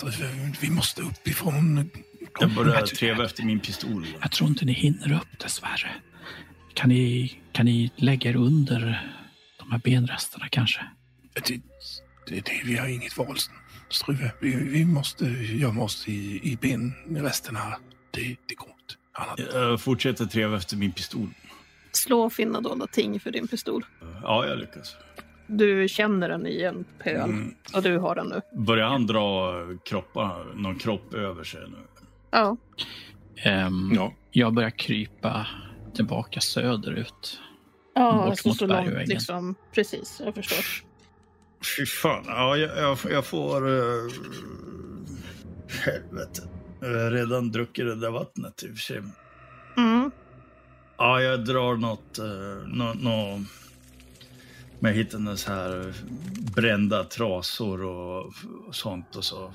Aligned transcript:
satan, 0.00 0.08
Astrid, 0.08 0.56
vi 0.60 0.70
måste 0.70 1.02
uppifrån. 1.02 1.90
Jag 2.40 2.54
börjar 2.54 2.82
treva 2.82 3.24
efter 3.24 3.42
min 3.42 3.60
pistol. 3.60 4.06
Jag 4.20 4.32
tror 4.32 4.50
inte 4.50 4.64
ni 4.64 4.72
hinner 4.72 5.12
upp 5.12 5.38
dessvärre. 5.38 5.90
Kan 6.74 6.88
ni, 6.88 7.34
kan 7.52 7.66
ni 7.66 7.90
lägga 7.96 8.30
er 8.30 8.36
under 8.36 9.10
de 9.58 9.72
här 9.72 9.78
benresterna 9.78 10.48
kanske? 10.48 10.80
Det, 11.34 11.60
det, 12.26 12.40
det, 12.40 12.62
vi 12.64 12.76
har 12.76 12.88
inget 12.88 13.16
val, 13.16 13.36
Struve. 13.90 14.32
Vi, 14.40 14.54
vi 14.54 14.84
måste 14.84 15.24
gömma 15.24 15.82
oss 15.82 16.08
i, 16.08 16.40
i 16.42 16.58
benresterna. 16.60 17.76
Det, 18.10 18.36
det 18.46 18.54
går 18.54 18.68
inte. 18.68 18.94
Annat. 19.12 19.54
Jag 19.54 19.80
fortsätter 19.80 20.26
treva 20.26 20.56
efter 20.56 20.76
min 20.76 20.92
pistol. 20.92 21.28
Slå 21.92 22.30
finna 22.30 22.60
dolda 22.60 22.86
ting 22.86 23.20
för 23.20 23.30
din 23.30 23.48
pistol. 23.48 23.84
Ja, 24.22 24.46
jag 24.46 24.58
lyckas. 24.58 24.96
Du 25.50 25.88
känner 25.88 26.28
den 26.28 26.46
i 26.46 26.62
en 26.62 26.84
pöl 27.02 27.16
Mm. 27.30 27.54
och 27.74 27.82
du 27.82 27.98
har 27.98 28.14
den 28.14 28.26
nu. 28.26 28.40
Börjar 28.60 28.86
han 28.88 29.06
dra 29.06 29.52
kroppar, 29.84 30.44
någon 30.54 30.78
kropp 30.78 31.14
över 31.14 31.44
sig 31.44 31.60
nu? 31.60 31.76
Ja. 32.30 32.56
Ehm, 33.44 33.92
Ja. 33.94 34.12
Jag 34.30 34.54
börjar 34.54 34.70
krypa 34.70 35.46
tillbaka 35.94 36.40
söderut. 36.40 37.40
Ja, 37.94 38.12
Bort 38.12 38.28
alltså 38.30 38.48
mot 38.48 38.56
så 38.58 38.66
långt 38.66 38.84
bergväggen. 38.86 39.08
liksom. 39.08 39.54
Precis, 39.74 40.20
jag 40.24 40.34
förstår. 40.34 40.64
Fy 41.78 41.86
fan. 41.86 42.24
Ja, 42.26 42.56
jag, 42.56 42.78
jag, 42.78 42.98
jag 43.10 43.24
får... 43.26 43.68
Uh, 43.68 44.10
helvete. 45.84 46.42
Jag 46.80 46.88
har 46.88 47.10
redan 47.10 47.50
druckit 47.52 47.84
det 47.86 47.94
där 48.00 48.10
vattnet 48.10 48.62
i 48.62 48.66
och 48.66 48.70
för 48.70 48.76
sig. 48.76 49.02
Mm. 49.76 50.10
Ja, 50.98 51.20
jag 51.22 51.44
drar 51.44 51.76
något... 51.76 52.18
Uh, 52.18 52.68
nå, 52.68 52.94
nå, 52.94 53.40
men 54.80 54.90
jag 54.90 54.96
så 55.36 55.52
här 55.52 55.92
brända 56.56 57.04
trasor 57.04 57.82
och, 57.84 58.32
sånt 58.74 59.16
och 59.16 59.24
så. 59.24 59.52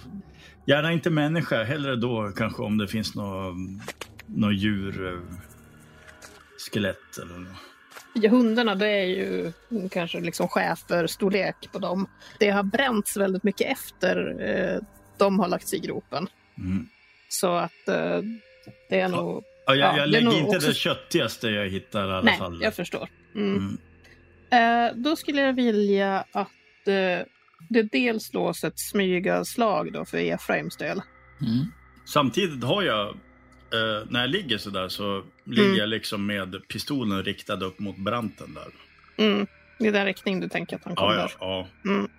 Gärna 0.65 0.91
inte 0.93 1.09
människa, 1.09 1.63
hellre 1.63 1.95
då 1.95 2.31
kanske 2.37 2.61
om 2.61 2.77
det 2.77 2.87
finns 2.87 3.15
något 3.15 3.55
nå 4.25 4.51
djur, 4.51 5.07
eh, 5.13 5.19
skelett 6.71 7.17
eller 7.21 7.37
något. 7.37 7.57
Ja, 8.13 8.29
hundarna, 8.29 8.75
det 8.75 8.87
är 8.89 9.05
ju 9.05 9.51
kanske 9.91 10.19
liksom 10.19 10.47
schäferstorlek 10.47 11.55
på 11.71 11.79
dem. 11.79 12.07
Det 12.39 12.49
har 12.49 12.63
bränts 12.63 13.17
väldigt 13.17 13.43
mycket 13.43 13.71
efter 13.71 14.35
eh, 14.41 14.79
de 15.17 15.39
har 15.39 15.47
lagt 15.47 15.67
sig 15.67 15.79
i 15.79 15.81
gropen. 15.87 16.27
Mm. 16.57 16.87
Så 17.29 17.55
att 17.55 17.87
eh, 17.87 18.21
det 18.89 18.99
är 18.99 19.07
nog... 19.07 19.43
Ja, 19.65 19.75
jag, 19.75 19.77
Ja, 19.77 19.97
jag 19.97 20.11
det 20.11 20.17
är 20.17 20.21
lägger 20.21 20.37
inte 20.39 20.57
också- 20.57 20.67
det 20.67 20.73
köttigaste 20.73 21.47
jag 21.49 21.69
hittar 21.69 21.99
i 21.99 22.11
alla 22.11 22.21
Nej, 22.21 22.37
fall. 22.37 22.59
jag 22.61 22.73
förstår. 22.75 23.09
Mm. 23.35 23.55
Mm. 23.57 23.77
Eh, 24.55 24.95
då 24.95 25.15
skulle 25.15 25.41
jag 25.41 25.53
vilja 25.53 26.25
att 26.31 26.87
eh, 26.87 27.25
det 27.69 27.83
dels 27.91 28.23
slås 28.23 28.63
ett 28.63 28.79
smygaslag 28.79 29.93
då 29.93 30.05
för 30.05 30.17
Efraims 30.17 30.77
del. 30.77 31.01
Mm. 31.41 31.65
Samtidigt 32.05 32.63
har 32.63 32.83
jag, 32.83 33.07
eh, 33.09 34.07
när 34.09 34.21
jag 34.21 34.29
ligger 34.29 34.57
så 34.57 34.69
där 34.69 34.89
så 34.89 35.23
ligger 35.45 35.63
Mm. 35.65 35.77
jag 35.77 35.89
liksom 35.89 36.25
med 36.25 36.67
pistolen 36.67 37.23
riktad 37.23 37.65
upp 37.65 37.79
mot 37.79 37.97
branten 37.97 38.53
där. 38.53 38.67
Mm. 39.25 39.47
I 39.79 39.91
den 39.91 40.05
riktning 40.05 40.39
du 40.39 40.49
tänker 40.49 40.75
att 40.75 40.83
han 40.85 40.95
kommer. 40.95 41.13
Ja, 41.15 41.29
ja, 41.39 41.67
ja. 41.83 41.91
Mm. 41.91 42.09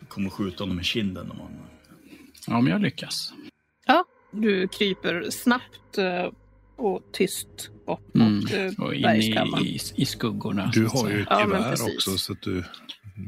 Jag 0.00 0.08
kommer 0.08 0.30
skjuta 0.30 0.64
honom 0.64 0.80
i 0.80 0.84
kinden 0.84 1.30
om 1.30 1.40
han... 1.40 1.50
Ja, 2.46 2.60
men 2.60 2.72
jag 2.72 2.80
lyckas. 2.80 3.32
Du 4.30 4.68
kryper 4.68 5.30
snabbt 5.30 5.98
och 6.78 7.02
tyst 7.12 7.48
Mm. 8.14 8.34
mot 8.40 8.52
eh, 8.52 8.84
Och 8.84 8.94
in 8.94 9.02
bergskammaren. 9.02 9.64
i, 9.64 9.68
i, 9.68 9.80
i 9.96 10.04
skuggorna. 10.04 10.70
Du 10.74 10.86
har 10.86 11.08
ju 11.10 11.20
ett 11.22 11.26
Ja, 11.30 11.40
gevär 11.40 11.70
precis. 11.70 11.94
också 11.94 12.18
så 12.18 12.32
att 12.32 12.42
du 12.42 12.54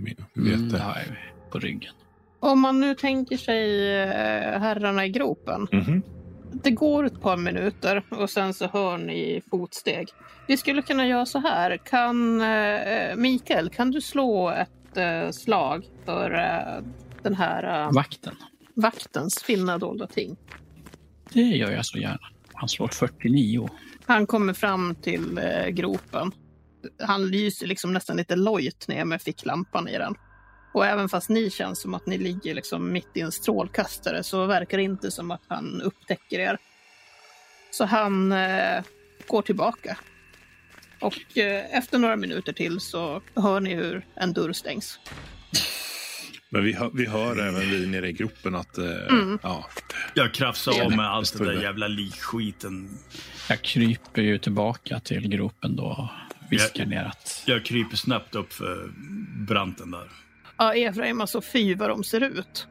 vet 0.05 0.19
Mm, 0.37 0.69
det. 0.69 0.79
ju 0.79 1.15
på 1.51 1.59
ryggen. 1.59 1.93
Om 2.41 2.61
man 2.61 2.81
nu 2.81 2.95
tänker 2.95 3.37
sig 3.37 3.93
eh, 4.03 4.61
herrarna 4.61 5.07
i 5.07 5.09
gropen. 5.09 5.69
Mhm. 5.73 6.03
Det 6.53 6.71
går 6.71 7.05
ett 7.07 7.21
par 7.21 7.37
minuter 7.37 8.03
och 8.11 8.31
sen 8.31 8.55
så 8.55 8.67
hör 8.67 8.99
ni 8.99 9.43
fotsteg. 9.51 10.09
Vi 10.47 10.57
skulle 10.57 10.83
kunna 10.83 11.07
göra 11.07 11.27
så 11.27 11.39
här. 11.39 11.77
Kan 11.77 12.41
eh, 12.41 13.17
Mikael, 13.17 13.71
kan 13.71 13.91
du 13.91 14.01
slå 14.01 14.51
ett 14.51 14.97
eh, 14.97 15.31
slag 15.31 15.85
för 16.05 16.35
eh, 16.35 16.85
den 17.23 17.35
här 17.35 17.85
eh, 17.87 17.93
Vakten. 17.93 18.35
vaktens 18.75 19.43
finna 19.43 19.79
dolda 19.79 20.07
ting? 20.07 20.37
Det 21.33 21.41
gör 21.41 21.71
jag 21.71 21.87
så 21.87 21.99
gärna. 21.99 22.19
Han 22.61 22.69
slår 22.69 22.89
49. 22.89 23.69
Han 24.07 24.27
kommer 24.27 24.53
fram 24.53 24.95
till 24.95 25.39
eh, 25.39 25.67
gropen. 25.67 26.33
Han 27.03 27.29
lyser 27.31 27.67
liksom 27.67 27.93
nästan 27.93 28.17
lite 28.17 28.37
lojt 28.37 28.89
ner 28.89 29.05
med 29.05 29.23
ficklampan 29.23 29.89
i 29.89 29.99
den. 29.99 30.15
Och 30.75 30.87
även 30.87 31.09
fast 31.09 31.29
ni 31.29 31.51
känns 31.51 31.81
som 31.81 31.95
att 31.95 32.07
ni 32.07 32.19
ligger 32.19 32.55
liksom 32.55 32.93
mitt 32.93 33.09
i 33.15 33.21
en 33.21 33.33
strålkastare 33.33 34.23
så 34.23 34.47
verkar 34.47 34.77
det 34.77 34.83
inte 34.83 35.11
som 35.11 35.31
att 35.31 35.43
han 35.49 35.83
upptäcker 35.83 36.39
er. 36.39 36.59
Så 37.71 37.85
han 37.85 38.33
eh, 38.33 38.83
går 39.27 39.43
tillbaka. 39.43 39.99
Och 41.01 41.39
eh, 41.39 41.77
efter 41.77 41.99
några 41.99 42.17
minuter 42.17 42.53
till 42.53 42.81
så 42.81 43.23
hör 43.35 43.61
ni 43.61 43.75
hur 43.75 44.07
en 44.15 44.33
dörr 44.33 44.53
stängs. 44.53 44.99
Men 46.53 46.65
vi 46.65 46.73
hör, 46.73 46.91
vi 46.95 47.07
hör 47.07 47.49
även 47.49 47.61
vi 47.71 47.87
nere 47.87 48.09
i 48.09 48.13
gruppen 48.13 48.55
att... 48.55 48.79
Eh, 48.79 48.85
Mm. 49.11 49.39
ja, 49.43 49.67
Jag 50.15 50.35
krafsar 50.35 50.85
av 50.85 50.97
med 50.97 51.07
allt 51.11 51.39
det 51.39 51.45
där 51.45 51.63
jävla 51.63 51.89
likskiten. 51.89 52.89
Jag 53.49 53.63
kryper 53.63 54.23
ju 54.23 54.39
tillbaka 54.39 55.01
till 55.01 55.29
gropen 55.29 55.77
då 55.77 55.85
och 55.85 56.09
viskar 56.51 56.87
ner 56.87 57.05
att 57.05 57.43
Jag 57.47 57.65
kryper 57.65 57.97
snabbt 57.97 58.35
upp 58.35 58.53
för 58.53 58.93
branten 59.47 59.91
där. 59.91 60.09
Ja, 60.57 60.75
Efraim, 60.75 61.21
alltså 61.21 61.41
fy 61.41 61.75
vad 61.75 61.89
de 61.91 62.05
ser 62.05 62.21
ut. 62.21 62.67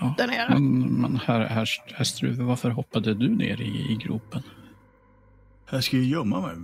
ja, 0.00 0.14
Där 0.18 0.26
nere. 0.26 0.48
men, 0.58 0.80
men 1.00 1.20
herr, 1.26 1.40
herr, 1.40 1.68
herr 1.94 2.04
Struve, 2.04 2.42
varför 2.42 2.70
hoppade 2.70 3.14
du 3.14 3.28
ner 3.28 3.60
i, 3.60 3.92
i 3.92 3.98
gropen? 4.04 4.42
Jag 5.70 5.84
ska 5.84 5.96
ju 5.96 6.04
gömma 6.04 6.40
mig. 6.40 6.56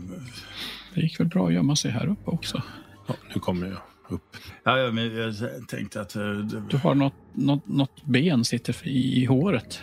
Det 0.95 1.01
gick 1.01 1.21
väl 1.21 1.27
bra 1.27 1.47
att 1.47 1.53
gömma 1.55 1.77
sig 1.77 1.91
här 1.91 2.07
uppe 2.07 2.31
också? 2.31 2.63
ja, 3.09 3.15
nu 3.35 3.41
kommer 3.41 3.67
jag 3.67 3.77
upp. 4.13 4.37
Ja, 4.65 4.79
ja, 4.79 4.93
men 4.93 5.17
jag 5.17 5.35
tänkte 5.69 6.01
att... 6.01 6.17
eh, 6.17 6.23
det- 6.33 6.63
Du 6.71 6.77
har 6.77 6.95
något, 6.95 7.15
något, 7.35 7.69
något 7.69 8.05
ben 8.05 8.45
sitter 8.45 8.89
i, 8.89 9.23
i 9.23 9.25
håret. 9.25 9.81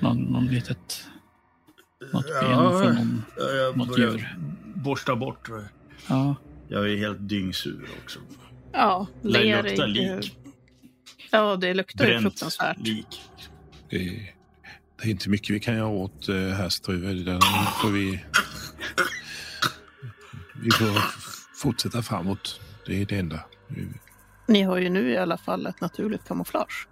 Någon, 0.00 0.18
någon 0.22 0.46
litet... 0.46 1.04
Något 2.12 2.26
ben 2.40 2.50
för 2.58 2.92
någon... 2.92 3.22
ja, 3.38 3.50
jag 3.50 3.76
något 3.76 3.98
djur. 3.98 4.36
borsta 4.74 5.16
bort. 5.16 5.48
Ja, 6.08 6.34
Jag 6.68 6.90
är 6.92 6.96
helt 6.96 7.28
dyngsur 7.28 7.88
också. 8.04 8.18
Ja, 8.72 9.06
Det 9.22 9.28
ler 9.28 9.62
luktar 9.62 9.86
lik. 9.86 10.36
Ja, 11.30 11.56
det 11.56 11.74
luktar 11.74 12.04
ju 12.04 12.10
Bränt 12.10 12.22
fruktansvärt. 12.22 12.78
lik. 12.78 13.22
Det, 13.90 13.98
det 15.02 15.08
är 15.08 15.10
inte 15.10 15.28
mycket 15.30 15.50
vi 15.56 15.60
kan 15.60 15.74
göra 15.76 15.86
åt 15.88 16.28
eh, 16.28 16.34
här 16.36 16.68
Struve. 16.68 17.12
Den 17.12 17.40
får 17.82 17.90
vi... 17.90 18.24
Vi 20.62 20.70
får 20.70 20.86
fortsätta 21.60 22.02
framåt. 22.02 22.60
Det 22.86 23.02
är 23.02 23.06
det 23.06 23.16
enda. 23.18 23.40
Ni 24.48 24.62
har 24.62 24.76
ju 24.78 24.88
nu 24.88 25.10
i 25.10 25.16
alla 25.16 25.36
fall 25.38 25.66
ett 25.66 25.80
naturligt 25.80 26.24
kamouflage. 26.28 26.86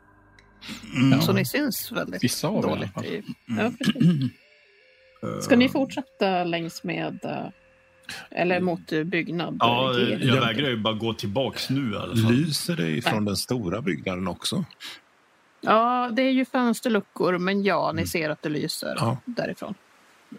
Mm. 0.95 1.21
Så 1.21 1.33
ni 1.33 1.45
syns 1.45 1.93
väldigt 1.93 2.25
vissa 2.25 2.49
av 2.49 2.55
i 2.55 2.59
alla 2.59 2.67
dåligt. 2.77 2.93
fall. 2.93 3.05
I... 3.05 3.23
Mm. 3.49 3.65
Ja, 3.65 3.71
precis. 3.85 5.45
Ska 5.45 5.57
ni 5.57 5.69
fortsätta 5.69 6.45
längs 6.45 6.85
med... 6.85 7.25
eh, 7.25 7.47
Eller 8.31 8.61
mot 8.61 8.93
eh, 8.93 9.03
byggnad? 9.05 9.57
Ja, 9.61 9.95
jag 10.21 10.41
vägrar 10.41 10.69
ju 10.69 10.77
bara 10.77 10.95
gå 10.95 11.15
tillbaks 11.15 11.71
nu 11.71 11.93
i 11.93 11.97
alla 11.97 12.17
fall. 12.17 12.33
Lyser 12.33 12.77
det 12.77 12.89
ifrån 12.91 13.25
den 13.25 13.37
stora 13.37 13.83
byggnaden 13.83 14.29
också? 14.29 14.65
ja, 15.61 16.11
det 16.13 16.23
är 16.23 16.31
ju 16.33 16.45
fönsterluckor, 16.45 17.39
men 17.39 17.63
ja, 17.63 17.93
ni 17.95 18.07
ser 18.07 18.31
att 18.31 18.43
det 18.43 18.49
lyser 18.49 18.95
Ja. 18.99 19.17
därifrån. 19.25 19.75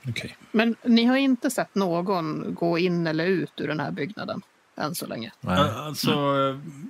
Okej. 0.10 0.38
Men 0.52 0.76
ni 0.84 1.06
har 1.06 1.18
inte 1.18 1.52
sett 1.52 1.76
någon 1.76 2.54
gå 2.54 2.78
in 2.78 3.08
eller 3.08 3.26
ut 3.26 3.52
ur 3.58 3.68
den 3.68 3.80
här 3.80 3.92
byggnaden 3.92 4.42
än 4.78 4.96
så 4.96 5.08
länge. 5.08 5.32
Nej. 5.42 5.60
Alltså, 5.76 6.12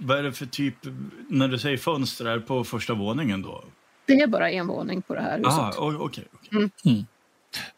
vad 0.02 0.18
är 0.18 0.24
det 0.24 0.32
för 0.32 0.46
typ, 0.46 0.76
när 1.30 1.48
du 1.48 1.60
säger 1.60 1.78
fönster, 1.78 2.26
är 2.26 2.40
på 2.40 2.64
första 2.64 2.94
våningen 2.94 3.42
då? 3.42 3.64
Det 4.06 4.14
är 4.14 4.28
bara 4.28 4.52
en 4.52 4.68
våning 4.68 5.02
på 5.02 5.16
det 5.16 5.22
här 5.22 5.38
huset. 5.38 5.54
Ah, 5.54 5.74
o- 5.78 5.98
okej. 6.00 6.28
okej. 6.44 7.06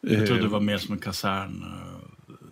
Jag 0.00 0.26
trodde 0.26 0.42
det 0.42 0.48
var 0.48 0.60
mer 0.60 0.78
som 0.78 0.92
en 0.92 0.98
kasern. 1.00 1.62
eh. 1.62 1.98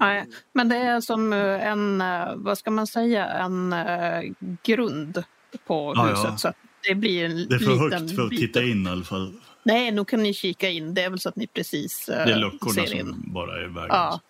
Nej, 0.00 0.26
men 0.52 0.68
det 0.68 0.76
är 0.76 1.00
som 1.00 1.32
eh, 1.32 1.66
en, 1.66 2.00
eh, 2.00 2.34
vad 2.36 2.58
ska 2.58 2.70
man 2.70 2.86
säga, 2.86 3.26
en 3.28 3.72
eh, 3.72 4.22
grund 4.62 5.24
på 5.66 5.92
Ja, 5.96 6.02
huset. 6.06 6.24
ja. 6.24 6.36
Så 6.36 6.48
att 6.48 6.56
det 6.88 6.94
blir 6.94 7.24
en 7.24 7.48
Det 7.48 7.54
är 7.54 7.58
för 7.58 7.66
liten 7.72 7.78
högt 7.78 8.14
för 8.16 8.22
att 8.24 8.30
bit 8.30 8.40
titta 8.40 8.62
in 8.62 8.86
i 8.86 8.90
alla 8.90 9.04
fall. 9.04 9.34
Nej, 9.62 9.90
nu 9.90 10.04
kan 10.04 10.22
ni 10.22 10.34
kika 10.34 10.68
in. 10.68 10.94
Det 10.94 11.02
är 11.02 11.10
väl 11.10 11.20
så 11.20 11.28
att 11.28 11.36
ni 11.36 11.46
precis 11.46 12.08
eh, 12.08 12.26
Det 12.26 12.32
är 12.32 12.36
luckorna 12.38 12.72
ser 12.72 12.86
som 12.86 12.98
in. 12.98 13.22
bara 13.26 13.56
är 13.60 13.64
i 13.64 13.68
vägen. 13.68 13.88
Ja. 13.90 14.20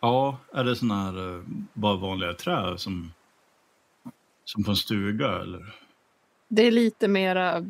Ja, 0.00 0.38
är 0.54 0.64
det 0.64 0.76
såna 0.76 1.04
här 1.04 1.36
eh, 1.36 1.42
bara 1.72 1.96
vanliga 1.96 2.34
trä 2.34 2.78
som, 2.78 3.12
som 4.44 4.64
på 4.64 4.70
en 4.70 4.76
stuga 4.76 5.28
eller? 5.40 5.74
Det 6.48 6.66
är 6.66 6.70
lite 6.70 7.08
mera, 7.08 7.64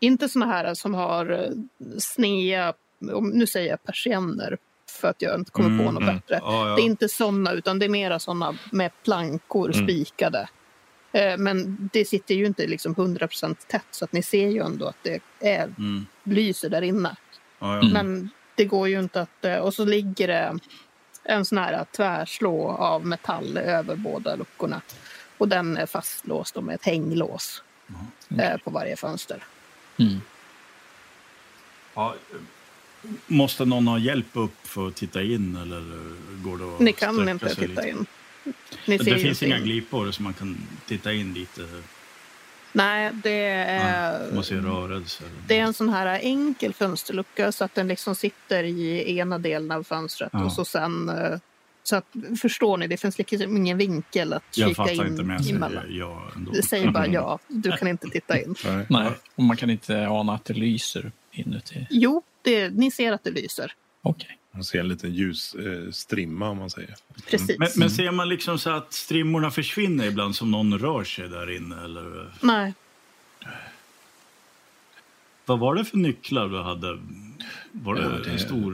inte 0.00 0.28
såna 0.28 0.46
här 0.46 0.74
som 0.74 0.94
har 0.94 1.30
eh, 1.30 1.50
snea, 1.98 2.74
om- 3.12 3.28
nu 3.30 3.46
säger 3.46 3.70
jag 3.70 3.84
persienner 3.84 4.58
för 5.00 5.08
att 5.08 5.22
jag 5.22 5.34
inte 5.40 5.50
kommer 5.50 5.68
på 5.68 5.82
Mm, 5.82 5.94
något 5.94 6.02
mm. 6.02 6.14
bättre. 6.16 6.38
Ja, 6.42 6.68
ja. 6.68 6.74
Det 6.76 6.82
är 6.82 6.84
inte 6.84 7.08
såna, 7.08 7.52
utan 7.52 7.78
det 7.78 7.84
är 7.84 7.88
mera 7.88 8.18
såna 8.18 8.54
med 8.72 8.90
plankor 9.04 9.74
Mm. 9.74 9.86
spikade. 9.86 10.48
Eh, 11.12 11.36
Men 11.38 11.88
det 11.92 12.04
sitter 12.04 12.34
ju 12.34 12.46
inte 12.46 12.66
liksom 12.66 12.94
100% 12.94 13.56
tätt 13.66 13.86
så 13.90 14.04
att 14.04 14.12
ni 14.12 14.22
ser 14.22 14.48
ju 14.48 14.60
ändå 14.62 14.86
att 14.86 14.96
det 15.02 15.20
är, 15.40 15.64
Mm. 15.78 16.06
lyser 16.24 16.68
där 16.70 16.82
inne. 16.82 17.16
Ja, 17.58 17.66
ja. 17.76 17.80
Mm. 17.80 17.92
Men 17.92 18.30
det 18.54 18.64
går 18.64 18.88
ju 18.88 18.98
inte 19.00 19.20
att... 19.20 19.44
eh, 19.44 19.56
Och 19.56 19.74
så 19.74 19.84
ligger 19.84 20.28
det 20.28 20.58
en 21.24 21.44
sån 21.44 21.58
här 21.58 21.86
tvärslå 21.96 22.68
av 22.70 23.06
metall 23.06 23.56
över 23.58 23.96
båda 23.96 24.36
luckorna. 24.36 24.80
Och 25.38 25.48
den 25.48 25.76
är 25.76 25.86
fastlåst 25.86 26.56
med 26.62 26.74
ett 26.74 26.84
hänglås 26.84 27.62
eh, 28.38 28.56
på 28.64 28.70
varje 28.70 28.96
fönster. 28.96 29.44
Mm. 29.98 30.20
Ja, 31.94 32.14
måste 33.26 33.64
någon 33.64 33.86
ha 33.86 33.98
hjälp 33.98 34.26
upp 34.32 34.66
för 34.66 34.88
att 34.88 34.94
titta 34.94 35.22
in 35.22 35.56
eller 35.56 35.80
går 36.44 36.58
det 36.58 36.74
att 36.74 36.80
Ni 36.80 36.92
kan 36.92 37.28
inte 37.28 37.48
titta 37.48 37.62
lite? 37.66 37.88
in. 37.88 38.06
Ni 38.86 38.98
ser 38.98 39.04
Det 39.14 39.18
finns 39.18 39.42
inga 39.42 39.58
in. 39.58 39.64
glipor 39.64 40.10
så 40.10 40.22
man 40.22 40.32
kan 40.34 40.58
titta 40.86 41.12
in 41.12 41.34
lite. 41.34 41.60
Nej, 42.72 43.10
det 43.22 43.44
är... 43.66 44.32
Man 44.34 44.44
ser 44.44 44.56
rörelse. 44.56 45.24
Det 45.46 45.58
är 45.58 45.62
en 45.62 45.74
sån 45.74 45.88
här 45.88 46.18
enkel 46.22 46.74
fönsterlucka 46.74 47.52
så 47.52 47.64
att 47.64 47.74
den 47.74 47.88
liksom 47.88 48.14
sitter 48.14 48.64
i 48.64 49.18
ena 49.18 49.38
delen 49.38 49.70
av 49.70 49.82
fönstret. 49.82 50.30
Ja. 50.32 50.44
Och 50.44 50.52
så 50.52 50.64
sen... 50.64 51.08
eh, 51.08 51.38
Så 51.84 51.96
att, 51.96 52.06
förstår 52.42 52.76
ni, 52.76 52.86
det 52.86 52.96
finns 52.96 53.18
liksom 53.18 53.56
ingen 53.56 53.78
vinkel 53.78 54.32
att 54.32 54.42
Jag 54.56 54.68
kika 54.68 54.82
fattar 54.82 54.92
in 55.06 55.06
inte 55.06 55.22
men 55.22 55.36
jag 55.36 55.44
säger 55.44 55.86
ja 55.98 56.22
ändå. 56.36 56.52
Det 56.52 56.62
säger 56.62 56.90
bara 56.90 57.06
ja, 57.06 57.38
du 57.48 57.72
kan 57.72 57.88
inte 57.88 58.06
titta 58.08 58.40
in. 58.40 58.54
Nej. 58.88 59.10
Och 59.34 59.42
man 59.44 59.56
kan 59.56 59.70
inte 59.70 60.06
ana 60.08 60.34
att 60.34 60.44
det 60.44 60.54
lyser 60.54 61.12
inuti. 61.32 61.86
Jo, 61.90 62.22
det, 62.42 62.68
ni 62.68 62.90
ser 62.90 63.12
att 63.12 63.24
det 63.24 63.30
lyser. 63.30 63.72
Okej. 64.02 64.38
Man 64.54 64.64
ser 64.64 64.80
en 64.80 64.88
liten 64.88 65.12
ljusstrimma 65.14 66.44
eh, 66.44 66.50
om 66.50 66.58
man 66.58 66.70
säger. 66.70 66.94
Precis. 67.30 67.58
Men, 67.58 67.68
men 67.76 67.90
ser 67.90 68.10
man 68.10 68.28
liksom 68.28 68.58
så 68.58 68.70
att 68.70 68.92
strimmorna 68.92 69.50
försvinner 69.50 70.06
ibland 70.06 70.36
som 70.36 70.50
någon 70.50 70.78
rör 70.78 71.04
sig 71.04 71.28
där 71.28 71.56
inne? 71.56 71.84
Eller? 71.84 72.32
Nej, 72.40 72.74
Vad 75.46 75.58
var 75.58 75.74
det 75.74 75.84
för 75.84 75.96
nycklar 75.96 76.48
du 76.48 76.62
hade? 76.62 76.98
Var 77.72 77.94
det 77.94 78.02
Ja, 78.02 78.08
det- 78.08 78.30
en 78.30 78.38
stor 78.38 78.72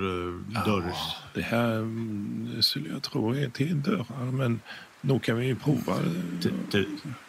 dörr? 0.64 0.84
Ja, 0.88 1.14
det 1.34 1.42
här 1.42 1.72
mm, 1.76 2.62
skulle 2.62 2.88
jag 2.88 3.02
tro 3.02 3.32
är 3.34 3.48
till 3.48 3.82
dörrar, 3.82 4.30
men 4.32 4.60
nog 5.00 5.22
kan 5.22 5.36
vi 5.36 5.46
ju 5.46 5.56
prova. 5.56 5.96
Te- 6.42 6.50
te- 6.70 6.84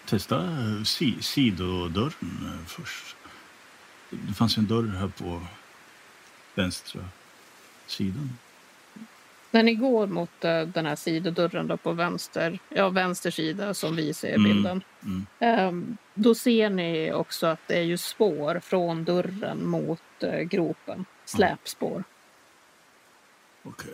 Testa 0.06 0.44
eh, 0.46 0.84
si, 0.84 1.16
sidodörren 1.22 2.14
eh, 2.46 2.66
först. 2.68 3.16
Det 4.10 4.34
fanns 4.34 4.58
en 4.58 4.68
dörr 4.68 4.96
här 5.00 5.08
på 5.08 5.42
vänstra 6.56 7.02
sidan. 7.90 8.38
när 9.52 9.64
ni 9.64 9.76
går 9.76 10.08
mot 10.08 10.44
eh, 10.46 10.62
den 10.62 10.86
här 10.86 10.96
sidodörren 10.96 11.68
då 11.68 11.78
på 11.78 11.92
vänster, 11.92 12.60
ja, 12.70 12.90
vänster 12.90 13.32
sida 13.32 13.74
som 13.74 13.96
vi 13.96 14.14
ser 14.14 14.36
Mm, 14.36 14.44
bilden. 14.44 14.84
mm. 15.04 15.26
ehm, 15.40 15.98
då 16.14 16.36
ser 16.36 16.70
ni 16.70 17.14
också 17.14 17.48
att 17.48 17.60
det 17.68 17.78
är 17.78 17.82
ju 17.84 17.98
spår 17.98 18.60
från 18.60 19.04
dörren 19.04 19.68
mot 19.68 20.02
eh, 20.24 20.40
gropen. 20.40 21.06
Släpspår. 21.26 22.04
Okej. 23.64 23.94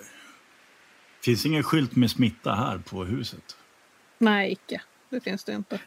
Finns 1.24 1.46
ingen 1.46 1.64
skylt 1.64 1.96
med 1.96 2.12
smitta 2.12 2.54
här 2.54 2.78
på 2.78 3.04
huset? 3.06 3.58
Nej, 4.18 4.52
icke. 4.52 4.82
Det 5.10 5.20
finns 5.22 5.44
det 5.44 5.54
inte. 5.54 5.80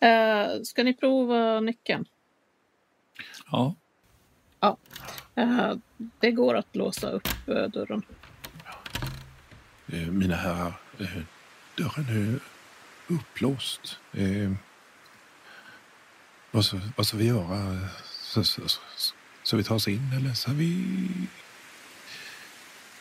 Eh, 0.00 0.62
ska 0.62 0.82
ni 0.82 0.94
prova 0.94 1.60
nyckeln? 1.60 2.04
Ja. 3.50 3.74
Eh, 4.62 4.74
det 6.20 6.30
går 6.30 6.54
att 6.54 6.76
låsa 6.76 7.10
upp 7.10 7.28
eh, 7.48 7.62
dörren. 7.64 8.02
Eh, 9.92 9.98
Mina 9.98 10.36
herrar, 10.36 10.72
eh, 10.98 11.06
dörren 11.76 12.08
är 12.08 12.38
upplåst. 13.14 13.98
Eh, 14.12 14.52
Vad 16.50 16.64
ska, 16.64 16.80
vad 16.96 17.06
ska 17.06 17.16
vi 17.16 17.26
göra? 17.26 17.78
Så, 18.22 18.44
så, 18.44 18.68
så, 18.68 18.80
så 19.42 19.56
vi 19.56 19.64
tar 19.64 19.74
oss 19.74 19.88
in 19.88 20.12
eller 20.16 20.30
så 20.34 20.50
vi... 20.52 20.86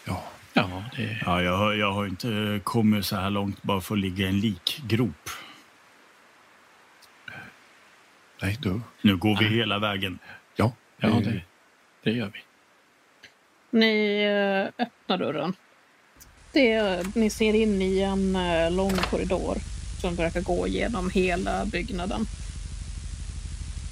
Ja, 0.06 0.24
Ja, 0.54 0.84
det, 0.96 1.22
Ja, 1.26 1.42
jag, 1.42 1.58
har- 1.58 1.74
jag 1.74 1.92
har 1.92 2.06
inte 2.08 2.62
kommit 2.64 3.06
så 3.06 3.16
här 3.16 3.30
långt 3.30 3.64
bara 3.64 3.82
för 3.82 3.96
att 3.96 4.00
ligga 4.02 4.26
i 4.26 4.30
en 4.30 4.40
likgrop. 4.40 5.30
nej 8.42 8.58
då. 8.62 8.82
Nu 9.02 9.18
går 9.18 9.38
vi 9.40 9.46
hela 9.46 9.80
vägen. 9.80 10.20
Ja, 10.56 10.74
ja 10.98 11.08
eh, 11.10 11.18
det, 11.20 11.42
det 12.06 12.12
gör 12.12 12.32
vi. 12.34 12.40
Ni 13.80 14.24
eh, 14.24 14.86
öppnar 14.86 15.18
dörren. 15.18 15.54
Det, 16.52 17.16
ni 17.16 17.30
ser 17.30 17.54
in 17.54 17.82
i 17.82 18.00
en 18.00 18.36
eh, 18.36 18.72
lång 18.72 18.98
korridor 18.98 19.58
som 20.02 20.16
verkar 20.16 20.42
gå 20.42 20.68
genom 20.68 21.10
hela 21.10 21.66
byggnaden. 21.66 22.26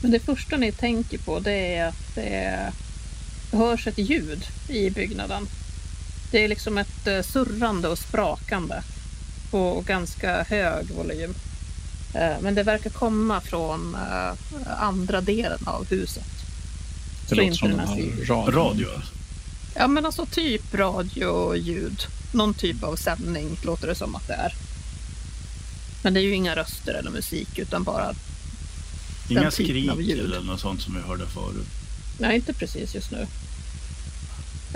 Men 0.01 0.11
det 0.11 0.19
första 0.19 0.57
ni 0.57 0.71
tänker 0.71 1.17
på 1.17 1.39
det 1.39 1.75
är 1.75 1.87
att 1.87 2.15
det 2.15 2.71
hörs 3.51 3.87
ett 3.87 3.97
ljud 3.97 4.45
i 4.69 4.89
byggnaden. 4.89 5.47
Det 6.31 6.43
är 6.43 6.47
liksom 6.47 6.77
ett 6.77 7.07
eh, 7.07 7.21
surrande 7.21 7.87
och 7.87 7.99
sprakande 7.99 8.75
på 9.51 9.83
ganska 9.87 10.43
hög 10.43 10.91
volym. 10.91 11.33
Men 12.41 12.55
det 12.55 12.63
verkar 12.63 12.89
komma 12.89 13.41
från 13.41 13.97
andra 14.65 15.21
delen 15.21 15.59
av 15.65 15.89
huset. 15.89 16.42
Det 17.23 17.29
Så 17.29 17.35
låter 17.35 17.45
inte 17.47 17.57
som 17.57 17.69
de 17.69 17.79
har 17.79 18.25
radio. 18.25 18.51
Radio. 18.59 18.87
Ja, 19.75 19.87
men 19.87 20.05
alltså 20.05 20.25
typ 20.25 20.73
radio-ljud. 20.75 22.01
Någon 22.31 22.53
typ 22.53 22.83
av 22.83 22.95
sändning 22.95 23.57
låter 23.63 23.87
det 23.87 23.95
som 23.95 24.15
att 24.15 24.27
det 24.27 24.33
är. 24.33 24.53
Men 26.03 26.13
det 26.13 26.19
är 26.19 26.21
ju 26.21 26.33
inga 26.35 26.55
röster 26.55 26.93
eller 26.93 27.11
musik 27.11 27.59
utan 27.59 27.83
bara, 27.83 28.13
Inga 29.29 29.51
skrik 29.51 29.89
av 29.91 30.01
ljud. 30.01 30.19
eller 30.19 30.41
något 30.41 30.59
sånt 30.59 30.81
som 30.81 30.95
vi 30.95 31.01
hörde 31.01 31.25
förut. 31.27 31.67
nej 32.19 32.35
inte 32.35 32.53
precis 32.53 32.95
just 32.95 33.11
nu. 33.11 33.27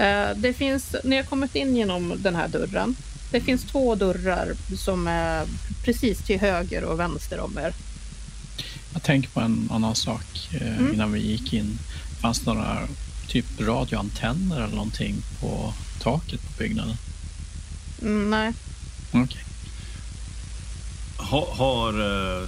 Eh, 0.04 0.30
Det 0.38 0.54
finns, 0.54 0.96
ni 1.04 1.16
har 1.16 1.24
kommit 1.24 1.56
in 1.56 1.76
genom 1.76 2.14
den 2.18 2.36
här 2.36 2.48
dörren. 2.48 2.96
Det 3.32 3.42
finns 3.42 3.64
två 3.64 3.96
dörrar 3.96 4.54
som 4.78 5.08
är 5.08 5.46
precis 5.84 6.18
till 6.20 6.40
höger 6.40 6.84
och 6.84 7.00
vänster 7.00 7.40
om 7.40 7.58
er. 7.58 7.74
Jag 8.94 9.04
tänker 9.04 9.30
på 9.30 9.40
en 9.40 9.70
annan 9.72 9.96
sak 9.96 10.50
eh, 10.54 10.78
Mm. 10.80 10.94
innan 10.94 11.12
vi 11.12 11.20
gick 11.20 11.54
in. 11.54 11.80
Fanns 12.22 12.46
några 12.46 12.88
typ 13.28 13.46
radioantenner 13.60 14.62
eller 14.62 14.76
någonting 14.76 15.16
på 15.40 15.74
taket 16.00 16.42
på 16.42 16.64
byggnaden? 16.64 16.98
Mm, 18.02 18.30
nej, 18.30 18.54
Okej. 19.12 19.44
Ha, 21.18 21.56
har 21.56 22.02
uh, 22.02 22.48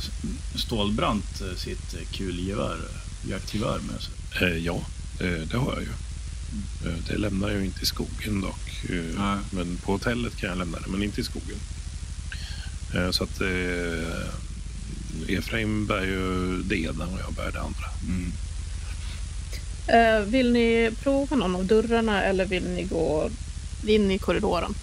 Stålbrant 0.55 1.41
eh, 1.41 1.57
sitt 1.57 1.93
eh, 1.93 2.07
kulgevär, 2.11 2.75
eh, 2.75 3.29
jaktgevär 3.29 3.79
med 3.79 4.01
sig? 4.01 4.13
Eh, 4.41 4.57
ja, 4.57 4.81
eh, 5.19 5.47
det 5.51 5.57
har 5.57 5.73
jag 5.73 5.81
ju. 5.81 5.89
Eh, 6.89 6.97
det 7.07 7.17
lämnar 7.17 7.49
jag 7.49 7.59
ju 7.59 7.65
inte 7.65 7.83
i 7.83 7.85
skogen 7.85 8.41
dock. 8.41 8.89
Eh, 8.89 9.19
Nej. 9.19 9.37
men 9.51 9.77
på 9.77 9.91
hotellet 9.91 10.37
kan 10.37 10.49
jag 10.49 10.57
lämna 10.57 10.79
det, 10.79 10.87
men 10.87 11.03
inte 11.03 11.21
i 11.21 11.23
skogen. 11.23 11.57
Eh, 12.95 13.11
så 13.11 13.23
att 13.23 13.41
eh, 13.41 15.37
Efraim 15.37 15.85
bär 15.85 16.01
ju 16.01 16.57
det 16.63 16.77
ena 16.77 17.05
och 17.05 17.19
jag 17.19 17.33
bär 17.33 17.51
det 17.51 17.61
andra. 17.61 17.85
Mm. 18.07 18.31
Eh, 19.93 20.19
Vill 20.25 20.51
ni 20.51 20.91
prova 21.03 21.35
någon 21.35 21.55
av 21.55 21.65
dörrarna 21.65 22.23
eller 22.23 22.45
vill 22.45 22.63
ni 22.69 22.83
gå 22.83 23.29
in 23.87 24.11
i 24.11 24.17
korridoren? 24.17 24.73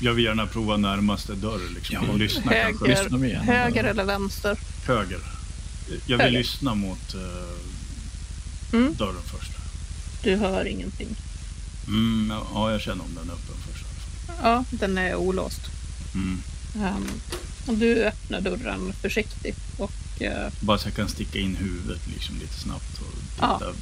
Jag 0.00 0.12
vill 0.14 0.24
gärna 0.24 0.46
prova 0.46 0.76
närmaste 0.76 1.32
dörr 1.32 1.60
liksom, 1.74 1.96
Ja, 2.06 2.12
och 2.12 2.18
lyssna 2.18 2.52
höger. 2.52 2.64
kanske. 2.78 2.88
Lyssnar 3.02 3.18
vi 3.18 3.28
igen? 3.28 3.44
Höger 3.44 3.84
eller 3.84 4.04
vänster? 4.04 4.58
Höger. 4.86 5.18
Jag 6.06 6.16
vill 6.18 6.26
Höger. 6.26 6.38
lyssna 6.38 6.74
mot 6.74 7.14
eh, 7.14 8.78
Mm. 8.78 8.94
dörren 8.94 9.22
först. 9.38 9.52
Du 10.22 10.36
hör 10.36 10.64
ingenting. 10.64 11.08
Mm, 11.86 12.32
ja, 12.54 12.70
jag 12.72 12.80
känner 12.80 13.04
om 13.04 13.10
den 13.14 13.28
är 13.28 13.32
öppen 13.32 13.54
först. 13.72 13.84
Ja, 14.42 14.64
den 14.70 14.98
är 14.98 15.14
olåst. 15.14 15.60
Mm. 16.14 16.42
Um, 16.74 17.10
och 17.66 17.74
du 17.74 18.04
öppnar 18.04 18.40
dörren 18.40 18.92
försiktigt 18.92 19.58
och 19.78 20.22
eh, 20.22 20.52
Bara 20.60 20.78
så 20.78 20.88
jag 20.88 20.94
kan 20.96 21.08
sticka 21.08 21.38
in 21.38 21.56
huvudet 21.56 22.00
liksom, 22.14 22.34
lite 22.40 22.54
snabbt 22.60 23.00
och 23.00 23.06
Ja. 23.40 23.58
titta. 23.58 23.70
eh, 23.70 23.76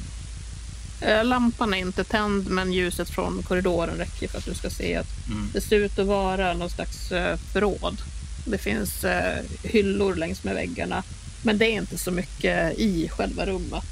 lampan 1.23 1.73
är 1.73 1.77
inte 1.77 2.03
tänd 2.03 2.49
men 2.49 2.73
ljuset 2.73 3.09
från 3.09 3.43
korridoren 3.43 3.97
räcker 3.97 4.27
för 4.27 4.37
att 4.37 4.45
du 4.45 4.53
ska 4.53 4.69
se 4.69 4.95
att 4.95 5.27
Mm. 5.27 5.49
det 5.53 5.61
ser 5.61 5.75
ut 5.75 5.99
att 5.99 6.07
vara 6.07 6.53
någon 6.53 6.69
slags 6.69 7.11
eh, 7.11 7.37
förråd 7.53 7.97
Det 8.45 8.57
finns 8.57 9.03
eh, 9.03 9.39
hyllor 9.63 10.15
längs 10.15 10.43
med 10.43 10.55
väggarna. 10.55 11.03
Men 11.43 11.57
det 11.57 11.65
är 11.65 11.71
inte 11.81 11.97
så 11.97 12.11
mycket 12.11 12.79
i 12.79 13.09
själva 13.09 13.45
rummet. 13.45 13.83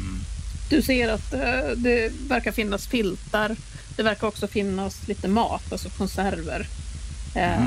Mm. 0.00 0.20
Du 0.70 0.82
ser 0.82 1.08
att 1.08 1.34
eh, 1.34 1.70
det 1.76 2.12
verkar 2.28 2.52
finnas 2.52 2.86
filtar. 2.86 3.56
Det 3.96 4.02
verkar 4.02 4.26
också 4.26 4.46
finnas 4.46 5.08
lite 5.08 5.28
mat, 5.28 5.72
alltså 5.72 5.88
konserver. 5.90 6.66
Eh, 7.34 7.64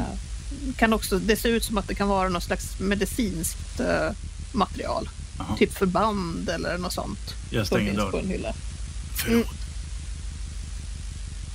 kan 0.78 0.94
också, 0.94 1.20
det 1.20 1.36
ser 1.36 1.50
ut 1.50 1.64
som 1.64 1.78
att 1.78 1.88
det 1.88 1.96
kan 1.96 2.08
vara 2.08 2.30
något 2.30 2.44
slags 2.44 2.80
medicinskt 2.80 3.80
eh, 3.80 4.10
material. 4.52 5.10
Jaha. 5.38 5.58
Typ 5.58 5.74
förband 5.74 6.50
eller 6.50 6.78
något 6.78 6.94
sånt. 6.94 7.34
Jag 7.50 7.68
stänger 7.68 7.94
på 7.94 7.98
dörren. 8.00 8.20
en 8.26 8.32
hylla. 8.32 8.54
Förlåt. 9.24 9.48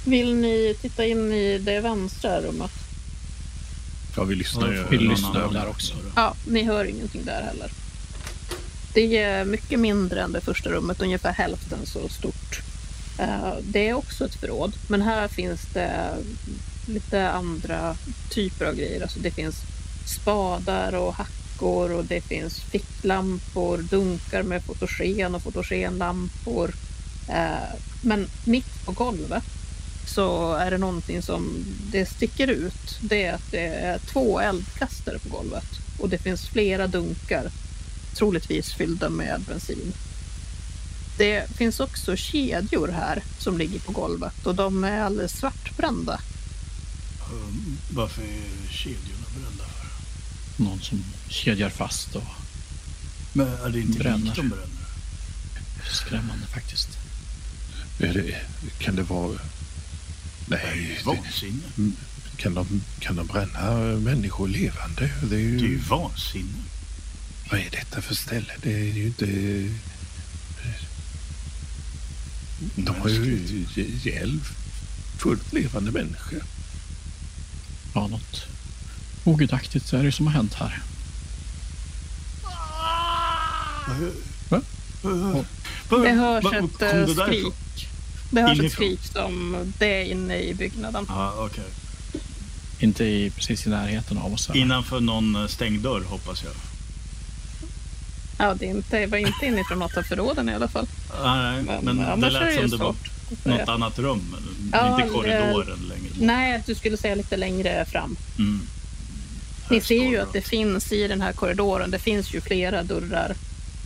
Vill 0.05 0.35
ni 0.35 0.77
titta 0.81 1.05
in 1.07 1.33
i 1.33 1.59
det 1.59 1.81
vänstra 1.81 2.41
rummet? 2.41 2.71
Ja, 4.17 4.25
vi 4.25 4.35
lyssnar 4.35 4.73
ju. 4.73 4.85
Vi 4.91 4.99
lyssnar 4.99 5.53
där 5.53 5.69
också. 5.69 5.95
Ja, 6.17 6.35
ni 6.47 6.63
hör 6.63 6.85
ingenting 6.85 7.25
där 7.25 7.43
heller. 7.43 7.71
Det 8.95 9.17
är 9.19 9.45
mycket 9.45 9.81
mindre 9.81 10.23
än 10.23 10.33
det 10.33 10.41
första 10.41 10.71
rummet, 10.71 11.03
ungefär 11.03 11.33
hälften 11.33 11.79
så 11.85 12.09
stort. 12.09 12.61
Eh, 13.19 13.55
Det 13.63 13.89
är 13.89 13.95
också 13.95 14.25
ett 14.25 14.35
förråd, 14.35 14.73
men 14.89 15.03
här 15.03 15.29
finns 15.29 15.61
det 15.73 16.15
lite 16.87 17.31
andra 17.31 17.97
typer 18.31 18.65
av 18.67 18.75
grejer. 18.75 19.03
Alltså 19.03 19.19
det 19.21 19.31
finns 19.31 19.57
spadar 20.07 20.93
och 20.95 21.15
hackor 21.15 21.93
och 21.93 22.05
det 22.05 22.21
finns 22.21 22.61
ficklampor, 22.61 23.79
dunkar 23.79 24.43
med 24.43 24.65
fotogen 24.65 25.35
och 25.35 25.43
fotogenlampor. 25.43 26.71
Eh, 27.29 27.75
Men 28.03 28.29
mitt 28.45 28.85
på 28.85 28.93
golvet 28.93 29.45
så 30.07 30.55
är 30.55 30.71
det 30.71 30.79
någonting 30.79 31.23
som 31.23 31.65
det 31.91 32.07
sticker 32.07 32.49
ut. 32.49 32.99
Det 33.01 33.25
är 33.25 33.35
att 33.35 33.51
det 33.51 33.67
är 33.67 33.99
två 33.99 34.41
eldkastare 34.41 35.19
på 35.19 35.29
golvet 35.29 35.65
och 35.99 36.09
det 36.09 36.19
finns 36.19 36.49
flera 36.49 36.87
dunkar, 36.87 37.51
troligtvis 38.15 38.73
fyllda 38.73 39.09
med 39.09 39.41
bensin. 39.41 39.93
Det 41.19 41.51
finns 41.57 41.81
också 41.81 42.17
kedjor 42.17 42.89
här 42.89 43.23
som 43.39 43.59
ligger 43.59 43.79
på 43.79 43.93
golvet 43.93 44.47
och 44.47 44.55
de 44.55 44.85
är 44.85 45.01
alldeles 45.01 45.39
svartbrända. 45.39 46.21
Um, 47.33 47.79
Varför 47.91 48.23
är 48.23 48.71
kedjorna 48.71 49.27
brända 49.37 49.65
för? 49.65 50.63
Någon 50.65 50.81
som 50.81 51.05
kedjar 51.29 51.69
fast 51.71 52.17
och 52.17 52.23
Men 53.33 53.47
är 53.49 53.69
det 53.71 53.81
inte 53.81 53.99
Bränner. 53.99 54.35
de 54.37 54.49
bränner? 54.49 54.69
skrämmande 55.93 56.47
faktiskt. 56.47 56.89
Är 57.99 58.15
det, 58.15 58.35
kan 58.79 58.97
det 58.97 59.03
vara... 59.03 59.39
Det 60.47 60.57
är 60.57 60.75
Nej, 60.75 60.99
vansinne. 61.05 61.93
kan, 62.37 62.55
de, 62.55 62.83
kan 63.01 63.17
de 63.17 63.27
bränna 63.27 63.71
människor 63.99 64.49
levande? 64.49 65.11
Det 65.23 65.35
är 65.37 65.41
ju... 65.41 65.59
Det 65.59 65.65
är 65.65 65.69
ju 65.69 65.79
vansinne. 65.79 66.63
Vad 67.51 67.61
är 67.61 67.71
detta 67.71 68.03
för 68.03 68.15
ställe? 68.15 68.53
Det 68.63 68.75
är 68.75 68.93
ju 68.93 69.07
inte... 69.07 69.27
De 72.77 72.95
har 73.01 73.09
ju 73.09 73.65
ihjäl 73.77 74.41
fullt 75.19 75.53
levande 75.53 75.91
människor. 75.91 76.43
Ja, 77.95 78.07
något 78.07 78.47
ogudaktigt 79.25 79.93
är 79.93 80.03
det 80.05 80.13
som 80.13 80.27
har 80.27 80.33
hänt 80.35 80.55
här. 80.55 80.83
Va? 84.49 84.61
Det 85.91 86.11
hörs 86.13 86.45
Va- 86.45 86.57
ett 86.57 86.83
eh, 86.83 87.07
skrik. 87.27 87.88
Det 88.31 88.43
hörs 88.43 88.61
ett 88.61 88.73
skrik 88.73 89.01
som 89.13 89.57
det 89.79 90.01
är 90.01 90.05
inne 90.05 90.39
i 90.39 90.55
byggnaden. 90.55 91.07
Ja, 91.09 91.35
okej. 91.39 91.65
Inte 92.81 93.05
i, 93.05 93.31
precis 93.31 93.67
i 93.67 93.71
närheten 93.71 94.19
av 94.19 94.33
oss. 94.33 94.49
här. 94.49 94.57
Innanför 94.57 95.01
någon 95.01 95.37
eh, 95.37 95.47
stängd 95.47 95.81
dörr 95.83 96.05
hoppas 96.05 96.45
jag. 96.45 96.53
Ja, 98.39 98.55
det 98.55 98.67
är 98.67 98.71
inte, 98.71 99.07
var 99.07 99.19
inte 99.19 99.47
inifrån 99.47 99.79
något 99.79 99.97
av 99.97 100.03
förråden 100.03 100.49
i 100.49 100.55
alla 100.55 100.69
fall. 100.69 100.87
Nej, 101.25 101.63
Men 101.63 101.97
men, 101.97 102.21
det 102.21 102.27
det 102.27 102.31
lät 102.31 102.55
som 102.55 102.71
det 102.71 102.77
var 102.77 102.95
något 103.45 103.69
annat 103.69 103.99
rum. 103.99 104.37
Ja, 104.73 105.01
inte 105.01 105.13
korridoren 105.15 105.79
längre 105.89 106.09
bort. 106.09 106.21
Nej, 106.21 106.63
du 106.67 106.75
skulle 106.75 106.97
säga 106.97 107.15
lite 107.15 107.37
längre 107.37 107.85
fram. 107.85 108.17
Mm. 108.39 108.61
Ni 109.71 109.81
ser 109.81 110.11
ju 110.11 110.19
att 110.19 110.33
det 110.33 110.43
finns 110.43 110.93
i 110.93 111.09
den 111.09 111.21
här 111.21 111.33
korridoren, 111.33 111.91
det 111.91 111.99
finns 111.99 112.35
ju 112.35 112.41
flera 112.41 112.83
dörrar. 112.83 113.35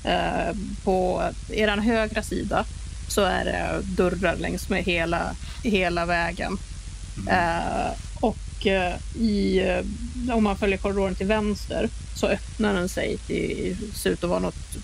Eh, 0.05 0.57
på 0.85 1.23
er 1.49 1.77
högra 1.77 2.23
sida 2.23 2.65
så 3.13 3.23
är 3.23 3.45
det 3.45 3.81
dörrar 3.83 4.37
längs 4.37 4.69
med 4.69 4.85
hela, 4.85 5.35
hela 5.63 6.07
vägen. 6.07 6.59
Eh, 7.29 7.93
och 8.21 8.67
eh, 8.67 8.95
i, 9.17 9.59
eh, 9.59 10.37
om 10.37 10.45
man 10.45 10.57
följer 10.57 10.79
korridoren 10.79 11.15
till 11.15 11.27
vänster 11.27 11.89
så 12.15 12.27
öppnar 12.27 12.75
den 12.75 12.89
sig 12.89 13.19
till, 13.27 13.77
ser 13.95 14.11
ut 14.11 14.25
att 14.25 14.31
vara 14.31 14.41
något, 14.41 14.77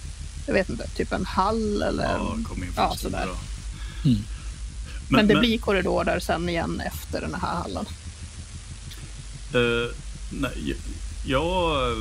jag 0.46 0.54
vet 0.54 0.68
inte, 0.68 0.88
typ 0.88 1.12
en 1.12 1.26
hall 1.26 1.82
eller... 1.82 2.04
Ja, 2.04 2.36
kom 2.48 2.64
in 2.64 2.72
från 2.72 2.84
ja, 2.84 2.94
sådär. 2.96 3.28
Mm. 4.04 4.18
Men, 5.08 5.28
det 5.28 5.34
blir 5.34 5.58
korridorer 5.58 6.20
sen 6.20 6.48
igen 6.48 6.82
efter 6.86 7.20
den 7.20 7.34
här 7.34 7.54
hallen. 7.54 7.86
eh, 9.54 9.94
nej, 10.30 10.76
jag 11.24 11.94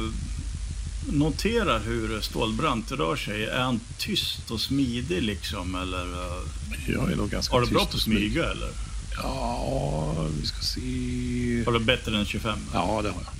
noterar 1.12 1.80
hur 1.80 2.22
Stålbrant 2.22 2.92
rör 2.92 3.16
sig. 3.16 3.46
Är 3.46 3.60
han 3.62 3.80
tyst 3.98 4.52
och 4.52 4.62
smidig 4.62 5.24
liksom? 5.24 5.76
Eller 5.76 6.04
eh, 6.04 6.44
Jag 6.88 7.12
är 7.12 7.16
nog 7.16 7.30
ganska 7.30 7.54
har 7.56 7.62
du 7.62 7.68
bra 7.68 7.86
på 7.86 7.96
att 7.96 8.02
smyga 8.02 8.46
eller? 8.52 8.70
Ja, 9.16 10.28
vi 10.42 10.48
ska 10.48 10.62
se. 10.62 11.64
Har 11.66 11.72
du 11.72 11.80
bättre 11.80 12.18
än 12.18 12.26
25? 12.26 12.60
Ja, 12.74 13.02
det 13.04 13.10
har 13.10 13.22
jag. 13.22 13.34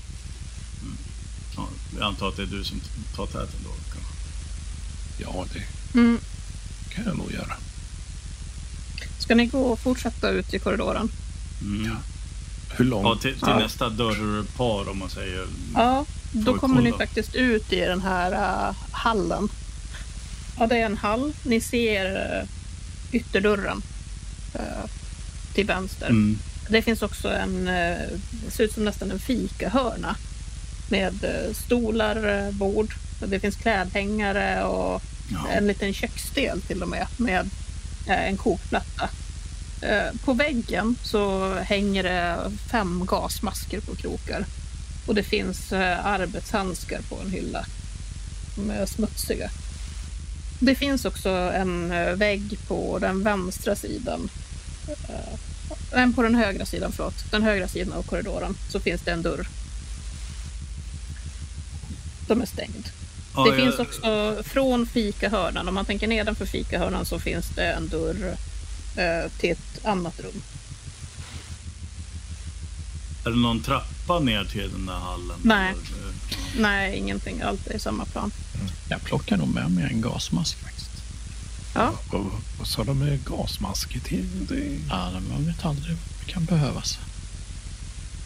Ja, 1.56 1.68
jag 1.98 2.06
antar 2.08 2.28
att 2.30 2.36
det 2.36 2.42
är 2.44 2.48
du 2.48 2.64
som 2.64 2.82
tar 3.16 3.26
täten 3.26 3.60
då. 3.64 3.70
Ja, 5.20 5.46
det 5.54 5.64
Mm. 6.00 6.18
kan 6.90 7.06
jag 7.06 7.18
nog 7.18 7.32
göra. 7.32 7.54
Ska 9.20 9.36
ni 9.36 9.46
gå 9.46 9.62
och 9.62 9.80
fortsätta 9.80 10.30
ut 10.30 10.54
i 10.54 10.60
korridoren? 10.60 11.10
Mm. 11.62 11.96
Hur 12.76 12.86
långt? 12.86 13.06
Ja, 13.06 13.16
till, 13.16 13.34
till 13.34 13.48
Ja. 13.48 13.60
nästa 13.60 13.90
dörrpar 13.90 14.90
om 14.90 15.00
man 15.00 15.10
säger. 15.10 15.46
Ja, 15.76 16.06
då 16.32 16.54
kommer 16.54 16.82
ni 16.82 16.92
faktiskt 16.92 17.36
ut 17.36 17.74
i 17.74 17.80
den 17.80 18.02
här 18.02 18.32
uh, 18.32 18.76
hallen. 18.92 19.50
Ja, 20.60 20.68
det 20.68 20.78
är 20.78 20.86
en 20.86 20.98
hall. 20.98 21.34
Ni 21.44 21.62
ser 21.62 22.06
uh, 22.12 22.50
ytterdörren 23.12 23.82
uh, 24.56 24.86
till 25.54 25.66
vänster. 25.66 26.10
Mm. 26.10 26.38
Det 26.70 26.82
finns 26.82 27.02
också 27.02 27.30
en, 27.30 27.58
uh, 27.68 27.98
det 28.32 28.52
ser 28.52 28.64
ut 28.64 28.74
som 28.74 28.86
nästan 28.86 29.12
en 29.12 29.20
fikahörna 29.20 30.16
med 30.90 31.14
uh, 31.24 31.54
stolar, 31.54 32.46
uh, 32.48 32.52
bord. 32.52 32.94
Det 33.28 33.40
finns 33.40 33.56
klädhängare 33.56 34.64
och 34.64 35.02
Ja. 35.32 35.48
en 35.52 35.68
liten 35.68 35.94
köksdel 35.94 36.62
till 36.62 36.84
och 36.84 36.90
med 36.90 37.08
med 37.18 37.50
en 38.08 38.38
kokplatta. 38.38 39.10
Eh, 39.82 40.20
På 40.26 40.34
väggen 40.34 40.96
så 41.04 41.54
hänger 41.56 42.04
det 42.04 42.52
fem 42.72 43.06
gasmasker 43.06 43.80
på 43.82 43.96
krokar 43.96 44.46
och 45.06 45.16
det 45.16 45.24
finns 45.24 45.72
eh, 45.74 46.06
arbetshandskar 46.06 47.02
på 47.10 47.20
en 47.24 47.32
hylla. 47.32 47.66
De 48.56 48.70
är 48.70 48.86
smutsiga. 48.86 49.50
Det 50.60 50.76
finns 50.76 51.06
också 51.06 51.30
en 51.30 51.92
eh, 51.92 52.12
vägg 52.14 52.60
på 52.68 53.00
den 53.00 53.24
vänstra 53.24 53.76
sidan. 53.76 54.30
Nej, 55.94 56.14
på 56.14 56.22
den 56.22 56.36
högra 56.36 56.66
sidan, 56.66 56.92
förlåt. 56.92 57.32
Den 57.32 57.44
högra 57.44 57.68
sidan 57.68 57.94
av 57.94 58.04
korridoren 58.04 58.58
så 58.70 58.80
finns 58.80 59.02
det 59.02 59.12
en 59.12 59.22
dörr. 59.22 59.48
De 62.28 62.42
är 62.42 62.46
stängd. 62.46 62.90
Ja, 63.36 63.44
Det 63.44 63.50
jag- 63.50 63.58
finns 63.58 63.80
också 63.80 64.44
från 64.44 64.88
fikahörnan, 64.88 65.68
om 65.68 65.74
man 65.74 65.86
tänker 65.86 66.08
nedanför 66.08 66.46
fikahörnan 66.46 67.06
så 67.06 67.20
finns 67.20 67.46
det 67.56 67.64
en 67.66 67.88
dörr 67.88 68.36
till 69.38 69.52
ett 69.52 69.86
annat 69.86 70.20
rum. 70.20 70.42
Är 73.26 73.30
det 73.30 73.38
någon 73.38 73.62
trappa 73.62 74.20
ner 74.20 74.44
till 74.46 74.72
den 74.72 74.86
där 74.86 74.94
hallen? 75.00 75.38
Nej. 75.44 75.70
Eh, 75.72 75.76
Nej, 76.60 76.96
ingenting. 76.98 77.42
Allt 77.42 77.68
är 77.68 77.76
i 77.76 77.80
samma 77.80 78.06
plan. 78.06 78.32
Jag 78.90 79.02
plockar 79.02 79.38
nog 79.38 79.48
med 79.54 79.72
mig 79.72 79.84
en 79.94 80.02
gasmask 80.02 80.58
faktiskt. 80.64 80.90
Ja, 81.76 81.94
Vad, 82.58 82.68
sa 82.68 82.84
de 82.84 83.00
med 83.00 83.24
gasmasker 83.26 84.00
till? 84.00 84.46
Det... 84.48 84.78
Ja, 84.90 85.12
man 85.32 85.46
vet 85.46 85.66
aldrig. 85.66 85.98
Det 86.26 86.32
kan 86.32 86.46
behövas. 86.46 87.00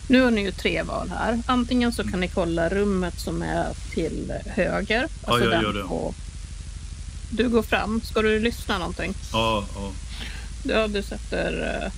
nu 0.07 0.21
har 0.21 0.31
ni 0.31 0.41
ju 0.41 0.51
tre 0.51 0.83
val 0.83 1.09
här. 1.09 1.41
Antingen 1.45 1.93
så 1.93 2.03
kan 2.03 2.19
ni 2.19 2.27
kolla 2.27 2.69
rummet 2.69 3.19
som 3.19 3.41
är 3.41 3.67
till 3.93 4.33
höger. 4.45 5.07
alltså 5.25 5.43
jag 5.43 5.51
den 5.53 5.61
gör 5.61 5.73
det. 5.73 5.83
På... 5.83 6.13
Du 7.29 7.49
går 7.49 7.63
fram. 7.63 8.01
Ska 8.03 8.21
du 8.21 8.39
lyssna 8.39 8.77
någonting? 8.77 9.13
Ja, 9.33 9.65
ja. 9.75 9.91
Ja, 10.63 10.87
du 10.87 11.03
sätter, 11.03 11.81
eh, 11.83 11.91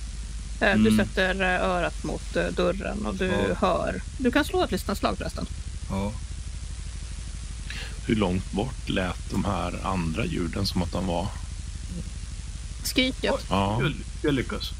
Mm. 0.60 0.84
du 0.84 0.96
sätter 0.96 1.40
eh, 1.42 1.62
örat 1.68 2.04
mot 2.04 2.36
eh, 2.36 2.46
dörren 2.46 3.06
och 3.06 3.14
du 3.14 3.26
Ja. 3.26 3.54
hör. 3.60 4.00
Du 4.18 4.30
kan 4.32 4.44
slå 4.44 4.64
ett 4.64 4.70
lyssnarslag 4.70 5.18
förresten. 5.18 5.46
ja. 5.90 6.12
Hur 8.06 8.16
långt 8.16 8.52
bort 8.52 8.88
lät 8.88 9.30
de 9.30 9.44
här 9.44 9.74
andra 9.86 10.24
ljuden 10.24 10.66
som 10.66 10.82
att 10.82 10.92
de 10.92 11.06
var? 11.06 11.28
Skriket. 12.82 13.32
Oj. 13.32 13.40
Ja, 13.50 13.78
Jag, 13.82 13.92
jag 14.22 14.34
lyckas. 14.34 14.70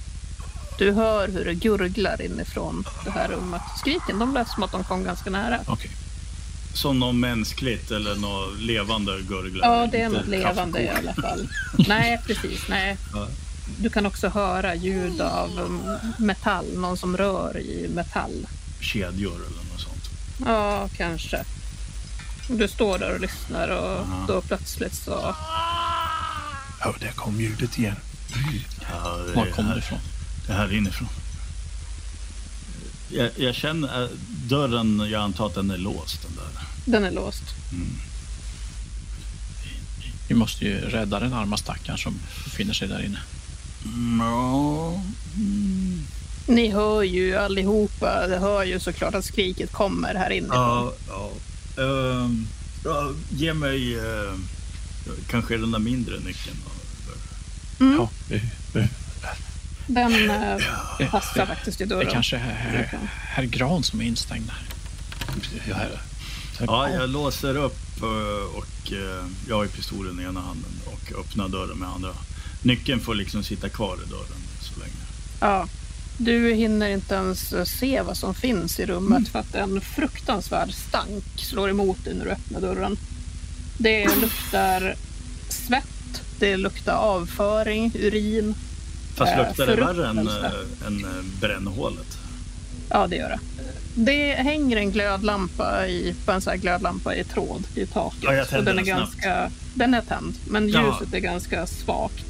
Du 0.78 0.92
hör 0.92 1.28
hur 1.28 1.44
det 1.44 1.54
gurglar 1.54 2.22
inifrån 2.22 2.84
det 3.04 3.10
här 3.10 3.28
rummet. 3.28 3.62
Skriken, 3.78 4.18
de 4.18 4.34
lät 4.34 4.48
som 4.48 4.62
att 4.62 4.72
de 4.72 4.84
kom 4.84 5.04
ganska 5.04 5.30
nära. 5.30 5.60
Okej. 5.66 5.90
Som 6.74 6.98
något 7.00 7.14
mänskligt 7.14 7.90
eller 7.90 8.14
något 8.16 8.58
levande 8.60 9.12
gurglar. 9.28 9.68
Ja, 9.80 9.86
det 9.92 10.00
är 10.00 10.08
något 10.08 10.26
levande 10.28 10.82
i 10.82 10.88
alla 10.88 11.14
fall. 11.14 11.48
Nej, 11.88 12.20
precis. 12.26 12.60
Nej. 12.68 12.96
Ja. 13.12 13.28
Du 13.78 13.90
kan 13.90 14.06
också 14.06 14.28
höra 14.28 14.74
ljud 14.74 15.20
av 15.20 15.58
um, 15.58 15.82
metall, 16.18 16.66
någon 16.78 16.96
som 16.96 17.16
rör 17.16 17.58
i 17.58 17.88
metall. 17.94 18.46
Kedjor 18.80 19.34
eller 19.34 19.72
något 19.72 19.80
sånt. 19.80 20.10
Ja, 20.46 20.88
kanske. 20.96 21.44
Du 22.48 22.68
står 22.68 22.98
där 22.98 23.14
och 23.14 23.20
lyssnar 23.20 23.68
och 23.68 23.98
Aha. 23.98 24.24
då 24.28 24.40
plötsligt 24.40 24.94
så... 24.94 25.34
Ja, 26.80 26.94
där 27.00 27.12
kom 27.12 27.40
ljudet 27.40 27.78
igen. 27.78 27.96
Ja, 28.92 29.16
det, 29.16 29.32
Var 29.32 29.46
kom 29.46 29.64
det 29.64 29.70
här, 29.70 29.78
ifrån? 29.78 29.98
det 30.46 30.52
här 30.52 30.72
inifrån. 30.72 31.08
Jag, 33.08 33.30
jag 33.36 33.54
känner 33.54 34.02
äh, 34.02 34.08
dörren, 34.28 35.08
jag 35.10 35.22
antar 35.22 35.46
att 35.46 35.54
den 35.54 35.70
är 35.70 35.78
låst. 35.78 36.22
Den 36.22 36.32
där. 36.36 36.64
Den 36.84 37.04
är 37.04 37.10
låst. 37.10 37.42
Vi 40.28 40.34
måste 40.34 40.64
ju 40.64 40.80
rädda 40.80 41.20
den 41.20 41.32
arma 41.32 41.56
stackaren 41.56 41.98
som 41.98 42.14
befinner 42.44 42.74
sig 42.74 42.88
där 42.88 43.04
inne. 43.04 43.18
Ja. 44.18 45.00
Mm. 45.36 46.00
Ni 46.46 46.70
hör 46.70 47.02
ju 47.02 47.36
allihopa, 47.36 48.26
det 48.26 48.38
hör 48.38 48.64
ju 48.64 48.80
såklart 48.80 49.14
att 49.14 49.24
skriket 49.24 49.72
kommer 49.72 50.14
här 50.14 50.30
inifrån. 50.30 50.56
Ja, 50.58 50.92
ja. 51.08 51.30
Ehm, 51.82 52.46
ja, 52.84 53.10
ge 53.30 53.54
mig 53.54 53.98
eh, 53.98 54.34
kanske 55.30 55.56
den 55.56 55.70
där 55.70 55.78
mindre 55.78 56.18
nyckeln. 56.20 56.56
Mm. 57.80 57.96
Ja, 57.96 58.08
Den 59.86 60.12
Det, 60.98 61.06
passar 61.10 61.40
det, 61.40 61.46
faktiskt 61.46 61.80
i 61.80 61.84
det 61.84 61.94
dörren. 61.94 62.12
kanske 62.12 62.36
är 62.36 62.40
herr, 62.40 62.98
herr 63.12 63.44
Gran 63.44 63.82
som 63.82 64.00
är 64.00 64.04
instängd 64.04 64.46
där. 64.46 64.64
ja, 65.70 65.76
Ja, 66.66 66.88
jag 66.90 67.10
låser 67.10 67.56
upp 67.56 68.02
eh, 68.02 68.56
och 68.56 68.92
jag 69.48 69.56
har 69.56 69.66
pistolen 69.66 70.20
i 70.20 70.22
ena 70.22 70.40
handen 70.40 70.70
och 70.86 71.20
öppnar 71.20 71.48
dörren 71.48 71.78
med 71.78 71.88
andra. 71.88 72.10
Nyckeln 72.64 73.00
får 73.00 73.14
liksom 73.14 73.42
sitta 73.42 73.68
kvar 73.68 73.98
i 74.06 74.10
dörren 74.10 74.40
så 74.60 74.80
länge. 74.80 74.92
Ja. 75.40 75.68
Du 76.18 76.52
hinner 76.54 76.88
inte 76.88 77.14
ens 77.14 77.52
eh, 77.52 77.64
se 77.64 78.02
vad 78.02 78.16
som 78.16 78.34
finns 78.34 78.80
i 78.80 78.86
rummet 78.86 79.28
för 79.28 79.38
att 79.38 79.54
en 79.54 79.80
fruktansvärd 79.80 80.72
stank 80.74 81.24
slår 81.36 81.70
emot 81.70 82.04
dig 82.04 82.14
när 82.14 82.24
du 82.24 82.30
öppnar 82.30 82.60
dörren. 82.60 82.96
Det 83.78 84.16
luktar 84.20 84.94
svett, 85.48 86.22
det 86.38 86.56
luktar 86.56 86.92
avföring, 86.94 87.92
urin. 87.94 88.54
Fast 89.14 89.32
Eh, 89.32 89.38
luktar 89.48 89.66
det 89.66 89.74
värre 89.76 90.08
än, 90.08 90.28
äh, 90.28 90.34
än 90.86 91.04
äh, 91.04 91.10
brännhålet? 91.40 92.18
Ja, 92.90 93.06
det 93.06 93.16
gör 93.16 93.28
det. 93.28 93.38
Det 93.96 94.32
hänger 94.34 94.76
en 94.76 94.90
glödlampa 94.90 95.86
i, 95.86 96.14
på 96.24 96.32
en 96.32 96.40
sån 96.40 96.50
här 96.50 96.58
glödlampa 96.58 97.14
i 97.14 97.24
tråd 97.24 97.62
i 97.74 97.86
taket. 97.86 98.18
Ja, 98.22 98.34
jag 98.34 98.48
tänder 98.48 98.72
och 98.72 98.76
den 98.76 98.88
är 98.88 98.94
den 98.94 99.06
snabbt. 99.06 99.22
ganska, 99.22 99.50
Den 99.74 99.94
är 99.94 100.00
tänd, 100.00 100.34
men 100.48 100.68
Ja. 100.68 100.98
ljuset 101.00 101.14
är 101.14 101.18
ganska 101.18 101.66
svagt. 101.66 102.24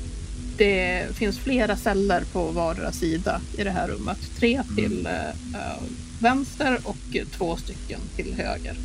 Det 0.57 1.07
finns 1.17 1.39
flera 1.39 1.77
celler 1.77 2.25
på 2.33 2.51
vardera 2.51 2.93
sida 2.93 3.41
i 3.59 3.65
det 3.65 3.71
här 3.71 3.89
rummet. 3.89 4.19
Tre 4.39 4.55
Mm. 4.55 4.77
till 4.77 5.07
eh, 5.07 5.83
vänster 6.19 6.79
och 6.85 7.17
två 7.33 7.57
stycken 7.57 8.01
till 8.17 8.35
höger. 8.35 8.77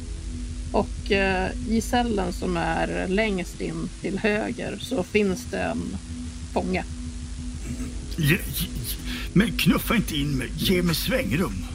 Och 0.72 1.12
eh, 1.12 1.50
i 1.70 1.82
cellen 1.82 2.34
som 2.34 2.58
är 2.58 3.08
längst 3.08 3.62
in 3.62 3.90
till 4.02 4.20
höger 4.20 4.78
så 4.82 5.04
finns 5.04 5.46
det 5.52 5.60
en 5.60 5.98
fånge. 6.54 6.84
Ge, 8.18 8.26
ge, 8.36 8.68
men 9.34 9.58
knuffa 9.58 9.96
inte 9.96 10.16
in 10.18 10.32
mig. 10.38 10.52
Ge 10.58 10.82
mig 10.82 10.96
svängrum. 10.96 11.66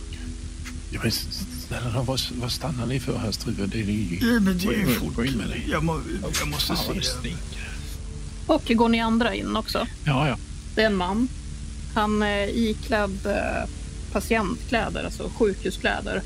ja, 0.90 1.00
men 1.02 1.12
snälla, 1.12 2.02
vad, 2.02 2.20
vad 2.34 2.52
stannar 2.52 2.86
ni 2.86 3.00
för 3.00 3.18
här, 3.18 3.32
Struve? 3.32 3.66
Det 3.66 3.78
är 3.80 3.84
ju... 3.84 4.18
Ja, 4.18 4.40
men 4.40 4.58
det 4.58 4.66
är 4.74 4.86
fort. 4.86 5.14
Jag, 5.68 5.84
må, 5.84 6.00
jag 6.40 6.48
måste 6.48 6.76
se. 6.76 6.92
Och 8.47 8.63
går 8.67 8.89
ni 8.89 9.00
andra 9.00 9.35
in 9.35 9.57
också? 9.57 9.87
Ja, 10.04 10.28
ja. 10.28 10.37
Det 10.75 10.83
är 10.83 10.87
en 10.87 10.97
man. 10.97 11.28
Han 11.95 12.23
är 12.23 12.49
iklädd 12.49 13.26
eh, 13.26 13.71
patientkläder, 14.13 15.04
alltså 15.04 15.30
sjukhuskläder. 15.39 16.23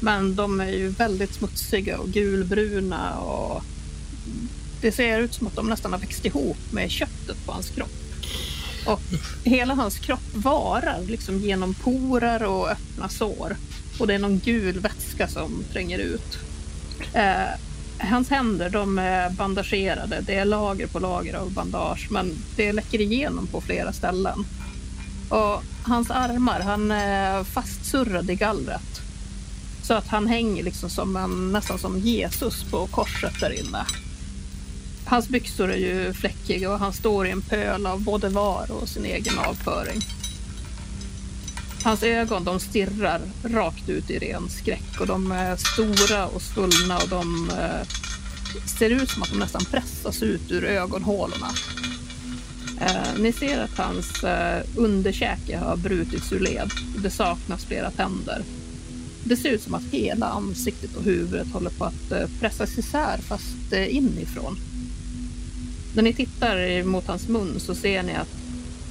Men 0.00 0.36
de 0.36 0.60
är 0.60 0.70
ju 0.70 0.88
väldigt 0.88 1.34
smutsiga 1.34 1.98
och 1.98 2.08
gulbruna 2.08 3.18
och 3.18 3.62
det 4.80 4.92
ser 4.92 5.20
ut 5.20 5.34
som 5.34 5.46
att 5.46 5.56
de 5.56 5.66
nästan 5.66 5.92
har 5.92 5.98
växt 5.98 6.24
ihop 6.24 6.72
med 6.72 6.90
köttet 6.90 7.46
på 7.46 7.52
hans 7.52 7.70
kropp. 7.70 7.90
Och 8.86 9.00
hela 9.44 9.74
hans 9.74 9.98
kropp 9.98 10.34
varar 10.34 11.00
liksom 11.06 11.38
genom 11.38 11.74
porer 11.74 12.42
och 12.42 12.70
öppna 12.70 13.08
sår. 13.08 13.56
Och 13.98 14.06
det 14.06 14.14
är 14.14 14.18
någon 14.18 14.38
gul 14.38 14.78
vätska 14.78 15.28
som 15.28 15.64
tränger 15.72 15.98
ut. 15.98 16.38
Eh, 17.12 17.58
hans 18.02 18.30
händer 18.30 18.70
de 18.70 18.98
är 18.98 19.30
bandagerade. 19.30 20.20
Det 20.20 20.34
är 20.34 20.44
lager 20.44 20.86
på 20.86 20.98
lager 20.98 21.34
av 21.34 21.52
bandage, 21.52 22.08
men 22.10 22.32
det 22.56 22.72
läcker 22.72 23.00
igenom 23.00 23.46
på 23.46 23.60
flera 23.60 23.92
ställen. 23.92 24.44
Och 25.28 25.62
hans 25.84 26.10
armar, 26.10 26.60
han 26.60 26.90
är 26.90 27.44
fastsurrad 27.44 28.30
i 28.30 28.34
gallret. 28.34 29.00
Så 29.82 29.94
att 29.94 30.08
han 30.08 30.26
hänger 30.26 30.62
liksom 30.62 30.90
som 30.90 31.16
en, 31.16 31.52
nästan 31.52 31.78
som 31.78 31.98
Jesus 31.98 32.64
på 32.70 32.86
korset 32.86 33.40
där 33.40 33.60
inne. 33.60 33.86
Hans 35.04 35.28
byxor 35.28 35.72
är 35.72 35.76
ju 35.76 36.12
fläckiga 36.12 36.72
och 36.72 36.78
han 36.78 36.92
står 36.92 37.26
i 37.26 37.30
en 37.30 37.42
pöl 37.42 37.86
av 37.86 38.04
både 38.04 38.28
var 38.28 38.66
och 38.70 38.88
sin 38.88 39.04
egen 39.04 39.38
avföring. 39.38 40.00
Hans 41.84 42.02
ögon 42.02 42.44
de 42.44 42.60
stirrar 42.60 43.20
rakt 43.44 43.88
ut 43.88 44.10
i 44.10 44.18
ren 44.18 44.48
skräck 44.48 45.00
och 45.00 45.06
de 45.06 45.32
är 45.32 45.56
stora 45.56 46.26
och 46.26 46.42
svullna 46.42 46.98
och 46.98 47.08
de 47.08 47.50
eh, 47.50 47.86
ser 48.78 48.90
ut 48.90 49.10
som 49.10 49.22
att 49.22 49.30
de 49.30 49.38
nästan 49.38 49.64
pressas 49.64 50.22
ut 50.22 50.50
ur 50.50 50.64
ögonhålorna. 50.64 51.48
Eh, 52.80 53.18
ni 53.18 53.32
ser 53.32 53.62
att 53.62 53.78
hans 53.78 54.24
eh, 54.24 54.62
underkäke 54.76 55.58
har 55.58 55.76
brutits 55.76 56.32
ur 56.32 56.40
led. 56.40 56.70
Det 57.02 57.10
saknas 57.10 57.64
flera 57.64 57.90
tänder. 57.90 58.42
Det 59.24 59.36
ser 59.36 59.50
ut 59.50 59.62
som 59.62 59.74
att 59.74 59.84
hela 59.90 60.26
ansiktet 60.26 60.96
och 60.96 61.02
huvudet 61.02 61.52
håller 61.52 61.70
på 61.70 61.84
att 61.84 62.12
eh, 62.12 62.28
pressas 62.40 62.78
isär 62.78 63.18
fast 63.18 63.72
eh, 63.72 63.96
inifrån. 63.96 64.56
När 65.94 66.02
ni 66.02 66.14
tittar 66.14 66.84
mot 66.84 67.06
hans 67.06 67.28
mun 67.28 67.60
så 67.60 67.74
ser 67.74 68.02
ni 68.02 68.14
att 68.14 68.41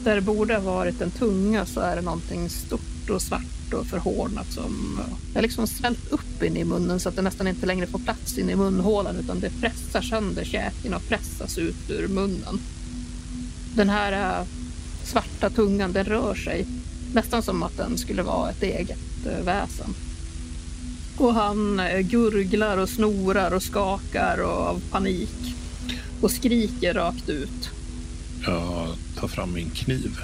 där 0.03 0.15
det 0.15 0.21
borde 0.21 0.53
ha 0.53 0.61
varit 0.61 1.01
en 1.01 1.11
tunga 1.11 1.65
så 1.65 1.79
är 1.79 1.95
det 1.95 2.01
någonting 2.01 2.49
stort 2.49 3.09
och 3.09 3.21
svart 3.21 3.73
och 3.73 3.85
förhårdnat 3.85 4.51
som 4.51 4.99
är 5.29 5.35
har 5.35 5.41
liksom 5.41 5.67
svällt 5.67 6.11
upp 6.11 6.43
in 6.43 6.57
i 6.57 6.63
munnen 6.63 6.99
så 6.99 7.09
att 7.09 7.15
det 7.15 7.21
nästan 7.21 7.47
inte 7.47 7.65
längre 7.65 7.87
får 7.87 7.99
plats 7.99 8.37
in 8.37 8.49
i 8.49 8.55
munhålan 8.55 9.15
utan 9.15 9.39
det 9.39 9.49
pressar 9.61 10.01
sönder 10.01 10.43
käken 10.43 10.93
och 10.93 11.07
pressas 11.07 11.57
ut 11.57 11.89
ur 11.89 12.07
munnen. 12.07 12.59
Den 13.75 13.89
här 13.89 14.39
äh, 14.39 14.45
svarta 15.03 15.49
tungan 15.49 15.93
den 15.93 16.05
rör 16.05 16.35
sig 16.35 16.65
nästan 17.13 17.43
som 17.43 17.63
att 17.63 17.77
den 17.77 17.97
skulle 17.97 18.23
vara 18.23 18.49
ett 18.49 18.63
eget 18.63 19.25
äh, 19.25 19.45
väsen. 19.45 19.93
Och 21.17 21.33
han 21.33 21.79
äh, 21.79 21.99
gurglar 21.99 22.77
och 22.77 22.89
snorar 22.89 23.53
och 23.53 23.63
skakar 23.63 24.37
och 24.37 24.67
av 24.67 24.81
panik 24.91 25.55
och 26.21 26.31
skriker 26.31 26.93
rakt 26.93 27.29
ut. 27.29 27.80
Jag 28.45 28.95
tar 29.19 29.27
fram 29.27 29.53
min 29.53 29.69
kniv. 29.69 30.19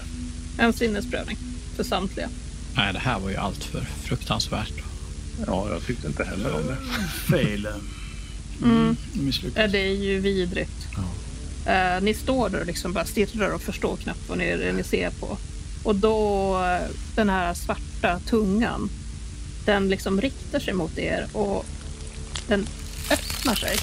En 0.58 0.74
sinnesprövning 0.74 1.38
för 1.76 1.84
samtliga. 1.84 2.30
Nej, 2.76 2.94
det 2.94 3.00
här 3.00 3.20
var 3.20 3.30
ju 3.30 3.36
allt 3.36 3.64
för 3.64 3.82
fruktansvärt. 3.82 4.74
Ja, 5.48 5.70
jag 5.70 5.86
tyckte 5.86 6.08
inte 6.08 6.24
heller 6.24 6.56
om 6.56 6.68
det. 6.68 6.78
Fail. 7.30 7.68
Mm. 8.64 8.98
Ja, 9.56 9.68
Det 9.68 9.80
är 9.80 9.96
ju 9.96 10.20
vidrigt. 10.20 10.88
Eh, 11.66 12.02
ni 12.02 12.14
står 12.14 12.50
där 12.50 12.60
och 12.60 12.66
liksom 12.66 12.94
bara 12.94 13.06
stirrar 13.06 13.54
och 13.54 13.62
förstår 13.62 13.98
knappt 13.98 14.30
vad 14.30 14.38
ni, 14.38 14.72
ni 14.76 14.84
ser 14.84 15.10
på. 15.10 15.38
Och 15.84 15.96
då 15.96 16.58
den 17.16 17.30
här 17.30 17.54
svarta 17.54 18.20
tungan, 18.20 18.90
den 19.66 19.90
liksom 19.90 20.22
riktar 20.22 20.60
sig 20.60 20.74
mot 20.74 20.98
er 20.98 21.28
och 21.34 21.66
den 22.48 22.68
öppnar 23.12 23.56
sig 23.56 23.78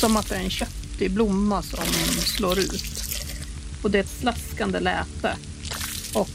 som 0.00 0.16
att 0.16 0.28
det 0.28 0.34
är 0.34 0.40
en 0.40 0.50
köttig 0.50 1.10
blomma 1.10 1.62
som 1.62 1.84
slår 2.20 2.58
ut. 2.58 3.07
Och 3.82 3.90
det 3.90 3.98
är 3.98 4.02
ett 4.02 4.20
slaskande 4.20 4.80
läte. 4.80 5.36
Och 6.14 6.30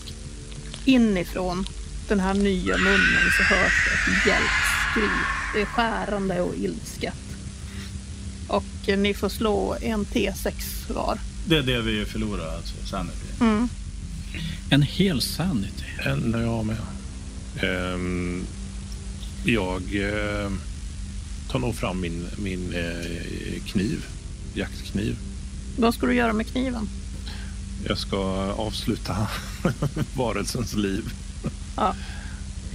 inifrån 0.86 1.66
den 2.08 2.20
här 2.20 2.34
nya 2.34 2.78
munnen 2.78 3.32
så 3.38 3.44
hörs 3.44 3.74
det 3.86 4.12
ett 4.12 4.28
hjälpskrik. 4.28 5.28
Det 5.54 5.62
är 5.62 5.66
skärande 5.66 6.42
och 6.42 6.56
ilsket. 6.56 7.14
Och 8.48 8.90
eh, 8.90 8.98
ni 8.98 9.14
får 9.14 9.30
slå 9.30 9.76
en 9.82 10.06
T6 10.06 10.54
var. 10.94 11.20
Det 11.48 11.58
är 11.58 11.62
det 11.62 11.82
vi 11.82 12.06
förlorar, 12.06 12.56
alltså. 12.56 12.74
Sanity. 12.86 13.28
Mm. 13.42 13.70
En 14.70 14.82
hel 14.82 15.22
sanity. 15.22 15.86
En 16.06 16.36
jag 16.42 16.66
med. 16.66 16.78
Ehm, 17.62 18.44
jag 19.46 19.82
eh, 19.96 20.52
tar 21.50 21.60
nog 21.60 21.76
fram 21.76 22.02
min, 22.02 22.28
min 22.38 22.74
eh, 22.74 23.64
kniv. 23.66 24.06
Jaktkniv. 24.54 25.18
Vad 25.78 25.94
ska 25.94 26.06
du 26.06 26.14
göra 26.14 26.34
med 26.34 26.48
kniven? 26.48 26.90
Jag 27.88 27.98
ska 27.98 28.18
avsluta 28.58 29.28
varelsens 30.16 30.74
liv. 30.74 31.14
Ja. 31.76 31.96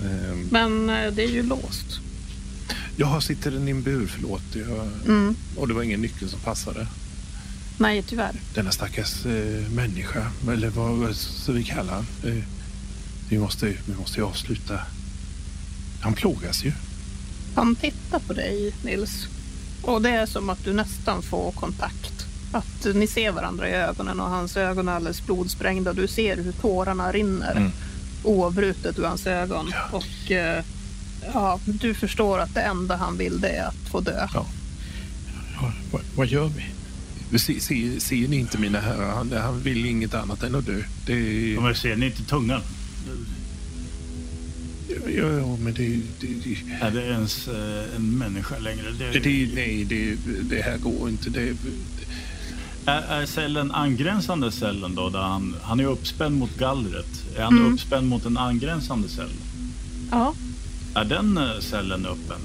Ehm, 0.05 0.49
Men 0.51 0.90
eh, 0.90 1.12
det 1.12 1.23
är 1.25 1.31
ju 1.31 1.42
låst. 1.42 2.01
Jag 2.97 3.23
sitter 3.23 3.51
den 3.51 3.68
i 3.68 3.71
en 3.71 3.83
bur, 3.83 4.07
förlåt. 4.07 4.42
Jag, 4.53 4.88
Mm. 5.07 5.37
och 5.57 5.68
det 5.68 5.75
var 5.75 5.83
ingen 5.83 6.01
nyckel 6.01 6.29
som 6.29 6.40
passade. 6.40 6.87
Nej, 7.79 8.03
tyvärr. 8.03 8.33
Denna 8.55 8.71
stackars 8.71 9.27
eh, 9.27 9.71
människa, 9.71 10.31
eller 10.51 10.68
vad, 10.71 11.16
ska 11.16 11.53
vi 11.53 11.64
kalla 11.64 11.92
han? 11.92 12.07
Eh, 12.33 12.44
vi, 13.29 13.38
måste, 13.38 13.66
vi 13.66 13.94
måste 14.01 14.21
ju 14.21 14.27
avsluta. 14.27 14.81
Han 16.01 16.14
plågas 16.14 16.64
ju. 16.64 16.73
Han 17.55 17.77
tittar 17.77 18.18
på 18.18 18.33
dig, 18.33 18.75
Nils. 18.83 19.27
Och 19.83 20.03
det 20.03 20.11
är 20.11 20.27
som 20.27 20.51
att 20.51 20.64
du 20.64 20.73
nästan 20.73 21.23
får 21.23 21.53
kontakt. 21.53 22.17
Att 22.52 22.87
ni 22.94 23.06
ser 23.06 23.32
varandra 23.32 23.68
i 23.68 23.72
ögonen 23.72 24.20
och 24.20 24.30
hans 24.30 24.56
ögon 24.56 24.88
är 24.88 24.92
alldeles 24.92 25.26
blodsprängda. 25.26 25.92
Du 25.92 26.08
ser 26.08 26.37
hur 26.37 26.52
tårarna 26.52 27.12
rinner 27.12 27.56
Mm. 27.56 27.70
oavbrutet 28.24 28.98
ur 28.98 29.04
hans 29.04 29.26
ögon. 29.26 29.70
Ja. 29.72 29.88
Och 29.98 30.30
eh, 30.30 30.64
ja, 31.34 31.61
du 31.64 31.94
förstår 31.94 32.38
att 32.38 32.54
det 32.54 32.61
enda 32.61 32.96
han 32.96 33.16
vill 33.18 33.40
det 33.40 33.48
är 33.48 33.66
att 33.68 33.88
få 33.90 34.00
dö. 34.00 34.28
Ja. 34.34 34.46
Ja, 35.61 35.72
vad, 35.92 36.02
vad 36.16 36.26
gör 36.26 36.50
vi? 37.30 37.38
Se, 37.38 37.61
se, 37.61 38.00
ser 38.00 38.28
ni 38.28 38.37
inte 38.37 38.58
mina 38.58 38.80
herrar? 38.80 39.14
Han, 39.14 39.32
han 39.32 39.61
vill 39.61 39.87
inget 39.87 40.14
annat 40.14 40.42
än 40.42 40.54
att 40.54 40.66
dö. 40.66 40.82
Det 41.06 41.12
är... 41.12 41.54
Ja, 41.54 41.61
men 41.61 41.74
ser 41.74 41.96
ni 41.96 42.06
inte 42.06 42.22
tungan? 42.22 42.61
Ja, 45.06 45.28
ja, 45.30 45.56
men 45.56 45.74
det... 45.74 46.00
det, 46.20 46.26
det 46.44 46.56
Är 46.80 46.90
det 46.90 47.02
ens 47.06 47.48
eh, 47.48 47.96
en 47.96 48.18
människa 48.18 48.58
längre? 48.58 48.90
Det, 48.98 49.11
det, 49.11 49.18
det, 49.18 49.54
nej, 49.54 49.84
det, 49.84 50.16
det 50.42 50.62
här 50.62 50.78
går 50.78 51.08
inte. 51.08 51.30
Det, 51.30 51.52
Är, 52.88 53.20
är 53.22 53.27
cellen 53.27 53.70
angränsande 53.72 54.53
cellen 54.53 54.94
då? 54.94 55.09
Där 55.09 55.18
han, 55.18 55.57
han 55.62 55.81
är 55.81 55.85
uppspänd 55.85 56.38
mot 56.38 56.59
gallret. 56.59 57.24
Är 57.37 57.42
han 57.42 57.59
Mm. 57.59 57.72
uppspänd 57.72 58.09
mot 58.09 58.24
en 58.27 58.37
angränsande 58.38 59.09
cell? 59.09 59.31
Ja, 60.11 60.35
Är 60.94 61.05
den 61.05 61.38
eh, 61.38 61.59
cellen 61.61 62.07
öppen? 62.07 62.40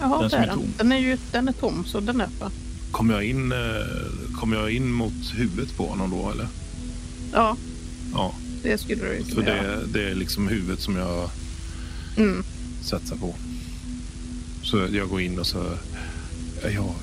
ja 0.00 0.18
Den 0.20 0.30
som 0.30 0.38
är 0.38 0.42
är 0.42 0.46
den. 0.46 0.56
tom. 0.58 0.66
Den 0.78 0.92
är 0.92 0.98
ju 0.98 1.18
den 1.32 1.48
är 1.48 1.52
tom, 1.52 1.84
så 1.86 2.00
den 2.00 2.20
är 2.20 2.24
öppen. 2.24 2.50
kommer, 2.90 3.14
jag 3.14 3.24
in, 3.24 3.52
eh, 3.52 3.58
kommer 4.40 4.56
jag 4.56 4.70
in 4.70 4.90
mot 4.92 5.12
huvudet 5.34 5.76
på 5.76 5.86
honom 5.86 6.10
då, 6.10 6.30
eller? 6.30 6.46
Ja, 7.32 7.56
Ja, 8.14 8.32
det 8.62 8.78
skulle 8.80 9.04
du 9.04 9.14
ju 9.18 9.24
så 9.34 9.40
det, 9.40 9.78
det 9.92 10.10
är 10.10 10.14
liksom 10.14 10.48
huvudet 10.48 10.80
som 10.80 10.96
jag 10.96 11.30
Mm. 12.16 12.42
satsar 12.82 13.16
på. 13.16 13.34
Så 14.62 14.86
jag 14.92 15.08
går 15.08 15.20
in 15.20 15.38
och 15.38 15.46
så... 15.46 15.64
Ja, 16.62 16.70
jag, 16.70 16.94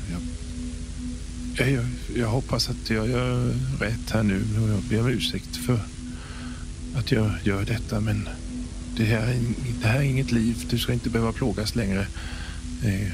jag, 1.58 1.86
jag, 2.16 2.28
hoppas 2.28 2.70
att 2.70 2.90
jag 2.90 3.10
gör 3.10 3.54
rätt 3.80 4.10
här 4.12 4.24
nu 4.24 4.42
och 4.64 4.70
jag 4.70 4.80
ber 4.90 5.00
om 5.00 5.08
ursäkt 5.08 5.56
för 5.56 5.80
att 6.96 7.12
jag 7.12 7.32
gör 7.44 7.66
detta 7.66 8.00
men 8.00 8.30
det 8.98 9.04
här, 9.04 9.28
är- 9.28 9.42
det 9.82 9.88
här 9.88 10.00
är 10.00 10.04
inget 10.04 10.32
liv. 10.32 10.66
Du 10.70 10.78
ska 10.80 10.94
inte 10.94 11.10
behöva 11.10 11.32
plågas 11.32 11.76
längre. 11.76 12.08
Eh, 12.86 13.12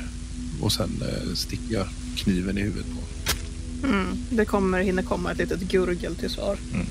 och 0.61 0.71
sen 0.73 0.89
eh, 1.01 1.33
sticker 1.33 1.73
jag 1.73 1.87
kniven 2.15 2.57
i 2.57 2.61
huvudet 2.61 2.85
på 2.85 2.91
honom. 2.91 3.99
Mm. 4.01 4.17
Det 4.29 4.45
kommer, 4.45 4.81
hinner 4.81 5.03
komma 5.03 5.31
ett 5.31 5.37
litet 5.37 5.61
gurgel 5.61 6.15
till 6.15 6.29
svar. 6.29 6.57
Mm. 6.73 6.85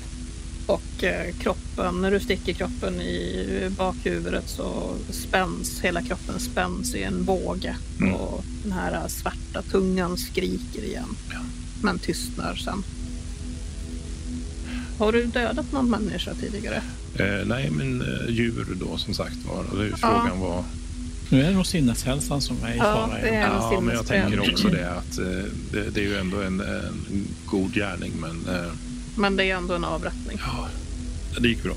Och 0.65 1.03
eh, 1.03 1.31
kroppen, 1.39 2.01
när 2.01 2.11
du 2.11 2.19
sticker 2.19 2.53
kroppen 2.53 3.01
i 3.01 3.69
bakhuvudet 3.77 4.49
så 4.49 4.93
spänns, 5.09 5.79
hela 5.81 6.01
kroppen 6.01 6.39
spänns 6.39 6.95
i 6.95 7.03
en 7.03 7.23
båge. 7.25 7.75
Mm. 7.99 8.13
Och 8.13 8.43
den 8.63 8.71
här 8.71 9.07
svarta 9.07 9.61
tungan 9.71 10.17
skriker 10.17 10.83
igen. 10.83 11.15
Ja. 11.31 11.39
Men 11.81 11.99
tystnar 11.99 12.55
sen. 12.55 12.83
Har 14.99 15.11
du 15.11 15.25
dödat 15.25 15.71
någon 15.71 15.89
människa 15.89 16.33
tidigare? 16.33 16.81
Eh, 17.15 17.45
nej, 17.47 17.69
men 17.69 18.01
eh, 18.01 18.29
djur 18.29 18.65
då 18.79 18.97
som 18.97 19.13
sagt 19.13 19.35
var. 19.47 19.83
Det 19.83 19.97
Frågan 19.97 20.39
var... 20.39 20.63
Nu 21.29 21.41
är 21.41 21.47
det 21.49 21.55
nog 21.55 21.65
sinneshälsan 21.67 22.41
som 22.41 22.57
är 22.63 22.73
i 22.73 22.77
Ja, 22.77 22.83
fara. 22.83 23.21
det 23.21 23.29
är- 23.29 23.41
Ja, 23.41 23.81
men 23.81 23.95
jag 23.95 24.07
tänker 24.07 24.51
också 24.51 24.67
det 24.67 24.91
att 24.91 25.17
eh, 25.19 25.25
det, 25.71 25.89
det 25.93 25.99
är 26.01 26.05
ju 26.05 26.17
ändå 26.17 26.41
en, 26.41 26.59
en 26.61 27.27
god 27.45 27.73
gärning 27.73 28.11
men 28.21 28.55
eh, 28.55 28.71
Men 29.15 29.35
det 29.35 29.45
är 29.45 29.55
ändå 29.55 29.73
en 29.73 29.83
avrättning. 29.85 30.37
ja, 30.45 30.67
det 31.39 31.47
gick 31.47 31.63
bra. 31.63 31.73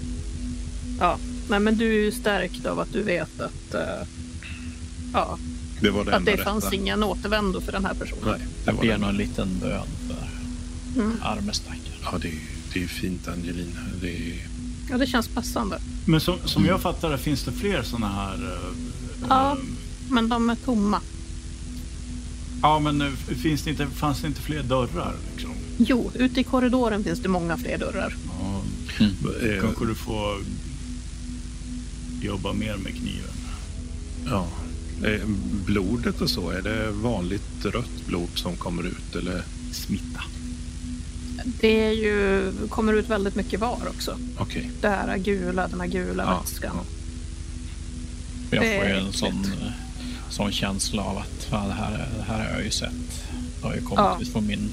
Ja. 1.01 1.19
Nej, 1.49 1.61
men 1.61 1.77
du 1.77 1.87
är 1.89 2.05
ju 2.05 2.13
stärkt 2.13 2.67
av 2.67 2.81
att 2.81 2.93
du 2.93 3.03
vet 3.03 3.41
att, 3.41 3.75
eh, 3.75 4.07
ja, 5.13 5.39
Det 5.81 5.91
var 5.91 6.05
det 6.05 6.17
att 6.17 6.25
det 6.25 6.33
rätta. 6.33 6.45
fanns 6.45 6.73
ingen 6.73 7.03
återvändo 7.03 7.61
för 7.61 7.73
den 7.73 7.85
här 7.85 7.95
personen. 7.95 8.23
Nej, 8.27 8.39
det 8.39 8.47
Jag 8.71 8.73
var 8.73 8.83
ber 8.83 8.99
nog 8.99 9.09
en 9.11 9.17
liten 9.17 9.59
bön 9.61 9.87
för 10.09 10.25
Mm. 11.01 11.17
arme 11.23 11.53
stackare. 11.53 11.79
Ja, 12.03 12.19
det 12.23 12.29
är, 12.29 12.39
det 12.73 12.83
är 12.83 12.87
fint 12.89 13.29
Angelina. 13.29 13.81
Det 14.01 14.17
är, 14.17 14.47
Ja, 14.91 14.99
det 14.99 15.07
känns 15.07 15.29
passande. 15.29 15.79
Men 16.07 16.21
som, 16.21 16.39
som 16.45 16.65
jag 16.67 16.81
fattar 16.81 17.11
det 17.11 17.19
finns 17.19 17.43
det 17.45 17.53
fler 17.53 17.83
sådana 17.83 18.09
här... 18.09 18.35
eh, 18.35 18.77
Ja. 19.29 19.53
eh, 19.53 19.59
Men 20.09 20.29
de 20.29 20.51
är 20.51 20.55
tomma. 20.57 21.01
ja, 22.63 22.79
men 22.79 23.01
eh, 23.01 23.11
finns 23.43 23.63
det 23.63 23.71
inte, 23.71 23.87
fanns 23.87 24.21
det 24.21 24.27
inte 24.27 24.41
fler 24.41 24.63
dörrar? 24.63 25.15
Liksom? 25.35 25.54
Jo, 25.77 26.11
ute 26.15 26.41
i 26.41 26.45
korridoren 26.45 27.05
finns 27.05 27.19
det 27.21 27.29
många 27.29 27.57
fler 27.57 27.79
dörrar. 27.79 28.17
Ja, 28.41 28.63
eh, 29.43 29.61
kanske 29.63 29.87
du 29.87 29.95
får 29.95 30.39
jobba 32.23 32.53
mer 32.53 32.77
med 32.77 32.93
kniven. 32.95 33.31
ja. 34.27 34.47
Eh, 35.05 35.27
blodet 35.67 36.21
och 36.21 36.31
så, 36.31 36.51
är 36.51 36.63
det 36.63 36.91
vanligt 36.91 37.65
rött 37.65 38.07
blod 38.07 38.29
som 38.35 38.57
kommer 38.57 38.83
ut 38.87 39.17
eller? 39.17 39.43
Smitta. 39.73 40.21
Det 41.61 41.85
är 41.85 41.91
ju, 41.93 42.51
kommer 42.69 42.93
ut 42.93 43.11
väldigt 43.11 43.35
mycket 43.35 43.61
var 43.61 43.79
också. 43.89 44.19
Okej. 44.39 44.71
Det 44.81 44.89
här 44.89 45.19
gula, 45.19 45.69
den 45.69 45.81
här 45.81 45.87
gula 45.89 46.23
Ja, 46.23 46.41
vätskan. 46.41 46.77
ja. 46.77 46.85
Jag 48.51 48.63
Det 48.65 48.77
får 48.79 48.89
ju 48.89 48.95
en 49.07 49.13
sån, 49.13 49.47
sån 50.31 50.53
känsla 50.53 51.03
av 51.03 51.19
att 51.19 51.45
fan, 51.51 51.69
det, 51.69 51.75
här, 51.75 52.09
det 52.17 52.23
här 52.23 52.39
har 52.45 52.55
jag 52.55 52.65
ju 52.65 52.71
sett. 52.71 52.93
Det 53.61 53.67
har 53.67 53.75
ju 53.75 53.81
kommit 53.81 53.99
Ja. 54.27 54.33
från 54.33 54.47
min 54.47 54.71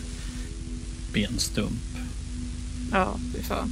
benstump. 1.13 1.81
Ja, 2.91 3.19
fy 3.33 3.41
fan. 3.43 3.71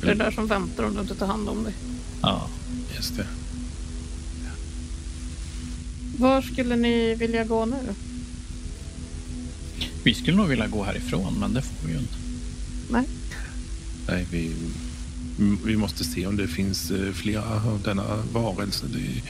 Det 0.00 0.06
är 0.06 0.14
det 0.14 0.24
där 0.24 0.30
som 0.30 0.46
väntar 0.46 0.84
om 0.84 0.94
du 0.94 1.00
inte 1.00 1.14
tar 1.14 1.26
hand 1.26 1.48
om 1.48 1.64
dig. 1.64 1.74
Ja. 2.22 2.48
Just 2.96 3.16
det. 3.16 3.26
Var 6.18 6.42
skulle 6.42 6.76
ni 6.76 7.14
vilja 7.14 7.44
gå 7.44 7.66
nu? 7.66 7.94
Vi 10.04 10.14
skulle 10.14 10.36
nog 10.36 10.48
vilja 10.48 10.66
gå 10.66 10.84
härifrån, 10.84 11.34
men 11.40 11.54
det 11.54 11.62
får 11.62 11.86
vi 11.86 11.92
ju 11.92 11.98
inte. 11.98 12.14
Nej. 12.90 13.04
Nej, 14.08 14.26
vi, 14.30 14.52
mm, 15.38 15.58
vi 15.64 15.76
måste 15.76 16.04
se 16.04 16.26
om 16.26 16.36
det 16.36 16.48
finns 16.48 16.90
eh, 16.90 17.12
flera 17.12 17.42
av 17.42 17.80
denna 17.84 18.16
varelse. 18.32 18.86
Det, 18.92 19.22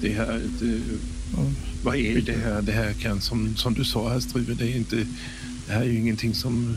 det 0.00 0.14
här, 0.14 0.42
det, 0.60 0.80
vad 1.84 1.96
är 1.96 2.20
det 2.20 2.36
här? 2.44 2.62
Det 2.62 2.72
här 2.72 2.92
kan, 2.92 3.20
som, 3.20 3.56
som 3.56 3.74
du 3.74 3.84
sa 3.84 4.08
här 4.08 4.20
Struve, 4.20 4.54
det 4.54 4.64
är 4.64 4.76
inte, 4.76 5.06
det 5.68 5.74
här 5.74 5.80
är 5.80 5.84
ju 5.86 5.98
ingenting 5.98 6.34
som 6.34 6.76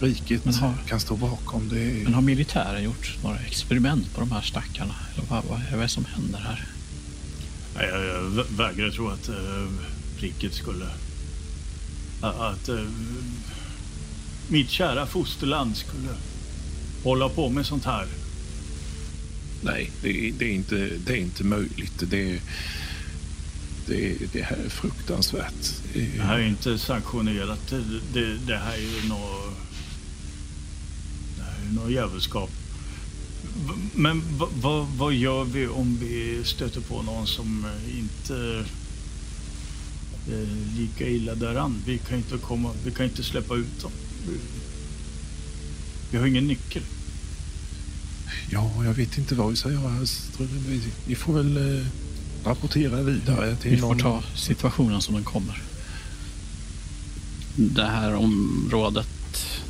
riket 0.00 0.44
Men 0.44 0.54
har- 0.54 0.74
kan 0.88 1.00
stå 1.00 1.16
bakom. 1.16 1.68
Det 1.68 1.80
är, 1.82 2.04
Men 2.04 2.14
har 2.14 2.22
militären 2.22 2.82
gjort 2.84 3.16
några 3.22 3.38
experiment 3.38 4.14
på 4.14 4.20
de 4.20 4.32
här 4.32 4.40
stackarna? 4.42 4.94
Eller 5.14 5.24
vad, 5.28 5.44
vad, 5.44 5.60
vad 5.70 5.78
är 5.78 5.82
det 5.82 5.88
som 5.88 6.04
händer 6.04 6.38
här? 6.38 6.66
Nej, 7.76 7.86
Jag, 7.88 8.04
jag 8.04 8.22
vä- 8.22 8.56
vägrar 8.56 8.90
tro 8.90 9.08
att 9.08 9.28
uh, 9.28 9.68
riket 10.18 10.54
skulle... 10.54 10.86
Att 12.20 12.68
uh, 12.68 12.88
mitt 14.48 14.70
kära 14.70 15.06
fosterland 15.06 15.76
skulle 15.76 16.08
hålla 17.04 17.28
på 17.28 17.48
med 17.48 17.66
sånt 17.66 17.84
här. 17.84 18.06
nej, 19.62 19.90
det, 20.02 20.28
är- 20.28 20.32
det, 20.38 20.44
är 20.44 20.52
inte, 20.52 20.90
det 21.06 21.12
är 21.12 21.16
inte 21.16 21.44
möjligt. 21.44 22.02
Det, 22.10 22.30
är- 22.32 22.40
det, 23.88 24.32
det 24.32 24.42
här 24.42 24.56
är 24.64 24.68
fruktansvärt. 24.68 25.72
Det 25.92 26.00
är- 26.02 26.16
Det 26.16 26.22
här 26.22 26.38
är 26.38 26.46
inte 26.48 26.78
sanktionerat. 26.78 27.60
Det, 27.70 27.82
det, 28.12 28.36
det 28.46 28.56
här 28.56 28.72
är 28.74 29.02
ju 29.02 29.08
något... 29.08 29.54
Det 31.36 31.42
här 31.42 31.68
är 31.68 31.72
något 31.74 31.90
djävulskap. 31.92 32.50
V- 33.66 33.88
Men 33.94 34.22
va- 34.38 34.48
va- 34.60 34.88
vad 34.96 35.14
gör 35.14 35.44
vi 35.44 35.66
om 35.66 35.98
vi 36.00 36.40
stöter 36.44 36.80
på 36.80 37.02
någon 37.02 37.26
som 37.26 37.64
eh, 37.64 37.98
inte 37.98 38.34
är 40.30 40.46
lika 40.78 41.08
illa 41.08 41.34
däran? 41.34 41.82
Vi 41.86 41.98
kan 41.98 42.18
inte, 42.18 42.38
komma, 42.38 42.72
vi 42.84 42.90
kan 42.90 43.06
inte 43.06 43.22
släppa 43.22 43.54
ut 43.56 43.80
dem. 43.82 43.90
Vi, 46.10 46.18
har 46.18 46.26
ingen 46.26 46.46
nyckel. 46.46 46.82
Ja, 48.50 48.84
jag 48.84 48.94
vet 48.94 49.18
inte 49.18 49.34
vad 49.34 49.50
vi 49.50 49.56
ska 49.56 49.70
göra. 49.72 50.06
Vi 51.06 51.14
får 51.14 51.32
väl 51.32 51.56
eh, 51.78 51.86
rapportera 52.48 53.02
vidare 53.02 53.56
till 53.56 53.70
Vi 53.70 53.76
får 53.76 53.88
någon. 53.88 53.98
ta 53.98 54.22
situationen 54.36 55.00
som 55.00 55.14
den 55.14 55.24
kommer. 55.24 55.62
Det 57.56 57.84
här 57.84 58.14
området 58.14 59.08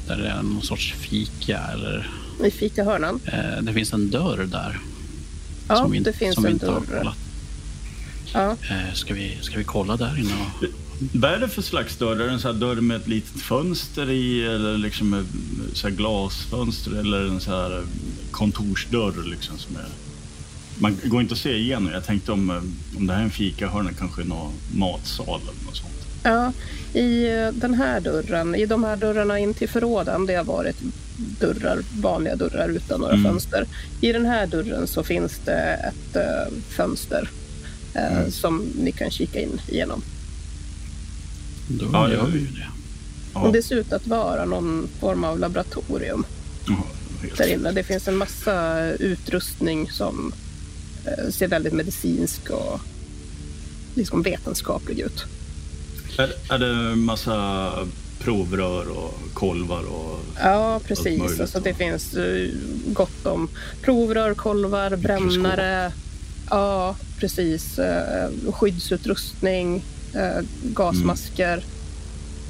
där 0.07 0.17
det 0.17 0.29
är 0.29 0.43
någon 0.43 0.63
sorts 0.63 0.93
fika 0.93 1.59
eller 1.59 2.11
I 2.45 2.51
fikahörnan? 2.51 3.21
eh, 3.25 3.63
det 3.63 3.73
finns 3.73 3.93
en 3.93 4.11
dörr 4.11 4.49
där. 4.53 4.79
Ja, 5.69 5.77
som 5.77 5.91
vi, 5.91 5.99
det 5.99 6.13
finns 6.13 6.35
som 6.35 6.45
en 6.47 6.53
inte 6.53 6.67
har 6.67 6.81
dörr. 6.81 6.99
kollat. 6.99 7.17
Ja. 8.33 8.57
Eh, 8.71 8.95
ska, 8.95 9.15
vi, 9.15 9.39
ska 9.41 9.59
vi 9.59 9.65
kolla 9.65 9.97
där 9.97 10.19
inne? 10.19 10.33
Och... 10.35 10.65
Vad 11.13 11.31
är 11.33 11.39
det 11.39 11.49
för 11.49 11.63
slags 11.63 11.97
dörr? 11.97 12.17
Är 12.17 12.27
det 12.27 12.31
en 12.33 12.41
sån 12.41 12.53
här 12.55 12.61
dörr 12.61 12.81
med 12.81 12.97
ett 12.97 13.09
litet 13.09 13.41
fönster 13.43 14.11
i 14.11 14.45
eller 14.47 14.79
liksom 14.79 15.15
ett 15.15 15.27
så 15.77 15.89
här 15.89 15.95
glasfönster 15.95 16.91
eller 17.01 17.27
en 17.29 17.41
så 17.41 17.51
här 17.51 17.83
kontorsdörr 18.31 19.25
liksom 19.31 19.59
som 19.59 19.77
är... 19.77 19.87
Man 20.79 20.97
går 21.05 21.21
inte 21.21 21.35
att 21.35 21.41
se 21.41 21.57
igenom. 21.57 21.93
Jag 21.93 22.05
tänkte 22.05 22.33
om, 22.33 22.51
om 22.97 23.07
det 23.07 23.13
här 23.13 23.21
är 23.21 23.25
en 23.25 23.31
fikahörna 23.31 23.91
kanske 23.99 24.25
någon 24.25 24.53
matsal 24.75 25.41
eller 25.41 25.65
något 25.67 25.77
sånt. 25.77 25.93
Ja, 26.23 26.53
i 27.01 27.29
eh, 27.29 27.49
den 27.53 27.75
här 27.75 28.01
dörren, 28.01 28.55
i 28.55 28.67
de 28.67 28.85
här 28.85 28.97
dörrarna 28.97 29.39
in 29.39 29.55
till 29.55 29.69
förråden, 29.69 30.27
det 30.27 30.35
har 30.35 30.45
varit 30.45 30.77
dörrar, 31.17 31.79
vanliga 32.01 32.37
dörrar 32.37 32.69
utan 32.69 33.01
några 33.01 33.15
Mm. 33.15 33.25
fönster. 33.33 33.67
I 34.01 34.13
den 34.13 34.27
här 34.27 34.47
dörren 34.47 34.87
så 34.87 35.03
finns 35.05 35.41
det 35.45 35.53
ett 35.89 36.17
eh, 36.17 36.55
fönster 36.69 37.31
eh, 37.95 38.17
Mm. 38.19 38.31
som 38.31 38.67
ni 38.79 38.93
kan 38.93 39.11
kika 39.11 39.41
in 39.41 39.61
igenom. 39.69 40.03
Då 41.69 41.87
Ja, 41.93 42.11
gör 42.13 42.27
vi 42.27 42.39
ju 42.39 42.47
det. 42.47 42.67
Ja, 43.35 43.41
Och 43.41 43.53
det 43.53 43.63
ser 43.63 43.77
ut 43.77 43.93
att 43.93 44.07
vara 44.07 44.45
någon 44.45 44.89
form 45.01 45.25
av 45.25 45.39
laboratorium 45.39 46.25
ja, 46.69 46.85
där 47.37 47.47
inne. 47.53 47.73
Det 47.73 47.83
finns 47.83 48.09
en 48.09 48.17
massa 48.17 48.81
utrustning 48.93 49.91
som 49.91 50.33
eh, 50.33 50.39
ser 51.31 51.49
väldigt 51.49 51.73
medicinsk 51.73 52.51
och 52.51 52.81
liksom 53.95 54.23
vetenskaplig 54.23 54.99
ut. 54.99 55.25
Är, 56.19 56.33
är 56.51 56.59
det 56.59 56.97
massa 56.97 57.73
provrör 58.19 58.99
och 58.99 59.15
kolvar 59.35 59.83
och... 59.83 60.21
Ja, 60.41 60.81
precis. 60.85 61.41
Alltså, 61.41 61.61
det 61.61 61.75
finns 61.75 62.15
eh, 62.15 62.51
gott 62.87 63.27
om 63.27 63.49
provrör, 63.83 64.35
kolvar, 64.35 64.97
brännare. 64.97 65.93
Ja, 66.51 66.97
precis. 67.19 67.79
Eh, 67.79 68.31
Skyddsutrustning, 68.53 69.85
eh, 70.15 70.45
gasmasker. 70.63 71.65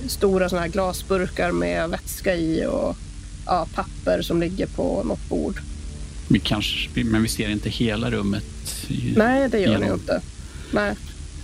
Stora 0.07 0.49
såna 0.49 0.62
här 0.62 0.68
glasburkar 0.68 1.53
med 1.53 1.90
vätska 1.90 2.35
i 2.35 2.66
och 2.66 2.97
ja, 3.47 3.66
papper 3.75 4.23
som 4.23 4.40
ligger 4.40 4.66
på 4.66 5.03
något 5.05 5.29
bord. 5.29 5.61
Vi 6.29 6.38
kanske, 6.38 6.88
men 7.05 7.23
vi 7.23 7.29
ser 7.29 7.49
inte 7.49 7.71
hela 7.71 8.11
rummet. 8.11 8.45
Nej, 9.17 9.49
det 9.49 9.59
gör 9.59 9.79
ni 9.79 9.87
inte. 9.87 10.21
Nej. 10.73 10.95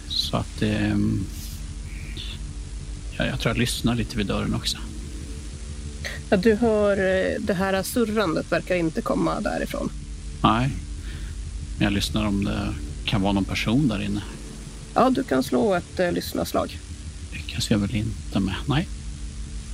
Så 0.08 0.36
att... 0.36 0.62
ehm, 0.62 1.24
ja, 3.18 3.26
jag 3.26 3.40
tror 3.40 3.50
jag 3.54 3.58
lyssnar 3.58 3.94
lite 3.94 4.16
vid 4.16 4.26
dörren 4.26 4.54
också. 4.54 4.76
Ja, 6.30 6.36
du 6.36 6.54
hör 6.54 6.96
eh, 6.96 7.40
det 7.40 7.54
här 7.54 7.82
surrandet 7.82 8.52
verkar 8.52 8.74
inte 8.74 9.02
komma 9.02 9.40
därifrån. 9.40 9.90
Nej. 10.42 10.70
Men 11.78 11.84
jag 11.84 11.92
lyssnar 11.92 12.26
om 12.26 12.44
det 12.44 12.68
kan 13.04 13.22
vara 13.22 13.32
någon 13.32 13.44
person 13.44 13.88
där 13.88 14.02
inne. 14.02 14.22
Ja, 14.94 15.10
du 15.10 15.24
kan 15.24 15.42
slå 15.42 15.74
ett 15.74 16.00
eh, 16.00 16.12
lyssnarslag. 16.12 16.78
Lyckas 17.32 17.70
jag 17.70 17.78
väl 17.78 17.94
inte 17.96 18.40
med. 18.40 18.54
Nej. 18.68 18.88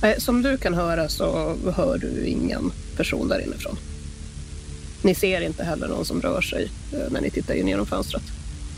Eh, 0.01 0.17
Som 0.17 0.41
du 0.41 0.57
kan 0.57 0.73
höra 0.73 1.09
så 1.09 1.55
hör 1.75 1.97
du 1.97 2.25
ingen 2.25 2.71
person 2.97 3.27
där 3.27 3.45
inifrån. 3.47 3.77
Ni 5.01 5.15
ser 5.15 5.41
inte 5.41 5.63
heller 5.63 5.87
någon 5.87 6.05
som 6.05 6.21
rör 6.21 6.41
sig 6.41 6.69
eh, 6.93 7.11
när 7.11 7.21
ni 7.21 7.29
tittar 7.29 7.53
in 7.53 7.67
genom 7.67 7.85
fönstret. 7.85 8.23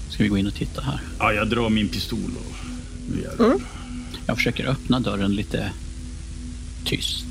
Ska 0.09 0.23
vi 0.23 0.29
gå 0.29 0.37
in 0.37 0.47
och 0.47 0.53
titta 0.53 0.81
här? 0.81 1.01
Ja, 1.19 1.33
jag 1.33 1.49
drar 1.49 1.69
min 1.69 1.89
pistol 1.89 2.31
och... 2.37 3.45
Mm. 3.45 3.59
Jag 4.25 4.37
försöker 4.37 4.65
öppna 4.65 4.99
dörren 4.99 5.35
lite 5.35 5.71
tyst. 6.85 7.25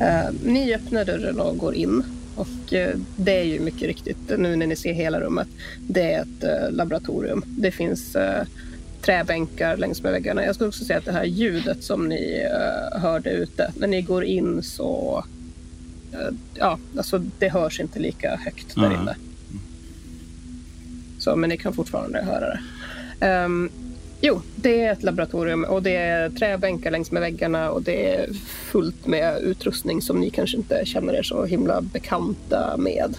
Eh, 0.00 0.30
ni 0.44 0.74
öppnar 0.74 1.04
dörren 1.04 1.40
och 1.40 1.58
går 1.58 1.74
in. 1.74 2.02
Och 2.34 2.72
eh, 2.72 2.96
det 3.16 3.40
är 3.40 3.44
ju 3.44 3.60
mycket 3.60 3.82
riktigt, 3.82 4.38
nu 4.38 4.56
när 4.56 4.66
ni 4.66 4.76
ser 4.76 4.92
hela 4.92 5.20
rummet, 5.20 5.48
det 5.88 6.12
är 6.12 6.22
ett 6.22 6.44
eh, 6.44 6.70
laboratorium. 6.70 7.44
Det 7.46 7.70
finns 7.70 8.16
träbänkar 9.02 9.76
längs 9.76 10.02
med 10.02 10.12
väggarna. 10.12 10.44
Jag 10.44 10.54
skulle 10.54 10.68
också 10.68 10.84
säga 10.84 10.98
att 10.98 11.04
det 11.04 11.12
här 11.12 11.24
ljudet 11.24 11.84
som 11.84 12.08
ni 12.08 12.46
hörde 12.92 13.30
ute, 13.30 13.72
när 13.76 13.86
ni 13.86 14.02
går 14.02 14.24
in 14.24 14.62
så... 14.62 15.24
eh, 16.12 16.34
ja, 16.54 16.78
alltså 16.96 17.24
det 17.38 17.48
hörs 17.48 17.80
inte 17.80 17.98
lika 17.98 18.36
högt 18.36 18.74
där 18.74 18.90
inne. 18.90 19.16
Så, 21.18 21.36
men 21.36 21.50
ni 21.50 21.56
kan 21.56 21.72
fortfarande 21.72 22.22
höra 22.22 22.46
det. 22.46 22.60
Ehm, 23.26 23.70
jo, 24.20 24.42
det 24.56 24.80
är 24.80 24.92
ett 24.92 25.02
laboratorium 25.02 25.64
och 25.64 25.82
det 25.82 25.96
är 25.96 26.30
träbänkar 26.30 26.90
längs 26.90 27.10
med 27.10 27.22
väggarna 27.22 27.70
och 27.70 27.82
det 27.82 28.14
är 28.14 28.32
fullt 28.70 29.06
med 29.06 29.42
utrustning 29.42 30.02
som 30.02 30.20
ni 30.20 30.30
kanske 30.30 30.56
inte 30.56 30.82
känner 30.84 31.12
er 31.14 31.22
så 31.22 31.44
himla 31.44 31.80
bekanta 31.80 32.76
med. 32.76 33.16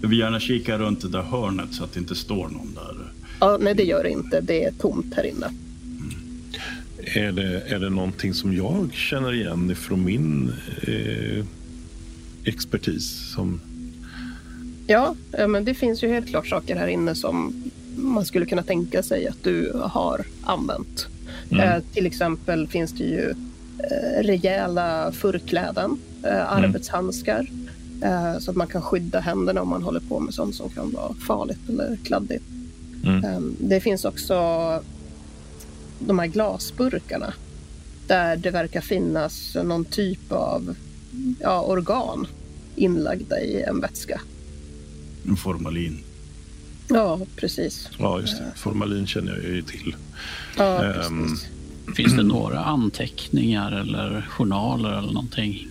Jag 0.00 0.08
vill 0.08 0.18
gärna 0.18 0.40
kika 0.40 0.78
runt 0.78 1.00
det 1.02 1.08
där 1.08 1.22
hörnet 1.22 1.74
så 1.74 1.84
att 1.84 1.92
det 1.92 2.00
inte 2.00 2.14
står 2.14 2.48
någon 2.48 2.74
där. 2.74 3.12
Ja, 3.40 3.58
nej, 3.60 3.74
det 3.74 3.84
gör 3.84 4.02
det 4.02 4.10
inte. 4.10 4.40
Det 4.40 4.64
är 4.64 4.72
tomt 4.72 5.14
här 5.14 5.26
inne. 5.26 5.46
Är 7.14 7.32
det, 7.32 7.62
är 7.66 7.78
det 7.78 7.90
någonting 7.90 8.34
som 8.34 8.56
jag 8.56 8.92
känner 8.92 9.34
igen 9.34 9.76
från 9.76 10.04
min 10.04 10.52
eh, 10.82 11.44
expertis? 12.44 13.32
Som, 13.34 13.60
Ja, 14.86 15.14
men 15.48 15.64
det 15.64 15.74
finns 15.74 16.02
ju 16.02 16.08
helt 16.08 16.28
klart 16.28 16.48
saker 16.48 16.76
här 16.76 16.86
inne 16.86 17.14
som 17.14 17.54
man 17.96 18.24
skulle 18.24 18.46
kunna 18.46 18.62
tänka 18.62 19.02
sig 19.02 19.28
att 19.28 19.44
du 19.44 19.72
har 19.84 20.24
använt. 20.42 21.06
Eh, 21.50 21.82
till 21.92 22.06
exempel 22.06 22.68
finns 22.68 22.92
det 22.92 23.04
ju 23.04 23.30
eh, 23.78 24.22
rejäla 24.22 25.12
förkläden, 25.12 25.98
eh, 26.22 26.52
arbetshandskar 26.52 27.46
eh, 28.02 28.38
så 28.38 28.50
att 28.50 28.56
man 28.56 28.66
kan 28.66 28.82
skydda 28.82 29.20
händerna 29.20 29.62
om 29.62 29.68
man 29.68 29.82
håller 29.82 30.00
på 30.00 30.20
med 30.20 30.34
sånt 30.34 30.54
som 30.54 30.70
kan 30.70 30.90
vara 30.90 31.14
farligt 31.14 31.68
eller 31.68 31.98
kladdigt. 32.04 32.44
Mm. 33.04 33.24
Eh, 33.24 33.40
det 33.58 33.80
finns 33.80 34.04
också 34.04 34.34
de 35.98 36.18
här 36.18 36.26
glasburkarna 36.26 37.32
där 38.06 38.36
det 38.36 38.50
verkar 38.50 38.80
finnas 38.80 39.56
någon 39.64 39.84
typ 39.84 40.32
av 40.32 40.74
ja, 41.40 41.60
organ 41.62 42.26
inlagda 42.76 43.40
i 43.40 43.62
en 43.62 43.80
vätska. 43.80 44.20
En 45.28 45.36
formalin. 45.36 45.98
Ja, 46.88 47.20
precis. 47.36 47.88
ja, 47.98 48.20
just 48.20 48.38
det. 48.38 48.52
Formalin 48.56 49.06
känner 49.06 49.32
jag 49.32 49.44
ju 49.44 49.62
till. 49.62 49.96
Ja, 50.56 50.84
Ehm, 50.84 51.28
precis. 51.28 51.48
Finns 51.96 52.16
det 52.16 52.22
några 52.22 52.58
anteckningar 52.64 53.72
eller 53.72 54.26
journaler 54.30 54.98
eller 54.98 55.12
någonting? 55.12 55.68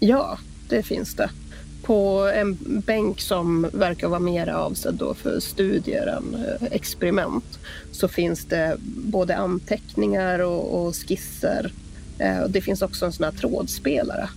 Ja, 0.00 0.38
det 0.68 0.82
finns 0.82 1.14
det. 1.14 1.30
På 1.82 2.30
en 2.34 2.58
bänk 2.86 3.20
som 3.20 3.66
verkar 3.72 4.08
vara 4.08 4.20
mer 4.20 4.48
avsedd 4.48 4.94
då 4.94 5.14
för 5.14 5.40
studier 5.40 6.06
än 6.06 6.34
eh, 6.34 6.66
experiment 6.70 7.58
så 7.92 8.08
finns 8.08 8.44
det 8.44 8.76
både 8.96 9.36
anteckningar 9.36 10.38
och, 10.38 10.86
och 10.86 10.94
skisser. 10.96 11.72
Eh, 12.18 12.38
och 12.38 12.50
det 12.50 12.60
finns 12.60 12.82
också 12.82 13.06
en 13.06 13.12
sån 13.12 13.24
här 13.24 13.32
trådspelare 13.32 14.28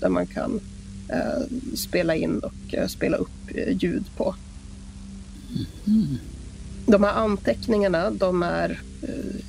där 0.00 0.08
man 0.08 0.26
kan 0.26 0.60
eh, 1.08 1.42
spela 1.74 2.14
in 2.14 2.38
och 2.38 2.74
eh, 2.74 2.86
spela 2.86 3.16
upp 3.16 3.50
eh, 3.54 3.76
ljud 3.76 4.04
på. 4.16 4.34
De 6.86 7.02
här 7.02 7.12
anteckningarna, 7.12 8.10
de 8.10 8.42
är... 8.42 8.80
Eh, 9.02 9.40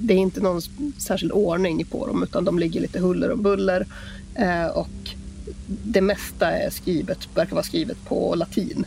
det 0.00 0.14
är 0.14 0.18
inte 0.18 0.40
någon 0.40 0.60
särskild 0.98 1.32
ordning 1.32 1.84
på 1.84 2.06
dem 2.06 2.22
utan 2.22 2.44
de 2.44 2.58
ligger 2.58 2.80
lite 2.80 3.00
huller 3.00 3.30
och 3.30 3.38
buller. 3.38 3.86
Eh, 4.34 4.66
och 4.66 5.10
det 5.66 6.00
mesta 6.00 6.50
är 6.50 6.70
skrivet, 6.70 7.28
verkar 7.34 7.52
vara 7.52 7.64
skrivet 7.64 8.04
på 8.04 8.34
latin. 8.34 8.86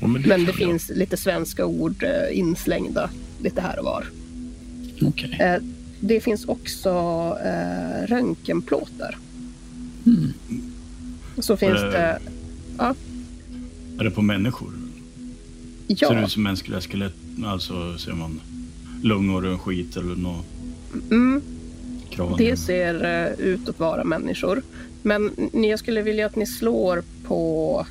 Ja, 0.00 0.06
men 0.06 0.22
det, 0.22 0.28
Men 0.28 0.44
det 0.44 0.52
finns 0.52 0.88
lite 0.88 1.16
svenska 1.16 1.66
ord 1.66 2.04
inslängda 2.32 3.10
lite 3.42 3.60
här 3.60 3.78
och 3.78 3.84
var. 3.84 4.06
Eh, 5.40 5.62
det 6.00 6.20
finns 6.20 6.44
också 6.44 6.92
röntgenplåtar. 8.06 9.18
Mm. 10.06 10.32
Så 11.38 11.56
finns 11.56 11.78
Eh, 11.82 11.90
det... 11.90 12.18
Ja, 12.78 12.94
Är 13.98 14.04
det 14.04 14.10
på 14.10 14.22
människor? 14.22 14.70
Ser 15.88 15.94
det 16.08 16.14
ja. 16.20 16.24
ut 16.24 16.30
som 16.32 16.42
mänskliga 16.42 16.80
skelett? 16.80 17.14
Alltså 17.44 17.98
ser 17.98 18.12
man 18.12 18.40
lungor 19.02 19.44
och 19.46 19.60
skit 19.60 19.96
eller 19.96 20.14
något 20.16 20.44
Mm, 21.10 21.40
kranium? 22.10 22.36
det 22.38 22.56
ser 22.56 23.04
eh, 23.04 23.46
ut 23.46 23.68
att 23.68 23.78
vara 23.78 24.04
människor. 24.04 24.62
Men 25.02 25.30
ni- 25.52 25.70
jag 25.70 25.78
skulle 25.78 26.02
vilja 26.02 26.26
att 26.26 26.36
ni 26.36 26.46
slår 26.46 27.02
på... 27.24 27.86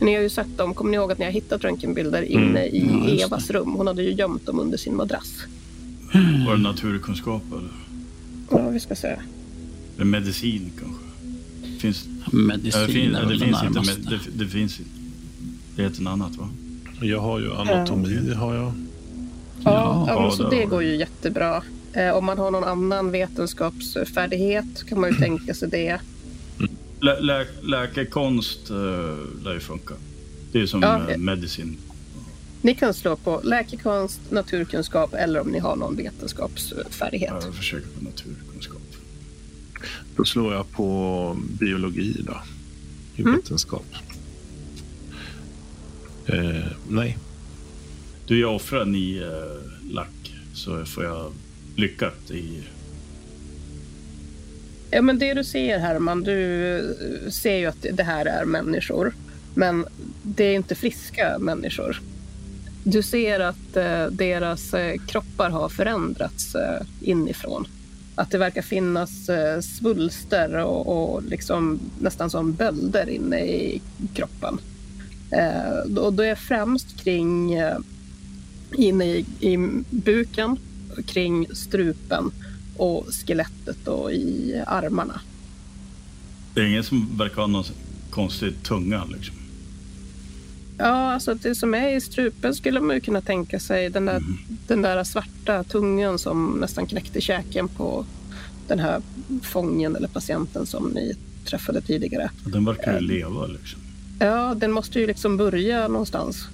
Ni 0.00 0.14
har 0.14 0.22
ju 0.22 0.30
sett 0.30 0.56
dem. 0.58 0.74
Kommer 0.74 0.90
ni 0.90 0.96
ihåg 0.96 1.12
att 1.12 1.18
ni 1.18 1.24
har 1.24 1.32
hittat 1.32 1.64
röntgenbilder 1.64 2.22
inne 2.22 2.64
i 2.66 2.80
Mm. 2.82 3.02
Ja, 3.02 3.08
just 3.10 3.24
Evas 3.24 3.50
rum? 3.50 3.72
Hon 3.76 3.86
hade 3.86 4.02
ju 4.02 4.12
gömt 4.12 4.46
dem 4.46 4.60
under 4.60 4.78
sin 4.78 4.96
madrass. 4.96 5.32
Var 6.46 6.56
det 6.56 6.62
naturkunskap 6.62 7.42
eller? 7.52 7.70
Ja, 8.50 8.68
vi 8.70 8.80
ska 8.80 8.94
se. 8.94 9.16
Eller 9.98 10.06
medicin 10.06 10.72
kanske? 10.80 11.04
Finns, 11.80 12.08
Medicin 12.32 12.80
ja, 12.80 12.86
det, 12.86 12.92
fin, 12.92 13.14
är 13.14 13.20
ja, 13.20 13.28
väl 13.28 13.38
det 13.38 13.44
finns 13.44 13.62
inte, 13.62 14.10
det, 14.10 14.44
det 14.44 14.50
finns 14.50 14.80
Det 15.76 15.82
heter 15.82 16.02
något 16.02 16.12
annat 16.12 16.36
va? 16.36 16.48
jag 17.00 17.20
har 17.20 17.40
ju 17.40 17.54
anatomi. 17.54 18.32
Har 18.34 18.54
jag. 18.54 18.64
Ja, 18.64 18.72
Ja, 19.64 20.06
ja, 20.08 20.30
så 20.30 20.50
det 20.50 20.64
går 20.64 20.82
ju 20.82 20.96
jättebra. 20.96 21.62
Eh, 21.92 22.10
om 22.10 22.24
man 22.24 22.38
har 22.38 22.50
någon 22.50 22.64
annan 22.64 23.10
vetenskapsfärdighet 23.10 24.84
kan 24.88 25.00
man 25.00 25.10
ju 25.10 25.16
tänka 25.16 25.54
sig 25.54 25.68
det. 25.68 26.00
Lä, 27.00 27.20
lä, 27.20 27.46
läkekonst 27.62 28.70
uh, 28.70 28.76
lär 29.44 29.54
ju 29.54 29.60
funka. 29.60 29.94
Det 30.52 30.60
är 30.60 30.66
som 30.66 30.82
Ja, 30.82 31.02
ja, 31.08 31.14
eh. 31.14 31.18
medicin. 31.18 31.76
Ni 32.62 32.74
kan 32.74 32.94
slå 32.94 33.16
på 33.16 33.40
läkekonst, 33.44 34.20
naturkunskap 34.30 35.14
eller 35.14 35.40
om 35.40 35.48
ni 35.48 35.58
har 35.58 35.76
någon 35.76 35.96
vetenskapsfärdighet. 35.96 37.34
Jag 37.44 37.54
försöker 37.54 37.88
på 37.88 38.04
naturkunskap. 38.04 38.77
Då 40.18 40.24
slår 40.24 40.54
jag 40.54 40.70
på 40.70 41.36
biologi 41.60 42.22
då. 42.26 42.36
I 43.16 43.22
Mm. 43.22 43.36
vetenskap. 43.36 43.86
Eh, 46.26 46.64
nej. 46.88 47.18
Du, 48.26 48.40
jag 48.40 48.54
offrar 48.54 48.84
nio 48.84 49.26
uh, 49.26 49.62
lack 49.90 50.34
så 50.54 50.84
får 50.84 51.04
jag 51.04 51.32
lyckat 51.76 52.30
i... 52.30 52.62
Ja, 54.90 55.02
men 55.02 55.18
det 55.18 55.34
du 55.34 55.44
ser 55.44 55.78
Herman, 55.78 56.22
du 56.22 56.76
eh, 56.78 57.30
ser 57.30 57.56
ju 57.56 57.66
att 57.66 57.86
det 57.92 58.02
här 58.02 58.26
är 58.26 58.44
människor. 58.44 59.14
Men 59.54 59.86
det 60.22 60.44
är 60.44 60.54
inte 60.54 60.74
friska 60.74 61.38
människor. 61.38 62.00
Du 62.84 63.02
ser 63.02 63.40
att 63.40 63.76
eh, 63.76 64.06
deras 64.06 64.74
eh, 64.74 64.96
kroppar 65.06 65.50
har 65.50 65.68
förändrats 65.68 66.54
eh, 66.54 66.82
inifrån. 67.00 67.66
Att 68.18 68.30
det 68.30 68.38
verkar 68.38 68.62
finnas 68.62 69.28
eh, 69.28 69.60
svulster 69.60 70.64
och, 70.64 71.14
och 71.14 71.22
liksom 71.22 71.78
nästan 72.00 72.30
som 72.30 72.52
bölder 72.52 73.08
inne 73.08 73.40
i 73.40 73.82
kroppen. 74.14 74.58
Eh, 75.30 75.98
och 75.98 76.12
det 76.12 76.26
är 76.26 76.34
främst 76.34 77.00
kring 77.00 77.54
eh, 77.54 77.78
inne 78.76 79.04
i, 79.04 79.26
i 79.40 79.56
buken, 79.90 80.56
kring 81.06 81.46
strupen 81.52 82.30
och 82.76 83.06
skelettet 83.06 83.88
och 83.88 84.12
i 84.12 84.62
armarna. 84.66 85.20
Det 86.54 86.60
är 86.60 86.64
ingen 86.64 86.84
som 86.84 87.16
verkar 87.18 87.36
ha 87.36 87.46
någon 87.46 87.64
konstig 88.10 88.62
tunga 88.62 89.04
liksom. 89.04 89.36
Ja, 90.78 91.12
alltså 91.12 91.34
det 91.34 91.54
som 91.54 91.74
är 91.74 91.96
i 91.96 92.00
strupen 92.00 92.54
skulle 92.54 92.80
man 92.80 92.96
ju 92.96 93.00
kunna 93.00 93.20
tänka 93.20 93.60
sig. 93.60 93.90
Den 93.90 94.04
där, 94.06 94.22
den 94.66 94.82
där 94.82 95.04
svarta 95.04 95.64
tungan 95.64 96.18
som 96.18 96.58
nästan 96.60 96.86
knäckte 96.86 97.20
käken 97.20 97.68
på 97.68 98.04
den 98.68 98.78
här 98.78 99.02
fången 99.42 99.96
eller 99.96 100.08
patienten 100.08 100.66
som 100.66 100.88
ni 100.88 101.16
träffade 101.44 101.80
tidigare. 101.80 102.30
Den 102.44 102.64
verkar 102.64 103.00
ju 103.00 103.06
leva 103.06 103.46
liksom. 103.46 103.80
Ja, 104.18 104.54
den 104.56 104.72
måste 104.72 105.00
ju 105.00 105.06
liksom 105.06 105.36
börja 105.36 105.88
någonstans. 105.88 106.48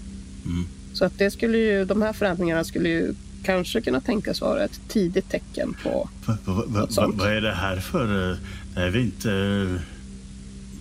Mm. 0.45 0.65
Så 0.93 1.05
att 1.05 1.19
det 1.19 1.31
skulle 1.31 1.59
ju, 1.59 1.85
de 1.85 2.03
här 2.03 2.13
förändringarna 2.13 2.65
skulle 2.65 2.89
ju 2.89 3.15
kanske 3.45 3.81
kunna 3.81 4.01
tänkas 4.01 4.41
vara 4.41 4.65
ett 4.65 4.81
tidigt 4.89 5.31
tecken 5.31 5.77
på... 5.83 6.09
Va, 6.27 6.37
va, 6.45 6.53
va, 6.55 6.65
va, 6.67 6.87
sånt. 6.91 7.15
vad 7.19 7.33
är 7.37 7.41
det 7.41 7.53
här 7.55 7.77
för... 7.77 8.31
eh, 8.31 8.37
Är 8.85 8.91
vi 8.91 9.01
inte... 9.01 9.31
eh, 9.33 9.81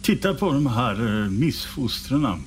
Titta 0.01 0.34
på 0.34 0.51
de 0.51 0.67
här 0.67 0.93
eh, 1.23 1.29
missfostrarna. 1.29 2.39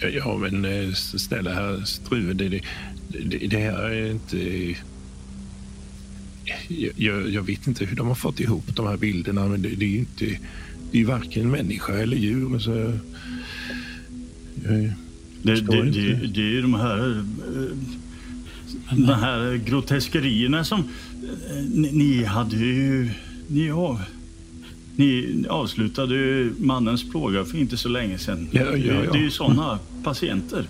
Ja, 0.00 0.38
men 0.38 0.64
eh, 0.64 0.92
snälla 0.94 1.54
herr 1.54 1.84
Struve, 1.84 2.32
det, 2.32 2.48
det, 2.48 2.60
det, 3.24 3.38
det 3.46 3.58
här 3.58 3.82
är 3.82 4.10
inte... 4.10 4.38
Jag, 6.68 6.92
jag, 6.96 7.30
jag 7.30 7.42
vet 7.42 7.66
inte 7.66 7.84
hur 7.84 7.96
de 7.96 8.06
har 8.08 8.14
fått 8.14 8.40
ihop 8.40 8.76
de 8.76 8.86
här 8.86 8.96
bilderna, 8.96 9.46
men 9.48 9.62
det, 9.62 9.68
det 9.68 9.84
är 9.84 9.88
ju 9.88 9.98
inte... 9.98 10.38
Det 10.92 11.00
är 11.00 11.04
varken 11.04 11.50
människa 11.50 11.92
eller 11.92 12.16
djur. 12.16 12.58
Så, 12.58 12.70
jag, 14.64 14.92
Det, 15.42 15.56
Förstår 15.56 15.72
det, 15.82 15.86
inte. 15.88 15.98
det, 16.00 16.26
det 16.26 16.40
är 16.40 16.50
ju 16.52 16.62
de 16.62 16.74
här... 16.74 17.18
eh, 17.18 17.76
De 18.96 19.04
här 19.14 19.56
groteskerierna 19.66 20.64
som... 20.64 20.80
eh, 20.80 21.56
Ni, 21.72 21.92
ni 21.92 22.24
hade 22.24 22.56
ju... 22.56 23.10
Ni, 23.48 23.70
av, 23.70 24.00
ni 24.96 25.44
avslutade 25.48 26.14
ju 26.14 26.54
mannens 26.58 27.10
plåga 27.10 27.44
för 27.44 27.58
inte 27.58 27.76
så 27.76 27.88
länge 27.88 28.18
sedan. 28.18 28.48
Ja, 28.52 28.60
ja, 28.62 28.70
Det, 28.70 28.78
ja. 28.78 29.12
det 29.12 29.18
är 29.18 29.22
ju 29.22 29.30
såna 29.30 29.78
patienter. 30.04 30.66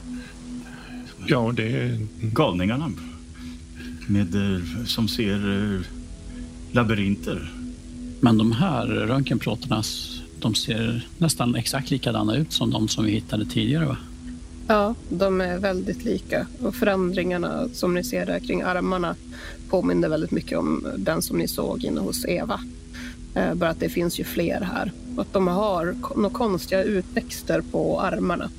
ja, 1.27 1.53
det... 1.57 1.99
Galningarna. 2.21 2.91
Med, 4.07 4.35
eh, 4.35 4.85
som 4.87 5.09
ser 5.09 5.75
eh, 5.75 5.81
labyrinter. 6.73 7.53
Men 8.21 8.39
de 8.39 8.53
här 8.53 8.87
röntgenplåtarna, 8.87 9.83
de 10.41 10.55
ser 10.55 11.07
nästan 11.19 11.55
exakt 11.55 11.91
likadana 11.91 12.37
ut 12.37 12.53
som 12.53 12.71
de 12.71 12.89
som 12.89 13.05
vi 13.05 13.11
hittade 13.11 13.45
tidigare 13.45 13.85
va? 13.87 13.97
Ja, 14.67 14.95
de 15.09 15.41
är 15.41 15.59
väldigt 15.59 16.05
lika. 16.05 16.47
Och 16.63 16.75
förändringarna 16.75 17.69
som 17.73 17.95
ni 17.95 18.05
ser 18.05 18.27
där 18.27 18.39
kring 18.39 18.63
armarna 18.63 19.15
påminner 19.71 20.09
väldigt 20.09 20.31
mycket 20.31 20.59
om 20.59 20.87
den 20.97 21.23
som 21.23 21.39
ni 21.39 21.49
såg 21.49 21.85
inne 21.85 22.01
hos 22.01 22.25
Eva. 22.25 22.61
Eh, 23.35 23.55
bara 23.55 23.71
att 23.71 23.81
det 23.81 23.89
finns 23.89 24.21
ju 24.21 24.25
fler 24.25 24.61
här. 24.61 24.93
Och 25.17 25.23
att 25.23 25.33
de 25.33 25.47
har 25.47 25.97
några 26.17 26.31
konstiga 26.31 26.83
utväxter 26.83 27.61
på 27.71 28.01
armarna. 28.01 28.51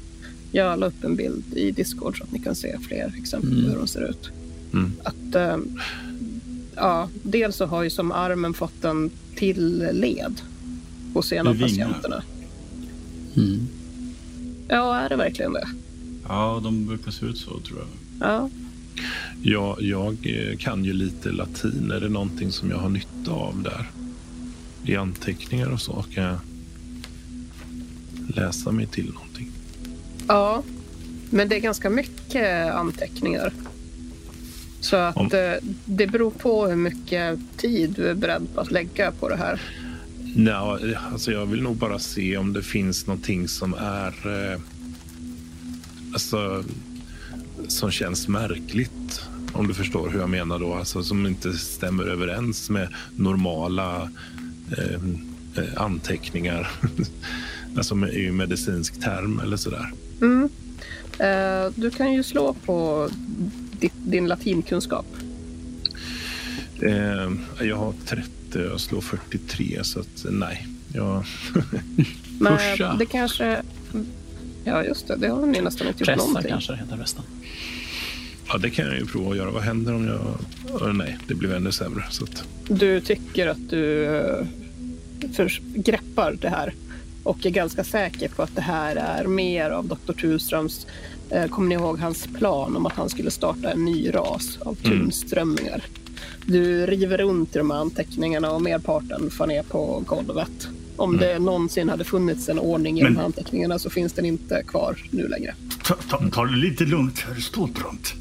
Jag 0.51 0.79
la 0.79 0.85
upp 0.87 1.03
en 1.03 1.15
bild 1.15 1.43
i 1.53 1.71
Discord 1.71 2.17
så 2.17 2.23
att 2.23 2.31
ni 2.31 2.39
kan 2.39 2.55
se 2.55 2.77
fler 2.87 3.13
exempel 3.17 3.49
på 3.49 3.55
Mm. 3.55 3.69
hur 3.71 3.77
de 3.77 3.87
ser 3.87 4.09
ut. 4.09 4.29
Mm. 4.73 4.91
Att, 5.03 5.35
eh, 5.35 5.57
ja, 6.75 7.09
dels 7.23 7.55
så 7.55 7.65
har 7.65 7.83
ju 7.83 7.89
som 7.89 8.11
armen 8.11 8.53
fått 8.53 8.83
en 8.83 9.09
till 9.35 9.89
led 9.93 10.41
hos 11.13 11.31
en 11.31 11.47
av 11.47 11.59
patienterna. 11.59 12.23
Mm. 13.37 13.67
Ja, 14.67 14.95
är 14.99 15.09
det 15.09 15.15
verkligen 15.15 15.53
det? 15.53 15.67
Ja, 16.27 16.59
de 16.63 16.85
brukar 16.85 17.11
se 17.11 17.25
ut 17.25 17.37
så 17.37 17.59
tror 17.59 17.79
jag. 17.79 17.87
Ja. 18.29 18.49
Ja, 19.43 19.77
jag 19.79 20.17
eh, 20.23 20.57
kan 20.57 20.85
ju 20.85 20.93
lite 20.93 21.31
latin. 21.31 21.91
Är 21.91 21.99
det 21.99 22.09
någonting 22.09 22.51
som 22.51 22.69
jag 22.69 22.77
har 22.77 22.89
nytta 22.89 23.31
av 23.31 23.61
där? 23.63 23.89
I 24.85 24.95
anteckningar 24.95 25.67
och 25.69 25.81
så 25.81 26.05
kan 26.13 26.23
jag 26.23 26.37
läsa 28.35 28.71
mig 28.71 28.87
till 28.87 29.13
någonting. 29.13 29.51
Ja, 30.27 30.63
men 31.29 31.49
det 31.49 31.55
är 31.55 31.59
ganska 31.59 31.89
mycket 31.89 32.73
anteckningar. 32.73 33.53
Så 34.79 34.95
att 34.95 35.17
Om- 35.17 35.25
eh, 35.33 35.53
det 35.85 36.07
beror 36.07 36.31
på 36.31 36.67
hur 36.67 36.75
mycket 36.75 37.39
tid 37.57 37.93
du 37.95 38.09
är 38.09 38.13
beredd 38.13 38.47
på 38.55 38.61
att 38.61 38.71
lägga 38.71 39.11
på 39.11 39.29
det 39.29 39.35
här. 39.35 39.61
Nå, 40.35 40.79
alltså 41.11 41.31
jag 41.31 41.45
vill 41.45 41.61
nog 41.61 41.75
bara 41.75 41.99
se 41.99 42.37
om 42.37 42.53
det 42.53 42.63
finns 42.63 43.07
någonting 43.07 43.47
som 43.47 43.73
är... 43.73 44.13
Eh, 44.53 44.59
alltså, 46.13 46.63
som 47.67 47.91
känns 47.91 48.27
märkligt. 48.27 49.21
Om 49.53 49.67
du 49.67 49.73
förstår 49.73 50.09
hur 50.09 50.19
jag 50.19 50.29
menar 50.29 50.59
då. 50.59 50.73
Alltså 50.73 51.03
som 51.03 51.27
inte 51.27 51.53
stämmer 51.53 52.03
överens 52.03 52.69
med 52.69 52.87
normala 53.15 54.11
eh, 54.77 55.63
eh, 55.63 55.81
anteckningar. 55.81 56.71
alltså 57.77 57.95
med, 57.95 58.13
i 58.13 58.31
medicinsk 58.31 59.01
term 59.01 59.39
eller 59.39 59.57
sådär. 59.57 59.91
Mm. 60.21 60.49
Eh, 61.19 61.71
du 61.75 61.91
kan 61.91 62.13
ju 62.13 62.23
slå 62.23 62.53
på 62.65 63.09
ditt, 63.79 63.93
din 64.05 64.27
latinkunskap. 64.27 65.05
Eh, 66.81 67.31
jag 67.67 67.75
har 67.75 67.93
30, 68.05 68.29
jag 68.53 68.79
slår 68.79 69.01
43 69.01 69.83
så 69.83 69.99
att 69.99 70.25
nej. 70.29 70.67
Jag, 70.93 71.25
Men 72.39 72.57
Pusha. 72.57 72.95
det 72.99 73.05
kanske... 73.05 73.61
Ja, 74.63 74.83
just 74.83 75.07
det. 75.07 75.15
Det 75.15 75.27
har 75.27 75.45
ni 75.45 75.61
nästan 75.61 75.87
inte 75.87 75.99
gjort 75.99 76.07
Pressa 76.07 76.27
någonting. 76.27 76.51
kanske 76.51 76.71
det 76.73 76.77
heter 76.77 76.97
resten. 76.97 77.23
Ja, 78.55 78.59
det 78.61 78.69
kan 78.69 78.85
jag 78.85 78.95
ju 78.97 79.05
prova 79.05 79.31
att 79.31 79.37
göra. 79.37 79.51
Vad 79.51 79.63
händer 79.63 79.93
om 79.93 80.07
jag... 80.07 80.19
Oh, 80.81 80.93
nej, 80.93 81.17
det 81.27 81.35
blir 81.35 81.53
ännu 81.53 81.71
sämre. 81.71 82.03
Så 82.11 82.23
att, 82.23 82.43
Du 82.67 83.01
tycker 83.01 83.47
att 83.47 83.69
du 83.69 84.05
eh, 84.05 84.45
för, 85.33 85.59
greppar 85.75 86.37
det 86.41 86.49
här 86.49 86.73
och 87.23 87.45
är 87.45 87.49
ganska 87.49 87.83
säker 87.83 88.29
på 88.29 88.43
att 88.43 88.55
det 88.55 88.61
här 88.61 88.95
är 88.95 89.27
mer 89.27 89.69
av 89.69 89.87
Dr. 89.87 90.13
Tunströms 90.13 90.87
eh, 91.29 91.45
Kommer 91.47 91.67
ni 91.69 91.75
ihåg 91.75 91.99
hans 91.99 92.27
plan 92.27 92.75
om 92.75 92.85
att 92.85 92.93
han 92.93 93.09
skulle 93.09 93.31
starta 93.31 93.71
en 93.71 93.85
ny 93.85 94.09
ras 94.13 94.57
av 94.61 94.77
Mm. 94.85 94.99
tunströmmingar? 94.99 95.83
Du 96.45 96.85
river 96.85 97.17
runt 97.17 97.55
i 97.55 97.57
de 97.57 97.71
här 97.71 97.77
anteckningarna 97.77 98.51
och 98.51 98.61
merparten 98.61 99.29
far 99.31 99.47
ner 99.47 99.63
på 99.63 100.03
golvet. 100.07 100.67
Om 100.97 101.15
Mm. 101.15 101.21
det 101.27 101.39
någonsin 101.39 101.89
hade 101.89 102.03
funnits 102.03 102.49
en 102.49 102.59
ordning 102.59 102.99
i 102.99 103.03
Men- 103.03 103.13
de 103.13 103.19
här 103.19 103.25
anteckningarna 103.25 103.79
så 103.79 103.89
finns 103.89 104.13
den 104.13 104.25
inte 104.25 104.63
kvar 104.67 104.97
nu 105.11 105.27
längre. 105.27 105.55
Ta, 105.83 105.93
ta, 106.09 106.23
ta 106.33 106.45
det 106.45 106.55
lite 106.57 106.83
lugnt 106.83 107.19
här, 107.19 107.35
Stålbrant. 107.41 108.13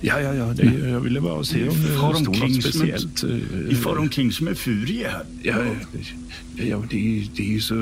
Ja, 0.00 0.20
ja, 0.20 0.34
ja. 0.34 0.44
Det, 0.54 0.88
jag 0.88 1.00
ville 1.00 1.20
bara 1.20 1.44
se 1.44 1.68
om 1.68 1.74
det 1.82 2.18
stod 2.22 2.38
något 2.38 2.62
speciellt. 2.62 3.22
eh, 3.24 3.30
Vi 3.68 3.74
far 3.74 3.96
omkring 3.98 4.32
som 4.32 4.48
en 4.48 4.56
furie 4.56 5.08
här. 5.08 5.24
Ja, 5.42 5.54
ja, 5.64 6.64
ja 6.64 6.82
det, 6.90 6.96
är- 7.18 7.28
det 7.36 7.42
är 7.42 7.52
ju 7.52 7.60
så... 7.60 7.74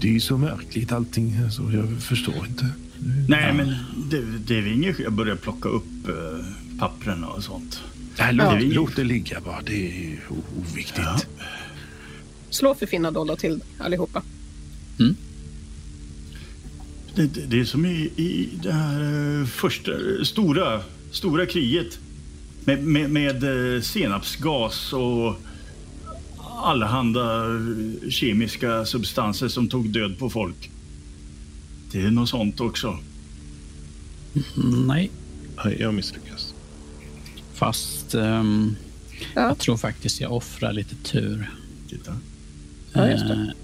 Det 0.00 0.08
är 0.08 0.12
ju 0.12 0.20
så 0.20 0.38
märkligt 0.38 0.92
allting. 0.92 1.36
Alltså, 1.44 1.62
jag 1.72 2.02
förstår 2.02 2.46
inte. 2.48 2.66
Nej, 3.28 3.54
men 3.54 3.74
det, 4.10 4.22
det 4.46 4.58
är 4.58 4.66
inget... 4.72 4.98
Jag 4.98 5.12
börjar 5.12 5.36
plocka 5.36 5.68
upp 5.68 6.08
uh, 6.08 6.44
pappren 6.78 7.24
och 7.24 7.44
sånt. 7.44 7.80
Nej, 8.18 8.32
låt, 8.34 8.46
Ja. 8.46 8.58
låt 8.60 8.96
det 8.96 9.04
ligga 9.04 9.40
bara. 9.40 9.60
Det 9.66 9.86
är 10.06 10.18
oviktigt. 10.60 10.98
Ja. 10.98 11.20
Slå 12.50 12.74
för 12.74 12.86
finna 12.86 13.10
dollar 13.10 13.36
till 13.36 13.60
allihopa. 13.78 14.22
Det, 17.14 17.26
det, 17.26 17.40
det 17.46 17.60
är 17.60 17.64
som 17.64 17.86
i, 17.86 18.10
i 18.16 18.48
det 18.62 18.72
här 18.72 19.00
eh, 19.40 19.46
första 19.46 19.92
stora, 20.24 20.82
stora 21.10 21.46
kriget 21.46 21.98
med, 22.64 22.82
med, 22.84 23.10
med 23.10 23.74
eh, 23.76 23.80
senapsgas 23.82 24.92
och 24.92 25.36
allehanda 26.62 27.44
eh, 27.44 28.10
kemiska 28.10 28.84
substanser 28.84 29.48
som 29.48 29.68
tog 29.68 29.90
död 29.90 30.18
på 30.18 30.30
folk. 30.30 30.70
Det 31.92 32.00
är 32.02 32.10
något 32.10 32.28
sånt 32.28 32.60
också. 32.60 32.98
Nej, 34.86 35.10
Nej, 35.64 35.76
jag 35.80 35.94
misslyckas. 35.94 36.54
fast 37.54 38.14
ehm, 38.14 38.76
Ja. 39.34 39.40
jag 39.42 39.58
tror 39.58 39.76
faktiskt 39.76 40.20
jag 40.20 40.32
offrar 40.32 40.72
lite 40.72 40.94
tur. 40.94 41.50
Titta. 41.88 42.16
Ja, 42.92 43.10
just 43.10 43.28
det. 43.28 43.54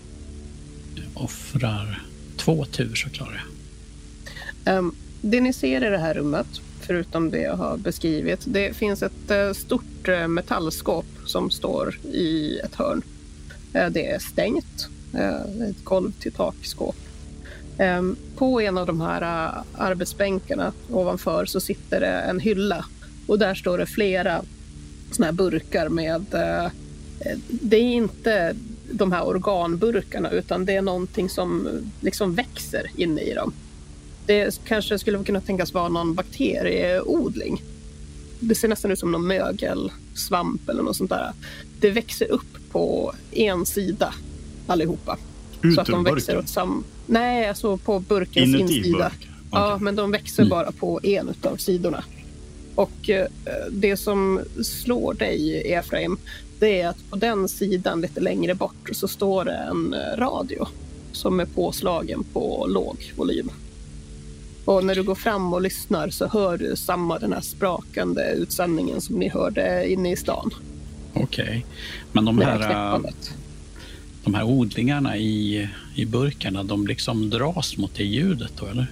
Jag 0.94 1.04
offrar 1.24 2.02
två 2.36 2.64
tur 2.64 2.94
så 2.94 3.08
klarar 3.08 3.44
jag. 4.64 4.78
Um, 4.78 4.94
det 5.20 5.40
ni 5.40 5.52
ser 5.52 5.86
i 5.86 5.90
det 5.90 5.98
här 5.98 6.14
rummet, 6.14 6.46
förutom 6.80 7.30
det 7.30 7.40
jag 7.40 7.56
har 7.56 7.76
beskrivit, 7.76 8.40
det 8.44 8.76
finns 8.76 9.02
ett 9.02 9.30
eh, 9.30 9.52
stort 9.52 10.08
eh, 10.08 10.28
metallskåp 10.28 11.06
som 11.24 11.50
står 11.50 11.98
i 12.04 12.58
ett 12.58 12.74
hörn. 12.74 13.02
Eh, 13.72 13.90
det 13.90 14.10
är 14.10 14.18
stängt, 14.18 14.88
ett 15.70 15.84
golv 15.84 16.12
till 16.12 16.32
takskåp. 16.32 16.96
Ehm, 17.78 18.16
på 18.36 18.60
en 18.60 18.78
av 18.78 18.86
de 18.86 19.00
här 19.00 19.52
arbetsbänkarna 19.72 20.72
ovanför 20.90 21.46
så 21.46 21.60
sitter 21.60 22.00
det 22.00 22.06
en 22.06 22.40
hylla 22.40 22.84
och 23.26 23.38
där 23.38 23.54
står 23.54 23.78
det 23.78 23.86
flera 23.86 24.42
såna 25.12 25.26
här 25.26 25.32
burkar 25.32 25.88
med... 25.88 26.26
det 27.48 27.76
är 27.76 27.82
inte 27.82 28.56
de 28.92 29.12
här 29.12 29.24
organburkarna 29.26 30.30
utan 30.30 30.64
det 30.64 30.72
är 30.76 30.82
någonting 30.82 31.28
som 31.28 31.68
liksom 32.00 32.34
växer 32.34 32.90
inne 32.96 33.20
i 33.20 33.34
dem. 33.34 33.52
Det 34.26 34.60
kanske 34.64 34.98
skulle 34.98 35.24
kunna 35.24 35.40
tänkas 35.40 35.74
vara 35.74 35.88
någon 35.88 36.14
bakterieodling. 36.14 37.62
Det 38.40 38.54
ser 38.54 38.68
nästan 38.68 38.90
ut 38.90 38.98
som 38.98 39.12
någon 39.12 39.26
mögelsvamp 39.26 40.68
eller 40.68 40.82
något 40.82 40.96
sånt 40.96 41.10
där. 41.10 41.32
Det 41.80 41.90
växer 41.90 42.30
upp 42.30 42.56
på 42.70 43.12
en 43.32 43.66
sida 43.66 44.14
allihopa. 44.66 45.18
så 45.74 45.80
att 45.80 45.86
de 45.86 46.04
växer 46.04 46.32
burken? 46.32 46.38
åt 46.38 46.48
sam... 46.48 46.84
Nej, 47.06 47.48
alltså 47.48 47.76
på 47.76 47.98
burkens 48.00 48.48
Inuti 48.54 48.76
insida. 48.78 48.98
burk? 48.98 49.28
Ja, 49.52 49.72
Okej. 49.74 49.84
men 49.84 49.96
de 49.96 50.10
växer 50.10 50.42
Mm. 50.42 50.50
bara 50.50 50.72
på 50.72 51.00
en 51.02 51.34
av 51.42 51.56
sidorna. 51.56 52.04
Och 52.74 53.10
eh, 53.10 53.26
det 53.70 53.96
som 53.96 54.40
slår 54.62 55.14
dig, 55.14 55.72
Efraim, 55.72 56.16
det 56.58 56.80
är 56.80 56.88
att 56.88 57.10
på 57.10 57.16
den 57.16 57.48
sidan 57.48 58.00
lite 58.00 58.20
längre 58.20 58.54
bort 58.54 58.88
så 58.92 59.08
står 59.08 59.44
det 59.44 59.54
en 59.54 59.94
eh, 59.94 60.16
radio 60.16 60.66
som 61.12 61.40
är 61.40 61.44
påslagen 61.44 62.24
på 62.32 62.66
låg 62.68 63.12
volym. 63.16 63.50
Och 64.64 64.84
när 64.84 64.94
du 64.94 65.02
går 65.02 65.14
fram 65.14 65.52
och 65.52 65.62
lyssnar 65.62 66.10
så 66.10 66.26
hör 66.26 66.58
du 66.58 66.76
samma 66.76 67.18
den 67.18 67.32
här 67.32 67.40
sprakande 67.40 68.32
utsändningen 68.32 69.00
som 69.00 69.16
ni 69.16 69.28
hörde 69.28 69.92
inne 69.92 70.12
i 70.12 70.16
stan. 70.16 70.50
Okej. 71.14 71.66
Men 72.12 72.24
de 72.24 72.38
här 72.38 72.94
eh, 72.94 73.00
de 74.24 74.34
här 74.34 74.44
odlingarna 74.44 75.16
i, 75.16 75.68
i 75.94 76.04
burkarna, 76.04 76.62
de 76.62 76.86
liksom 76.86 77.30
dras 77.30 77.76
mot 77.76 77.94
det 77.94 78.04
ljudet 78.04 78.52
då, 78.60 78.66
eller? 78.66 78.86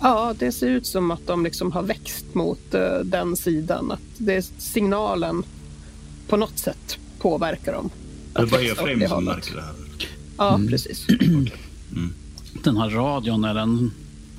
Ja, 0.00 0.34
det 0.38 0.52
ser 0.52 0.68
ut 0.68 0.86
som 0.86 1.10
att 1.10 1.26
de 1.26 1.44
liksom 1.44 1.72
har 1.72 1.82
växt 1.82 2.34
mot 2.34 2.74
eh, 2.74 2.98
den 3.04 3.36
sidan. 3.36 3.92
Att 3.92 4.00
det 4.18 4.34
är 4.34 4.44
signalen 4.58 5.42
på 6.28 6.36
något 6.36 6.58
sätt 6.58 6.98
påverkar 7.18 7.72
dem. 7.72 7.90
Det 8.32 8.46
bara 8.46 8.60
Efraim 8.60 8.98
det 8.98 9.08
som 9.08 9.24
märker 9.24 9.54
det 9.54 9.62
här. 9.62 9.72
Ja, 10.38 10.54
Mm. 10.54 10.68
precis. 10.68 11.06
Den 12.64 12.76
här 12.76 12.90
radion, 12.90 13.44
är 13.44 13.54
den 13.54 13.90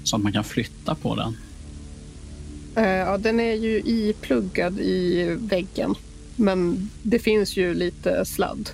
så 0.04 0.16
att 0.16 0.22
man 0.24 0.34
kan 0.34 0.44
flytta 0.44 0.96
på 0.96 1.16
den? 1.16 1.38
Eh, 2.76 2.84
Ja, 2.92 3.18
den 3.18 3.40
är 3.40 3.54
ju 3.54 3.82
ipluggad 3.86 4.80
i 4.80 5.36
väggen. 5.40 5.96
Men 6.36 6.90
det 7.04 7.20
finns 7.20 7.58
ju 7.58 7.74
lite 7.74 8.26
sladd. 8.26 8.70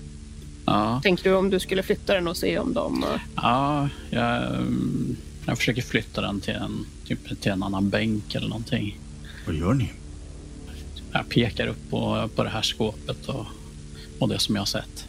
Ja, 0.65 0.99
Tänkte 1.03 1.29
du 1.29 1.35
om 1.35 1.49
du 1.49 1.59
skulle 1.59 1.83
flytta 1.83 2.13
den 2.13 2.27
och 2.27 2.37
se 2.37 2.59
om 2.59 2.73
de... 2.73 3.03
eh, 3.03 3.09
ja 3.35 3.89
jag, 4.09 4.55
mm, 4.55 5.15
jag 5.45 5.57
försöker 5.57 5.81
flytta 5.81 6.21
den 6.21 6.39
till 6.39 6.53
en, 6.53 6.85
typ 7.07 7.41
till 7.41 7.51
en 7.51 7.63
annan 7.63 7.89
bänk 7.89 8.35
eller 8.35 8.47
någonting. 8.47 8.99
Vad 9.45 9.55
gör 9.55 9.73
ni? 9.73 9.91
Jag 11.13 11.29
pekar 11.29 11.67
upp 11.67 11.89
på, 11.89 12.29
på 12.35 12.43
det 12.43 12.49
här 12.49 12.61
skåpet 12.61 13.25
och, 13.25 13.45
och 14.19 14.29
det 14.29 14.39
som 14.39 14.55
jag 14.55 14.61
har 14.61 14.65
sett. 14.65 15.07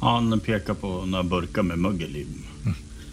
Han 0.00 0.40
pekar 0.40 0.74
på 0.74 1.06
några 1.06 1.22
burkar 1.24 1.62
med 1.62 1.78
mögel 1.78 2.16
i. 2.16 2.26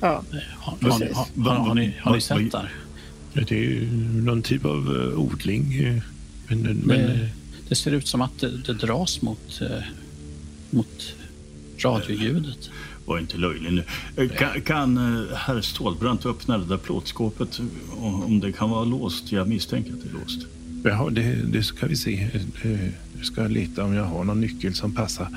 Ja, 0.01 0.23
Har, 0.57 0.91
har, 0.91 0.99
ni, 0.99 1.13
har, 1.13 1.43
har, 1.43 1.55
har, 1.55 1.75
ni, 1.75 1.93
har 2.01 2.13
ni 2.15 2.21
sett 2.21 2.51
där? 2.51 2.71
Det 3.33 3.51
är 3.51 3.55
ju 3.55 3.91
någon 4.21 4.41
typ 4.41 4.65
av 4.65 5.11
eh, 5.13 5.19
odling. 5.19 6.01
Men, 6.47 6.61
men, 6.61 6.99
eh, 6.99 7.07
Det, 7.07 7.29
det 7.69 7.75
ser 7.75 7.91
ut 7.91 8.07
som 8.07 8.21
att 8.21 8.39
det, 8.39 8.57
det 8.57 8.73
dras 8.73 9.21
mot, 9.21 9.61
eh, 9.61 9.83
mot 10.69 11.13
radioljudet. 11.77 12.69
Var 13.05 13.19
inte 13.19 13.37
löjlig 13.37 13.73
nu. 13.73 14.29
Kan, 14.29 14.61
kan 14.61 14.97
herr 15.35 15.61
Stålbrant 15.61 16.25
öppna 16.25 16.57
det 16.57 16.65
där 16.65 16.77
plåtskåpet 16.77 17.59
om 17.97 18.23
om 18.23 18.39
det 18.39 18.51
kan 18.51 18.69
vara 18.69 18.83
låst? 18.83 19.31
Jag 19.31 19.47
misstänker 19.47 19.93
att 19.93 20.03
det 20.03 20.09
är 20.09 20.13
låst. 20.13 20.47
Jaha, 20.87 21.09
det, 21.09 21.35
det 21.51 21.63
ska 21.63 21.87
vi 21.87 21.95
se. 21.95 22.29
Eh, 22.63 22.89
Jag 23.17 23.25
ska 23.25 23.47
leta 23.47 23.83
om 23.83 23.93
jag 23.93 24.03
har 24.03 24.23
någon 24.23 24.41
nyckel 24.41 24.73
som 24.73 24.95
passar. 24.95 25.27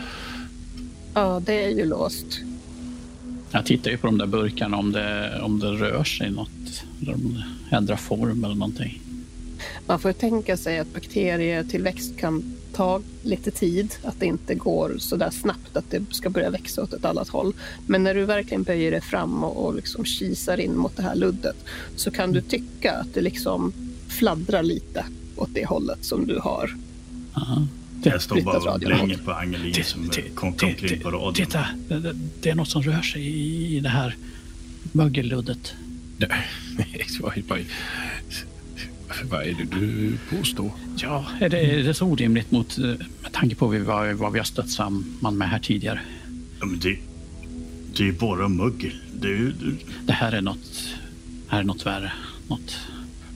ja, 1.15 1.43
det 1.47 1.65
är 1.65 1.69
ju 1.71 1.85
låst. 1.85 2.41
Jag 3.51 3.67
tittar 3.67 3.91
ju 3.91 3.97
på 3.99 4.07
de 4.07 4.19
där 4.19 4.27
burkarna 4.27 4.77
om 4.77 4.93
det, 4.93 5.41
om 5.43 5.59
det 5.59 5.67
rör 5.67 6.05
sig 6.05 6.31
något. 6.31 6.85
Eller 7.03 7.15
om 7.15 7.45
det 7.71 7.77
ändrar 7.77 7.97
form 7.97 8.45
eller 8.45 8.55
någonting. 8.55 9.03
Man 9.87 9.99
får 9.99 10.13
tänka 10.13 10.57
sig 10.57 10.79
att 10.79 10.95
bakterietillväxt 10.95 12.17
kan 12.17 12.55
ta 12.73 13.01
lite 13.23 13.51
tid. 13.51 13.95
Att 14.03 14.21
det 14.21 14.27
inte 14.27 14.55
går 14.55 14.97
så 14.99 15.17
där 15.17 15.31
snabbt 15.31 15.77
att 15.77 15.91
det 15.91 16.05
ska 16.11 16.31
börja 16.31 16.51
växa 16.51 16.83
åt 16.83 16.93
ett 16.93 17.05
annat 17.05 17.29
håll. 17.29 17.53
Men 17.87 18.03
när 18.05 18.15
du 18.15 18.25
verkligen 18.25 18.63
böjer 18.63 18.91
dig 18.91 19.01
fram 19.01 19.45
och, 19.45 19.67
och 19.67 19.75
liksom 19.75 20.05
kisar 20.05 20.61
in 20.61 20.77
mot 20.77 20.97
det 20.97 21.03
här 21.03 21.15
luddet 21.15 21.57
så 21.97 22.11
kan 22.11 22.33
du 22.33 22.41
tycka 22.41 22.93
att 22.93 23.15
det 23.15 23.21
liksom 23.21 23.73
fladdrar 24.09 24.63
lite 24.63 25.05
åt 25.39 25.55
det 25.55 25.67
hållet 25.67 26.05
som 26.05 26.27
du 26.27 26.39
har. 26.39 26.77
Aha. 27.35 27.67
Jag 28.03 28.23
står 28.23 28.41
bara 28.41 28.73
och 28.73 28.81
blänger 28.81 29.19
på 29.19 29.33
Angelin 29.33 29.73
Ti- 29.73 29.83
som 29.83 30.01
omkring 30.43 31.01
på 31.03 31.11
radion. 31.11 31.35
Titta, 31.35 31.67
det, 31.89 31.99
det, 32.01 32.15
det 32.41 32.51
är 32.51 32.55
något 32.55 32.69
som 32.69 32.83
rör 32.83 33.03
sig 33.03 33.23
i, 33.23 33.77
i 33.77 33.81
det 33.81 33.89
här 33.89 34.17
mögelluddet. 34.93 35.75
Nej, 36.19 36.47
vad, 39.31 39.43
är 39.43 39.53
det 39.55 39.65
du 39.81 40.13
påstår? 40.31 40.71
Ja, 40.97 41.27
är 41.41 41.49
det, 41.49 41.59
är 41.61 41.83
det 41.83 41.95
så 41.95 42.07
orimligt 42.07 42.51
mot, 42.51 42.79
eh, 42.79 42.85
med 43.23 43.33
tanke 43.33 43.55
på 43.55 43.67
vad, 43.67 44.13
vad 44.15 44.33
vi 44.33 44.39
har 44.39 44.45
stött 44.45 44.71
samman 44.71 45.39
med 45.39 45.49
här 45.51 45.59
tidigare? 45.59 46.01
Ja, 46.61 46.67
men 46.67 46.79
det, 46.81 46.99
det 47.97 48.03
är 48.03 48.07
ju 48.07 48.13
bara 48.13 48.49
mögel. 48.49 48.93
Det 49.21 49.29
är 49.29 49.39
det- 49.39 49.77
Det 50.07 50.13
här 50.13 50.33
är 50.33 50.41
något, 50.41 50.95
här 51.49 51.61
är 51.61 51.65
något 51.65 51.87
värre. 51.87 52.13
Något, 52.49 52.77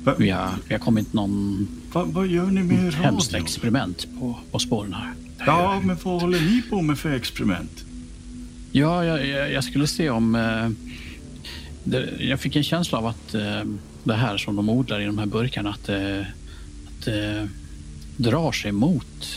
Va, 0.05 0.15
vi, 0.19 0.31
har, 0.31 0.51
vi 0.69 0.75
har 0.75 0.79
kommit 0.79 1.13
någon 1.13 1.69
va, 1.93 2.05
vad 2.05 2.27
gör 2.27 2.47
ni 2.47 2.63
med 2.63 2.95
hemskt 2.95 3.33
radion? 3.33 3.45
experiment 3.47 4.07
på, 4.21 4.39
på 4.53 4.59
spåren 4.59 4.95
här. 4.95 5.13
Ja, 5.47 5.81
men 5.85 5.97
vad 6.03 6.21
håller 6.21 6.41
ni 6.41 6.63
på 6.71 6.83
med 6.83 6.99
för 6.99 7.13
experiment? 7.13 7.85
Ja, 8.73 9.05
jag, 9.05 9.27
jag, 9.27 9.53
jag 9.53 9.65
skulle 9.65 9.87
se 9.87 10.11
om... 10.11 10.35
Eh, 10.35 10.69
det, 11.85 12.11
jag 12.21 12.41
fick 12.41 12.57
en 12.57 12.63
känsla 12.63 12.99
av 12.99 13.07
att 13.07 13.35
eh, 13.35 13.63
det 14.05 14.15
här 14.15 14.37
som 14.37 14.57
de 14.57 14.69
odlar 14.69 15.01
i 15.01 15.05
de 15.05 15.19
här 15.19 15.27
burkarna, 15.27 15.71
att, 15.71 15.89
eh, 15.89 16.21
att 16.87 17.05
det 17.05 17.49
drar 18.17 18.53
sig 18.53 18.73
mot 18.73 19.37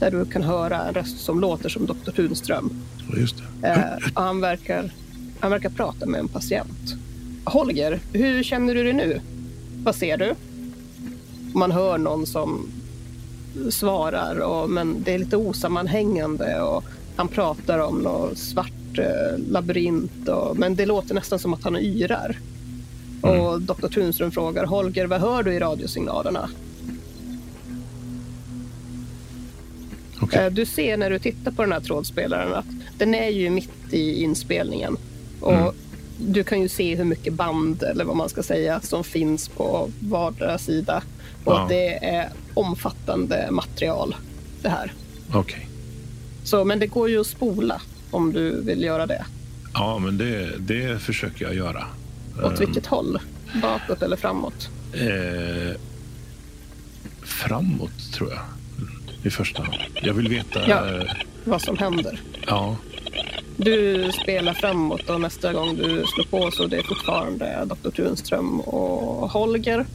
Där 0.00 0.10
du 0.10 0.24
kan 0.24 0.42
höra 0.42 0.86
en 0.88 0.94
röst 0.94 1.20
som 1.20 1.40
låter 1.40 1.68
som 1.68 1.86
Dr. 1.86 2.10
Tunström. 2.10 2.70
Just 3.16 3.36
det. 3.60 3.68
Eh, 3.68 4.10
han, 4.14 4.40
verkar, 4.40 4.90
han 5.40 5.50
verkar 5.50 5.70
prata 5.70 6.06
med 6.06 6.20
en 6.20 6.28
patient. 6.28 6.94
Holger, 7.44 8.00
hur 8.12 8.42
känner 8.42 8.74
du 8.74 8.82
dig 8.82 8.92
nu? 8.92 9.20
Vad 9.84 9.94
ser 9.94 10.16
du? 10.16 10.34
Man 11.54 11.70
hör 11.70 11.98
någon 11.98 12.26
som 12.26 12.66
svarar, 13.70 14.38
och, 14.38 14.70
men 14.70 15.02
det 15.02 15.14
är 15.14 15.18
lite 15.18 15.36
osammanhängande. 15.36 16.60
Och 16.60 16.84
han 17.16 17.28
pratar 17.28 17.78
om 17.78 17.98
någon 17.98 18.36
svart 18.36 18.98
eh, 18.98 19.38
labyrint, 19.48 20.28
och, 20.28 20.58
men 20.58 20.74
det 20.74 20.86
låter 20.86 21.14
nästan 21.14 21.38
som 21.38 21.54
att 21.54 21.64
han 21.64 21.76
yrar. 21.76 22.38
Och 23.20 23.60
Dr. 23.60 23.88
Tunström 23.88 24.30
frågar 24.30 24.64
Holger, 24.64 25.06
vad 25.06 25.20
hör 25.20 25.42
du 25.42 25.54
i 25.54 25.58
radiosignalerna? 25.58 26.50
Okej. 30.20 30.44
Eh, 30.46 30.52
Du 30.52 30.66
ser 30.66 30.96
när 30.96 31.10
du 31.10 31.18
tittar 31.18 31.50
på 31.50 31.62
den 31.62 31.72
här 31.72 31.80
trådspelaren 31.80 32.54
att 32.54 32.64
den 32.98 33.14
är 33.14 33.28
ju 33.28 33.50
mitt 33.50 33.70
i 33.92 34.22
inspelningen. 34.22 34.96
Och 35.40 35.74
Du 36.18 36.44
kan 36.44 36.60
ju 36.60 36.68
se 36.68 36.96
hur 36.96 37.04
mycket 37.04 37.32
band, 37.34 37.82
eller 37.82 38.04
vad 38.04 38.16
man 38.16 38.28
ska 38.28 38.42
säga, 38.42 38.80
som 38.80 39.04
finns 39.04 39.48
på 39.48 39.90
vardera 40.00 40.58
sida. 40.58 41.02
Och 41.44 41.52
Ja. 41.52 41.66
det 41.68 42.04
är 42.04 42.28
omfattande 42.54 43.48
material, 43.50 44.16
det 44.62 44.68
här. 44.68 44.92
Okej. 45.34 45.66
Så, 46.44 46.64
men 46.64 46.78
det 46.78 46.86
går 46.86 47.10
ju 47.10 47.20
att 47.20 47.26
spola 47.26 47.82
om 48.10 48.32
du 48.32 48.60
vill 48.62 48.82
göra 48.82 49.06
det. 49.06 49.24
Ja, 49.74 49.98
men 49.98 50.18
det, 50.18 50.50
det 50.58 50.98
försöker 51.02 51.44
jag 51.44 51.54
göra. 51.54 51.84
Åt 52.44 52.60
vilket 52.60 52.86
håll? 52.86 53.18
Bakåt 53.62 54.02
eller 54.02 54.16
framåt? 54.16 54.68
Eh, 54.92 55.76
framåt, 57.22 58.12
tror 58.14 58.30
jag. 58.30 58.40
I 59.24 59.30
första 59.30 59.62
hand. 59.62 59.76
Jag 60.02 60.14
vill 60.14 60.28
veta... 60.28 60.68
Ja. 60.68 60.86
eh, 61.00 61.02
Vad 61.44 61.62
som 61.62 61.78
händer. 61.78 62.20
ja. 62.46 62.76
Du 63.56 64.10
spelar 64.22 64.52
framåt 64.54 65.10
och 65.10 65.20
nästa 65.20 65.52
gång 65.52 65.76
du 65.76 66.04
slår 66.06 66.24
på 66.30 66.50
så 66.50 66.66
det 66.66 66.76
är 66.76 66.82
fortfarande 66.82 67.64
Dr. 67.82 67.90
Tunström 67.90 68.60
och 68.60 69.30
Holger. 69.30 69.86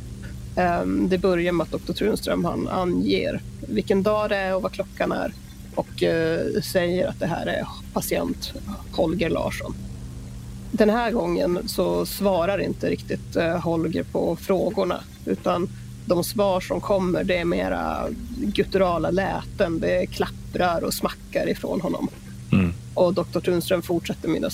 Ehm, 0.55 1.09
Det 1.09 1.17
börjar 1.17 1.51
med 1.51 1.63
att 1.73 1.86
Dr. 1.88 1.93
Tunström 1.93 2.45
han 2.45 2.67
anger 2.67 3.41
vilken 3.67 4.03
dag 4.03 4.30
det 4.30 4.36
är 4.38 4.55
och 4.55 4.61
vad 4.61 4.71
klockan 4.71 5.11
är 5.11 5.34
och 5.76 6.03
eh, 6.03 6.61
säger 6.61 7.07
att 7.07 7.19
det 7.19 7.26
här 7.28 7.45
är 7.45 7.67
patient 7.93 8.53
Holger 8.91 9.30
Larsson. 9.30 9.76
Den 10.71 10.89
här 10.89 11.11
gången 11.11 11.59
så 11.67 12.05
svarar 12.05 12.57
inte 12.61 12.89
riktigt 12.89 13.36
eh, 13.36 13.57
Holger 13.59 14.03
på 14.03 14.36
frågorna 14.36 14.99
utan 15.26 15.69
de 16.05 16.23
svar 16.23 16.61
som 16.61 16.81
kommer 16.81 17.23
det 17.23 17.37
är 17.37 17.45
mera 17.45 18.07
gutturala 18.37 19.11
läten. 19.11 19.79
Det 19.79 20.05
klapprar 20.05 20.83
och 20.83 20.93
smackar 20.93 21.49
ifrån 21.49 21.81
honom. 21.81 22.09
Mm. 22.51 22.73
Och 22.93 23.13
Dr. 23.13 23.39
Tunström 23.39 23.81
fortsätter 23.81 24.29
med, 24.29 24.51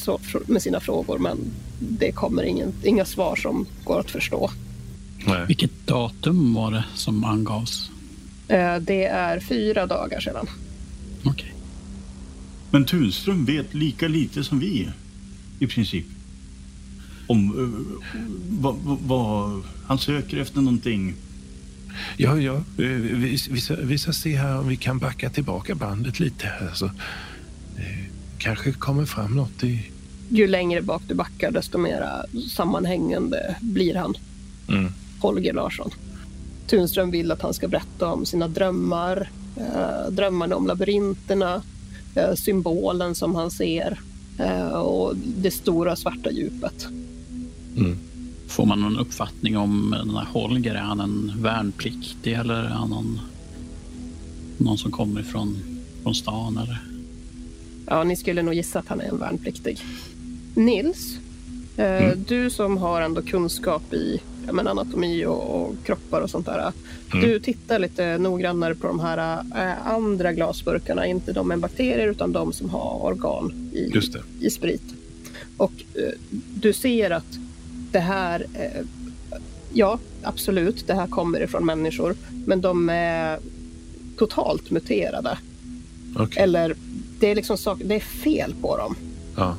med 0.47 0.61
sina 0.61 0.79
frågor 0.79 1.17
men 1.17 1.37
det 1.79 2.11
kommer 2.11 2.43
ingen, 2.43 2.73
inga 2.83 3.05
svar 3.05 3.35
som 3.35 3.65
går 3.83 3.99
att 3.99 4.11
förstå. 4.11 4.51
Nej. 5.25 5.45
Vilket 5.47 5.87
datum 5.87 6.53
var 6.53 6.71
det 6.71 6.83
som 6.95 7.23
angavs? 7.23 7.91
Eh, 8.47 8.75
Det 8.77 9.05
är 9.05 9.39
fyra 9.39 9.85
dagar 9.85 10.19
sedan. 10.19 10.47
Okej. 11.23 11.53
Men 12.71 12.85
Tunström 12.85 13.45
vet 13.45 13.73
lika 13.73 14.07
lite 14.07 14.43
som 14.43 14.59
vi, 14.59 14.89
i 15.59 15.67
princip. 15.67 16.05
Om 17.27 17.59
uh, 17.59 17.99
vad, 18.49 18.75
vad, 18.83 18.97
vad 18.99 19.61
han 19.87 19.99
söker 19.99 20.37
efter 20.37 20.61
någonting. 20.61 21.15
Ja, 22.17 22.39
ja. 22.39 22.53
eh, 22.53 22.63
Vi, 22.77 23.37
vi, 23.49 23.61
ska, 23.61 23.75
vi 23.75 23.97
ska 23.97 24.13
se 24.13 24.35
här 24.35 24.59
om 24.59 24.67
vi 24.67 24.77
kan 24.77 24.97
backa 24.99 25.29
tillbaka 25.29 25.75
bandet 25.75 26.19
lite. 26.19 26.47
Här, 26.47 26.71
så, 26.73 26.85
eh, 26.85 28.05
kanske 28.37 28.71
kommer 28.71 29.05
fram 29.05 29.35
något 29.35 29.63
i... 29.63 29.91
Ju 30.29 30.47
längre 30.47 30.81
bak 30.81 31.01
du 31.07 31.15
backar 31.15 31.51
desto 31.51 31.77
mer 31.77 32.05
sammanhängande 32.49 33.55
blir 33.61 33.95
han, 33.95 34.15
Mm. 34.69 34.91
Holger 35.19 35.53
Larsson. 35.53 35.89
Tunström 36.67 37.11
vill 37.11 37.31
att 37.31 37.41
han 37.41 37.53
ska 37.53 37.67
berätta 37.67 38.07
om 38.07 38.25
sina 38.25 38.47
drömmar, 38.47 39.29
eh, 39.57 40.11
drömmarna 40.11 40.55
om 40.55 40.67
labyrinterna, 40.67 41.61
eh, 42.15 42.33
symbolen 42.33 43.15
som 43.15 43.35
han 43.35 43.51
ser 43.51 43.99
eh, 44.39 44.67
och 44.67 45.15
det 45.15 45.51
stora 45.51 45.95
svarta 45.95 46.31
djupet. 46.31 46.87
Mm. 47.77 47.97
Får 48.51 48.65
man 48.65 48.79
någon 48.79 48.99
uppfattning 48.99 49.57
om 49.57 49.95
den 50.05 50.15
här 50.15 50.25
Holger? 50.25 50.75
Är 50.75 50.79
han 50.79 50.99
en 50.99 51.33
värnpliktig 51.35 52.33
eller 52.33 52.53
är 52.53 52.69
han 52.69 52.89
någon, 52.89 53.19
någon 54.57 54.77
som 54.77 54.91
kommer 54.91 55.21
ifrån 55.21 55.57
från 56.03 56.15
stan? 56.15 56.57
Eller? 56.57 56.81
Ja, 57.85 58.03
ni 58.03 58.15
skulle 58.15 58.41
nog 58.41 58.53
gissa 58.53 58.79
att 58.79 58.87
han 58.87 59.01
är 59.01 59.05
en 59.05 59.17
värnpliktig. 59.17 59.79
Nils, 60.55 61.17
eh, 61.77 62.11
du 62.27 62.49
som 62.49 62.77
har 62.77 63.01
ändå 63.01 63.21
kunskap 63.21 63.93
i 63.93 64.21
men 64.51 64.67
anatomi 64.67 65.25
och, 65.25 65.61
och 65.61 65.75
kroppar 65.85 66.21
och 66.21 66.29
sånt 66.29 66.45
där. 66.45 66.71
Du 67.11 67.39
tittar 67.39 67.79
lite 67.79 68.17
noggrannare 68.17 68.75
på 68.75 68.87
de 68.87 68.99
här 68.99 69.43
eh, 69.55 69.87
andra 69.87 70.33
glasburkarna, 70.33 71.07
inte 71.07 71.33
de 71.33 71.47
med 71.47 71.59
bakterier 71.59 72.07
utan 72.07 72.31
de 72.31 72.53
som 72.53 72.69
har 72.69 73.03
organ 73.03 73.69
i, 73.73 73.91
i 74.39 74.49
sprit. 74.49 74.83
Och 75.57 75.73
eh, 75.95 76.13
du 76.55 76.73
ser 76.73 77.11
att 77.11 77.37
det 77.91 77.99
här, 77.99 78.45
eh, 78.53 78.85
ja 79.73 79.99
absolut, 80.23 80.87
det 80.87 80.93
här 80.93 81.07
kommer 81.07 81.43
ifrån 81.43 81.65
människor, 81.65 82.15
men 82.45 82.61
de 82.61 82.89
är 82.89 83.39
totalt 84.17 84.71
muterade. 84.71 85.37
Okej. 86.15 86.43
Eller 86.43 86.75
det 87.19 87.27
är 87.27 87.35
liksom 87.35 87.57
sak, 87.57 87.81
det 87.85 87.95
är 87.95 87.99
fel 87.99 88.55
på 88.61 88.77
dem. 88.77 88.95
Ja. 89.35 89.55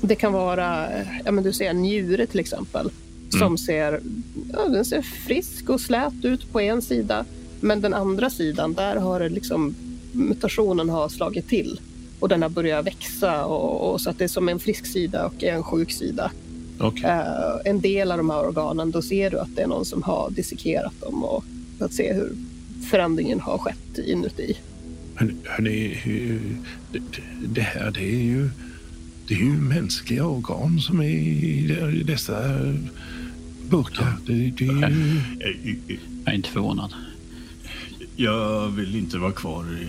Det 0.00 0.14
kan 0.14 0.32
vara, 0.32 0.88
ja 1.24 1.32
men 1.32 1.44
du 1.44 1.52
ser 1.52 1.70
en 1.70 1.82
njure 1.82 2.26
till 2.26 2.40
exempel, 2.40 2.90
som 3.38 3.58
ser, 3.58 4.00
ja, 4.52 4.68
den 4.68 4.84
ser 4.84 5.02
frisk 5.02 5.68
och 5.70 5.80
slät 5.80 6.24
ut 6.24 6.52
på 6.52 6.60
en 6.60 6.82
sida. 6.82 7.24
Men 7.60 7.80
den 7.80 7.94
andra 7.94 8.30
sidan, 8.30 8.74
där 8.74 8.96
har 8.96 9.20
det 9.20 9.28
liksom, 9.28 9.74
mutationen 10.12 10.88
har 10.88 11.08
slagit 11.08 11.48
till. 11.48 11.80
Och 12.20 12.28
den 12.28 12.42
har 12.42 12.48
börjat 12.48 12.86
växa 12.86 13.44
och, 13.44 13.92
och 13.92 14.00
så 14.00 14.10
att 14.10 14.18
det 14.18 14.24
är 14.24 14.28
som 14.28 14.48
en 14.48 14.58
frisk 14.58 14.86
sida 14.86 15.26
och 15.26 15.44
en 15.44 15.62
sjuk 15.62 15.92
sida. 15.92 16.30
Okej. 16.82 17.04
Eh, 17.10 17.56
en 17.70 17.80
del 17.80 18.12
av 18.12 18.18
de 18.18 18.30
här 18.30 18.46
organen, 18.46 18.90
då 18.90 19.02
ser 19.02 19.30
du 19.30 19.38
att 19.38 19.56
det 19.56 19.62
är 19.62 19.66
någon 19.66 19.84
som 19.84 20.02
har 20.02 20.30
dissekerat 20.30 21.00
dem 21.00 21.24
och 21.24 21.44
för 21.78 21.84
att 21.84 21.92
se 21.94 22.12
hur 22.12 22.32
förändringen 22.90 23.40
har 23.40 23.58
skett 23.58 23.98
inuti. 24.06 24.56
Hörni, 25.14 25.34
hörni, 25.44 25.98
det, 26.92 27.00
det 27.46 27.60
här 27.60 27.90
det 27.90 28.00
är 28.14 28.22
ju 28.24 28.50
det 29.28 29.34
är 29.34 29.38
ju 29.38 29.52
mänskliga 29.52 30.26
organ 30.26 30.80
som 30.80 31.00
är 31.00 31.08
i 31.08 32.02
dessa 32.06 32.42
burkar. 33.70 34.14
Det, 34.26 34.32
det 34.32 34.64
är 34.64 34.88
ju... 34.88 35.18
Eh, 35.40 35.86
Jag 36.24 36.32
är 36.32 36.36
inte 36.36 36.48
förvånad. 36.48 36.92
Jag 38.16 38.68
vill 38.68 38.96
inte 38.96 39.18
vara 39.18 39.32
kvar 39.32 39.64
i 39.82 39.84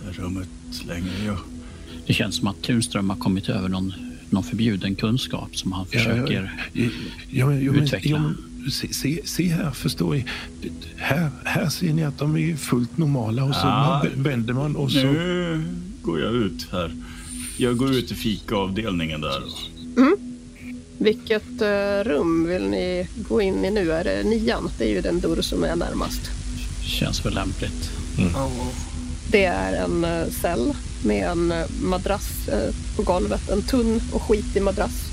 det 0.00 0.06
här 0.06 0.12
rummet 0.12 0.48
längre. 0.86 1.10
Jag, 1.26 1.36
Det 2.06 2.12
känns 2.12 2.36
som 2.36 2.48
att 2.48 2.62
Tunström 2.62 3.10
har 3.10 3.16
kommit 3.16 3.48
över 3.48 3.68
någon, 3.68 3.92
någon 4.32 4.42
förbjuden 4.44 4.94
kunskap 4.94 5.56
som 5.56 5.72
han 5.72 5.86
försöker... 5.86 6.52
Ja, 6.72 6.82
ja, 7.30 7.52
ja, 7.54 7.72
utveckla. 7.72 8.34
se, 8.72 8.92
se, 8.94 9.20
se 9.24 9.48
här, 9.48 9.70
förstår 9.70 10.14
ni. 10.14 10.24
Här, 10.96 11.30
här 11.44 11.68
ser 11.68 11.92
ni 11.92 12.04
att 12.04 12.18
de 12.18 12.36
är 12.36 12.56
fullt 12.56 12.98
normala 12.98 13.44
och 13.44 13.54
så 13.54 13.60
Ja. 13.66 14.04
vänder 14.16 14.54
man 14.54 14.76
och 14.76 14.92
så... 14.92 14.98
nu 14.98 15.62
går 16.02 16.20
jag 16.20 16.34
ut 16.34 16.66
här. 16.72 16.92
Jag 17.58 17.76
går 17.76 17.90
ut 17.94 18.10
i 18.12 18.14
fikaavdelningen 18.14 19.20
där. 19.20 19.42
Vilket 20.98 21.62
eh, 21.62 22.04
rum 22.10 22.46
vill 22.46 22.62
ni 22.68 23.08
gå 23.28 23.42
in 23.42 23.64
i 23.64 23.70
nu? 23.70 23.92
Är 23.92 24.04
det 24.04 24.22
nian? 24.24 24.70
Det 24.78 24.84
är 24.84 24.94
ju 24.94 25.00
den 25.00 25.20
dörr 25.20 25.42
som 25.42 25.64
är 25.64 25.76
närmast. 25.76 26.20
Känns 26.82 27.26
väl 27.26 27.34
lämpligt. 27.34 27.90
Det 29.30 29.44
är 29.44 29.84
en 29.84 30.04
eh, 30.04 30.28
cell 30.30 30.72
med 31.04 31.30
en 31.30 31.52
eh, 31.52 31.64
madrass 31.82 32.48
på 32.98 33.12
golvet. 33.12 33.48
En 33.50 33.62
tunn 33.62 34.00
och 34.12 34.22
skitig 34.22 34.62
madrass. 34.62 35.04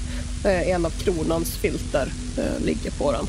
Eh, 0.44 0.70
en 0.70 0.86
av 0.86 0.90
kronans 0.90 1.50
filter 1.56 2.14
eh, 2.38 2.66
ligger 2.66 2.92
på 2.92 3.12
den. 3.12 3.28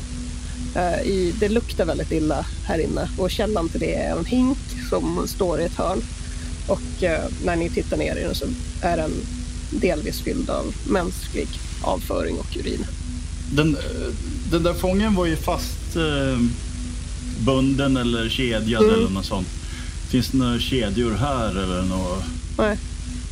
Eh, 0.75 1.01
i, 1.01 1.33
det 1.39 1.49
luktar 1.49 1.85
väldigt 1.85 2.11
illa 2.11 2.45
här 2.65 2.79
inne 2.79 3.09
och 3.17 3.31
källan 3.31 3.69
till 3.69 3.79
det 3.79 3.95
är 3.95 4.15
en 4.17 4.25
hink 4.25 4.57
som 4.89 5.27
står 5.27 5.61
i 5.61 5.63
ett 5.63 5.75
hörn. 5.75 6.01
Och 6.67 6.81
när 7.45 7.55
ni 7.55 7.69
tittar 7.69 7.97
ner 7.97 8.15
i 8.15 8.23
den 8.23 8.35
så 8.35 8.45
är 8.81 8.97
den 8.97 9.11
delvis 9.71 10.21
fylld 10.21 10.49
av 10.49 10.65
mänsklig 10.89 11.47
avföring 11.81 12.35
och 12.39 12.57
urin. 12.57 12.85
Den, 13.51 13.77
den 14.51 14.63
där 14.63 14.73
fången 14.73 15.15
var 15.15 15.25
ju 15.25 15.35
fast 15.35 15.95
eh, 15.95 16.39
bunden 17.45 17.97
eller 17.97 18.29
kedjad 18.29 18.83
Mm. 18.83 18.95
eller 18.95 19.09
något 19.09 19.25
sånt. 19.25 19.47
Finns 20.09 20.27
det 20.27 20.37
några 20.37 20.59
kedjor 20.59 21.11
här 21.11 21.49
eller 21.49 21.81
något? 21.81 22.23
Nej. 22.57 22.77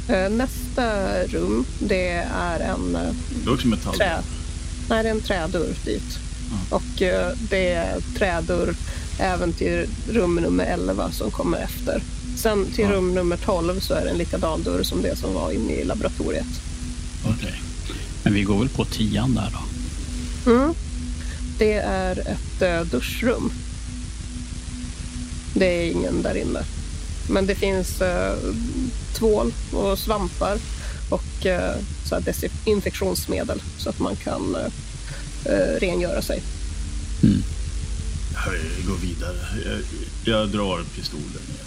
Eh, 0.08 0.30
Nästa 0.30 1.24
rum, 1.28 1.66
det 1.80 2.10
är 2.34 2.60
en 2.60 2.95
eh, 2.95 3.14
Det 3.43 3.49
är 3.49 3.53
också 3.53 3.68
metall. 3.68 3.95
trä... 3.97 4.18
Nej, 4.89 5.03
det 5.03 5.10
är 5.10 5.14
en 5.14 5.22
trädörr 5.22 5.74
dit. 5.86 6.20
Och 6.70 7.01
eh, 7.01 7.32
det 7.49 7.72
är 7.72 7.97
trädörr 8.18 8.76
även 9.20 9.53
till 9.53 9.86
rum 10.10 10.36
nummer 10.36 10.66
11 10.66 11.12
som 11.12 11.32
kommer 11.32 11.58
efter. 11.58 12.01
Sen 12.38 12.66
till 12.66 12.84
Ja. 12.84 12.91
rum 12.91 13.14
nummer 13.16 13.38
12 13.38 13.80
så 13.80 13.93
är 13.93 14.03
det 14.03 14.10
en 14.10 14.18
likadan 14.18 14.64
dörr 14.64 14.84
som 14.84 15.01
det 15.01 15.16
som 15.16 15.34
var 15.34 15.51
inne 15.51 15.74
i 15.74 15.84
laboratoriet. 15.84 16.45
Okej. 17.26 17.62
Men 18.24 18.34
vi 18.34 18.43
går 18.43 18.60
väl 18.60 18.70
på 18.70 18.86
tian 18.86 19.36
där 19.36 19.53
då? 19.53 20.51
Mm. 20.51 20.74
Det 21.58 21.74
är 21.74 22.20
ett 22.20 22.91
duschrum. 22.91 23.51
Det 25.53 25.66
är 25.66 25.91
ingen 25.91 26.22
där 26.22 26.38
inne. 26.38 26.60
Men 27.30 27.45
det 27.45 27.56
finns 27.56 28.01
tvål 29.16 29.53
och 29.72 29.99
svampar 29.99 30.57
och 31.09 31.45
eh, 31.45 31.76
så 32.09 32.16
här 32.16 32.22
desinfektionsmedel 32.22 33.61
så 33.78 33.89
att 33.89 33.99
man 33.99 34.16
kan 34.16 34.55
eh, 34.55 35.53
eh, 35.53 35.80
rengöra 35.80 36.22
sig. 36.22 36.43
Jag 38.45 38.88
går 38.88 38.97
vidare. 38.97 39.38
Jag, 39.66 39.80
jag 40.36 40.49
drar 40.49 40.84
pistolen 40.95 41.26
igen. 41.26 41.66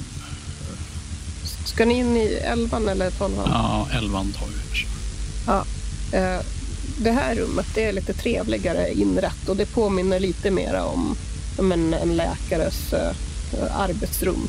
Ska 1.64 1.84
ni 1.84 1.94
in 1.94 2.16
i 2.16 2.26
elvan 2.26 2.88
eller 2.88 3.11
tolvan? 3.11 3.49
Ja, 3.51 3.88
elvan 3.92 4.32
tar 4.32 4.46
vi. 4.46 4.86
Ja. 5.46 5.64
Eh, 6.12 6.40
det 6.99 7.11
här 7.11 7.34
rummet 7.34 7.66
det 7.74 7.84
är 7.84 7.92
lite 7.92 8.12
trevligare 8.12 8.92
inrett 8.92 9.49
och 9.49 9.57
det 9.57 9.66
påminner 9.66 10.20
lite 10.20 10.51
mer 10.51 10.80
om, 10.80 11.16
om 11.59 11.72
en, 11.72 11.94
en 11.94 12.16
läkares 12.16 12.92
eh, 12.92 13.80
arbetsrum. 13.80 14.49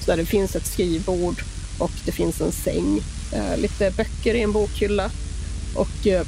Så 0.00 0.10
där 0.10 0.16
det 0.16 0.26
finns 0.26 0.56
ett 0.56 0.66
skrivbord 0.66 1.42
och 1.78 1.90
det 2.04 2.12
finns 2.12 2.40
en 2.40 2.52
säng, 2.52 3.00
eh, 3.32 3.56
lite 3.56 3.90
böcker 3.90 4.34
i 4.34 4.42
en 4.42 4.52
bokhylla 4.52 5.10
och 5.74 6.06
eh, 6.06 6.26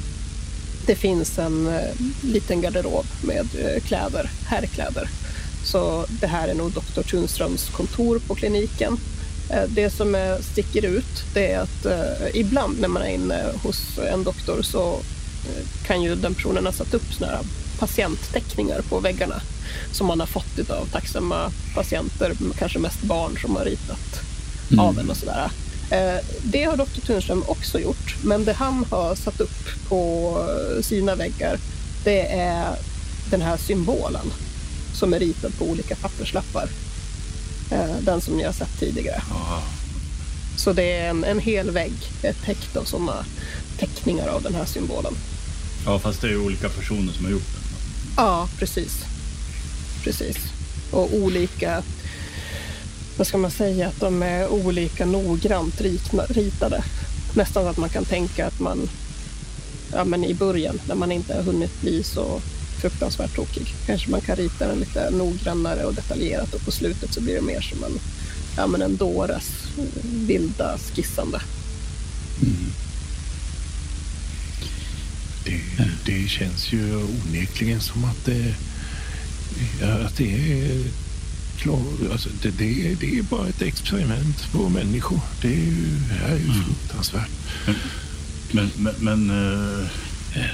det 0.85 0.95
finns 0.95 1.39
en 1.39 1.67
eh, 1.67 1.91
liten 2.21 2.61
garderob 2.61 3.05
med 3.21 3.47
kläder, 3.85 4.29
herrkläder. 4.47 5.09
Så 5.63 6.05
det 6.09 6.27
här 6.27 6.47
är 6.47 6.53
nog 6.53 6.71
doktor 6.71 7.03
Tunströms 7.03 7.69
kontor 7.69 8.19
på 8.27 8.35
kliniken. 8.35 8.97
Det 9.67 9.89
som 9.89 10.37
sticker 10.41 10.85
ut 10.85 11.23
det 11.33 11.51
är 11.51 11.59
att 11.59 11.85
ibland 12.33 12.79
när 12.79 12.87
man 12.87 13.01
är 13.01 13.09
inne 13.09 13.43
hos 13.63 13.97
en 13.97 14.23
doktor 14.23 14.61
så 14.61 14.99
kan 15.87 16.01
ju 16.03 16.15
den 16.15 16.33
personen 16.33 16.65
ha 16.65 16.71
satt 16.71 16.93
upp 16.93 17.13
såna 17.13 17.31
här 17.31 17.39
patientteckningar 17.79 18.81
på 18.81 18.99
väggarna 18.99 19.41
som 19.91 20.07
man 20.07 20.19
har 20.19 20.27
fått 20.27 20.69
av 20.69 20.85
tacksamma 20.85 21.51
patienter, 21.75 22.33
kanske 22.57 22.79
mest 22.79 23.01
barn 23.01 23.37
som 23.41 23.55
har 23.55 23.65
ritat 23.65 24.24
av 24.77 24.99
en 24.99 25.09
och 25.09 25.17
sådär. 25.17 25.51
Eh, 25.91 26.23
Det 26.43 26.63
har 26.63 26.77
Dr. 26.77 27.01
Tunström 27.05 27.43
också 27.47 27.79
gjort, 27.79 28.15
men 28.23 28.45
det 28.45 28.53
han 28.53 28.85
har 28.89 29.15
satt 29.15 29.39
upp 29.41 29.65
på 29.89 30.37
sina 30.81 31.15
väggar 31.15 31.57
det 32.03 32.27
är 32.31 32.75
den 33.29 33.41
här 33.41 33.57
symbolen 33.57 34.31
som 34.93 35.13
är 35.13 35.19
ritad 35.19 35.57
på 35.57 35.65
olika 35.65 35.95
papperslappar. 35.95 36.69
Eh, 37.71 37.95
Den 38.01 38.21
som 38.21 38.33
ni 38.37 38.43
har 38.43 38.53
sett 38.53 38.79
tidigare. 38.79 39.21
Ja. 39.29 39.61
Så 40.57 40.73
det 40.73 40.91
är 40.97 41.09
en, 41.09 41.23
en 41.23 41.39
hel 41.39 41.71
vägg, 41.71 41.93
täckt 42.45 42.77
av 42.77 42.83
sådana 42.83 43.25
teckningar 43.79 44.27
av 44.27 44.41
den 44.43 44.55
här 44.55 44.65
symbolen. 44.65 45.13
ja, 45.85 45.99
fast 45.99 46.21
det 46.21 46.27
är 46.27 46.31
ju 46.31 46.37
olika 46.45 46.69
personer 46.69 47.13
som 47.13 47.25
har 47.25 47.31
gjort 47.31 47.53
den. 47.53 47.63
Ja, 48.17 48.47
precis. 48.59 48.91
Precis. 50.03 50.37
Och 50.91 51.13
olika, 51.13 51.83
vad 53.17 53.27
ska 53.27 53.37
man 53.37 53.51
säga, 53.51 53.87
att 53.87 53.99
de 53.99 54.23
är 54.23 54.47
olika 54.47 55.05
noggrant 55.05 55.81
ritade. 56.29 56.83
Nästan 57.33 57.63
så 57.63 57.69
att 57.69 57.77
man 57.77 57.89
kan 57.89 58.05
tänka 58.05 58.47
att 58.47 58.59
man, 58.59 58.89
ja 59.91 60.05
men 60.05 60.23
i 60.23 60.33
början, 60.33 60.79
när 60.87 60.95
man 60.95 61.11
inte 61.11 61.35
har 61.35 61.41
hunnit 61.41 61.81
bli 61.81 62.03
så 62.03 62.41
fruktansvärt 62.81 63.35
tokig, 63.35 63.73
kanske 63.85 64.09
man 64.09 64.21
kan 64.21 64.35
rita 64.35 64.67
den 64.67 64.79
lite 64.79 65.09
noggrannare 65.11 65.83
och 65.83 65.93
detaljerat 65.93 66.53
och 66.53 66.61
på 66.61 66.71
slutet 66.71 67.13
så 67.13 67.21
blir 67.21 67.35
det 67.35 67.41
mer 67.41 67.61
som 67.61 67.83
en, 67.83 67.99
ja 68.57 68.67
men 68.67 68.81
en 68.81 68.95
dåres 68.95 69.49
vilda 70.03 70.77
skissande. 70.77 71.41
Det, 75.43 75.61
det 76.05 76.27
känns 76.27 76.73
ju 76.73 76.95
onekligen 76.95 77.81
som 77.81 78.05
att 78.05 78.25
det, 78.25 78.55
att 80.05 80.17
det 80.17 80.33
är 80.33 81.04
klar, 81.57 81.81
alltså 82.11 82.29
det, 82.41 82.49
det, 82.57 82.91
är- 82.91 82.95
det 82.95 83.17
är 83.19 83.23
bara 83.23 83.47
ett 83.47 83.61
experiment 83.61 84.51
på 84.51 84.69
människor. 84.69 85.19
Det 85.41 85.47
är 85.47 85.51
ju, 85.65 85.85
det 86.09 86.13
här 86.13 86.29
är 86.35 86.39
ju 86.39 86.51
fruktansvärt. 86.65 87.29
Men, 88.51 88.69
men, 88.77 88.93
men 88.99 89.31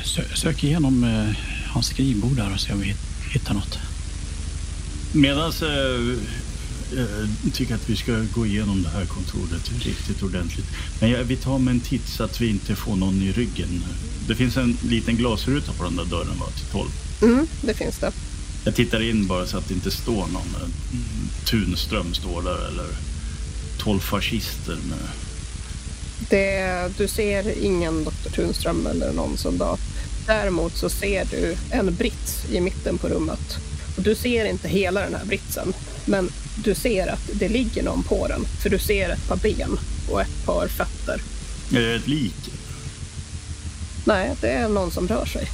Sö 0.06 0.22
sök 0.36 0.64
igenom 0.64 1.04
eh, 1.04 1.36
hans 1.68 1.88
skrivbord 1.88 2.36
där 2.36 2.54
och 2.54 2.60
se 2.60 2.74
om 2.74 2.80
vi 2.80 2.86
hit- 2.88 3.32
hittar 3.34 3.54
något. 3.54 3.78
medan 5.12 5.52
eh, 5.62 6.18
jag 7.44 7.54
tycker 7.54 7.76
att 7.76 7.90
vi 7.90 7.96
ska 7.96 8.20
gå 8.36 8.46
igenom 8.46 8.84
det 8.84 8.90
här 8.90 9.06
kontoret 9.06 9.72
riktigt 9.86 10.24
ordentligt. 10.24 10.66
Men 11.00 11.10
jag, 11.10 11.24
vi 11.24 11.36
tar 11.36 11.60
med 11.60 11.72
en 11.72 11.80
titt 11.80 12.08
så 12.08 12.24
att 12.24 12.42
vi 12.42 12.48
inte 12.50 12.76
får 12.76 12.96
någon 12.96 13.22
i 13.22 13.32
ryggen. 13.32 13.84
Det 14.28 14.36
finns 14.36 14.58
en 14.58 14.78
liten 14.84 15.16
glasruta 15.16 15.72
på 15.74 15.84
den 15.84 15.96
där 15.96 16.06
dörren 16.06 16.40
va, 16.40 16.46
till 16.56 16.66
12. 16.72 16.90
Mm, 17.22 17.48
det 17.62 17.74
finns 17.74 17.98
det. 17.98 18.12
Jag 18.64 18.76
tittar 18.76 19.10
in 19.10 19.28
bara 19.28 19.46
så 19.46 19.58
att 19.58 19.68
det 19.68 19.74
inte 19.74 19.92
står 19.92 20.28
någon. 20.28 20.56
Tunström 21.46 22.14
står 22.14 22.42
där 22.42 22.68
eller 22.68 22.88
12 23.78 24.00
fascister 24.00 24.78
med 24.90 24.98
Det, 26.30 26.92
du 26.98 27.08
ser 27.08 27.64
ingen 27.64 28.04
Dr. 28.04 28.30
Tunström 28.36 28.88
eller 28.88 29.14
någon 29.14 29.38
soldat. 29.38 29.80
Däremot 30.28 30.78
så 30.78 30.90
ser 30.90 31.26
du 31.26 31.56
en 31.72 31.96
brits 31.96 32.46
i 32.52 32.62
mitten 32.62 32.98
på 32.98 33.08
rummet. 33.08 33.58
Och 33.98 34.04
du 34.04 34.16
ser 34.16 34.46
inte 34.46 34.68
hela 34.68 35.02
den 35.02 35.16
här 35.16 35.26
britsen, 35.26 35.74
men 36.06 36.30
du 36.56 36.76
ser 36.76 37.08
att 37.08 37.30
det 37.34 37.50
ligger 37.50 37.84
någon 37.84 38.04
på 38.04 38.28
den. 38.28 38.46
För 38.46 38.70
du 38.70 38.80
ser 38.80 39.10
ett 39.10 39.28
par 39.28 39.38
ben 39.38 39.80
och 40.10 40.22
ett 40.22 40.46
par 40.46 40.68
fötter. 40.68 41.22
Är 41.72 41.82
det 41.82 41.96
ett 41.96 42.08
lik? 42.08 42.52
Nej, 44.06 44.36
det 44.42 44.50
är 44.50 44.70
någon 44.70 44.92
som 44.92 45.08
rör 45.08 45.26
sig. 45.26 45.48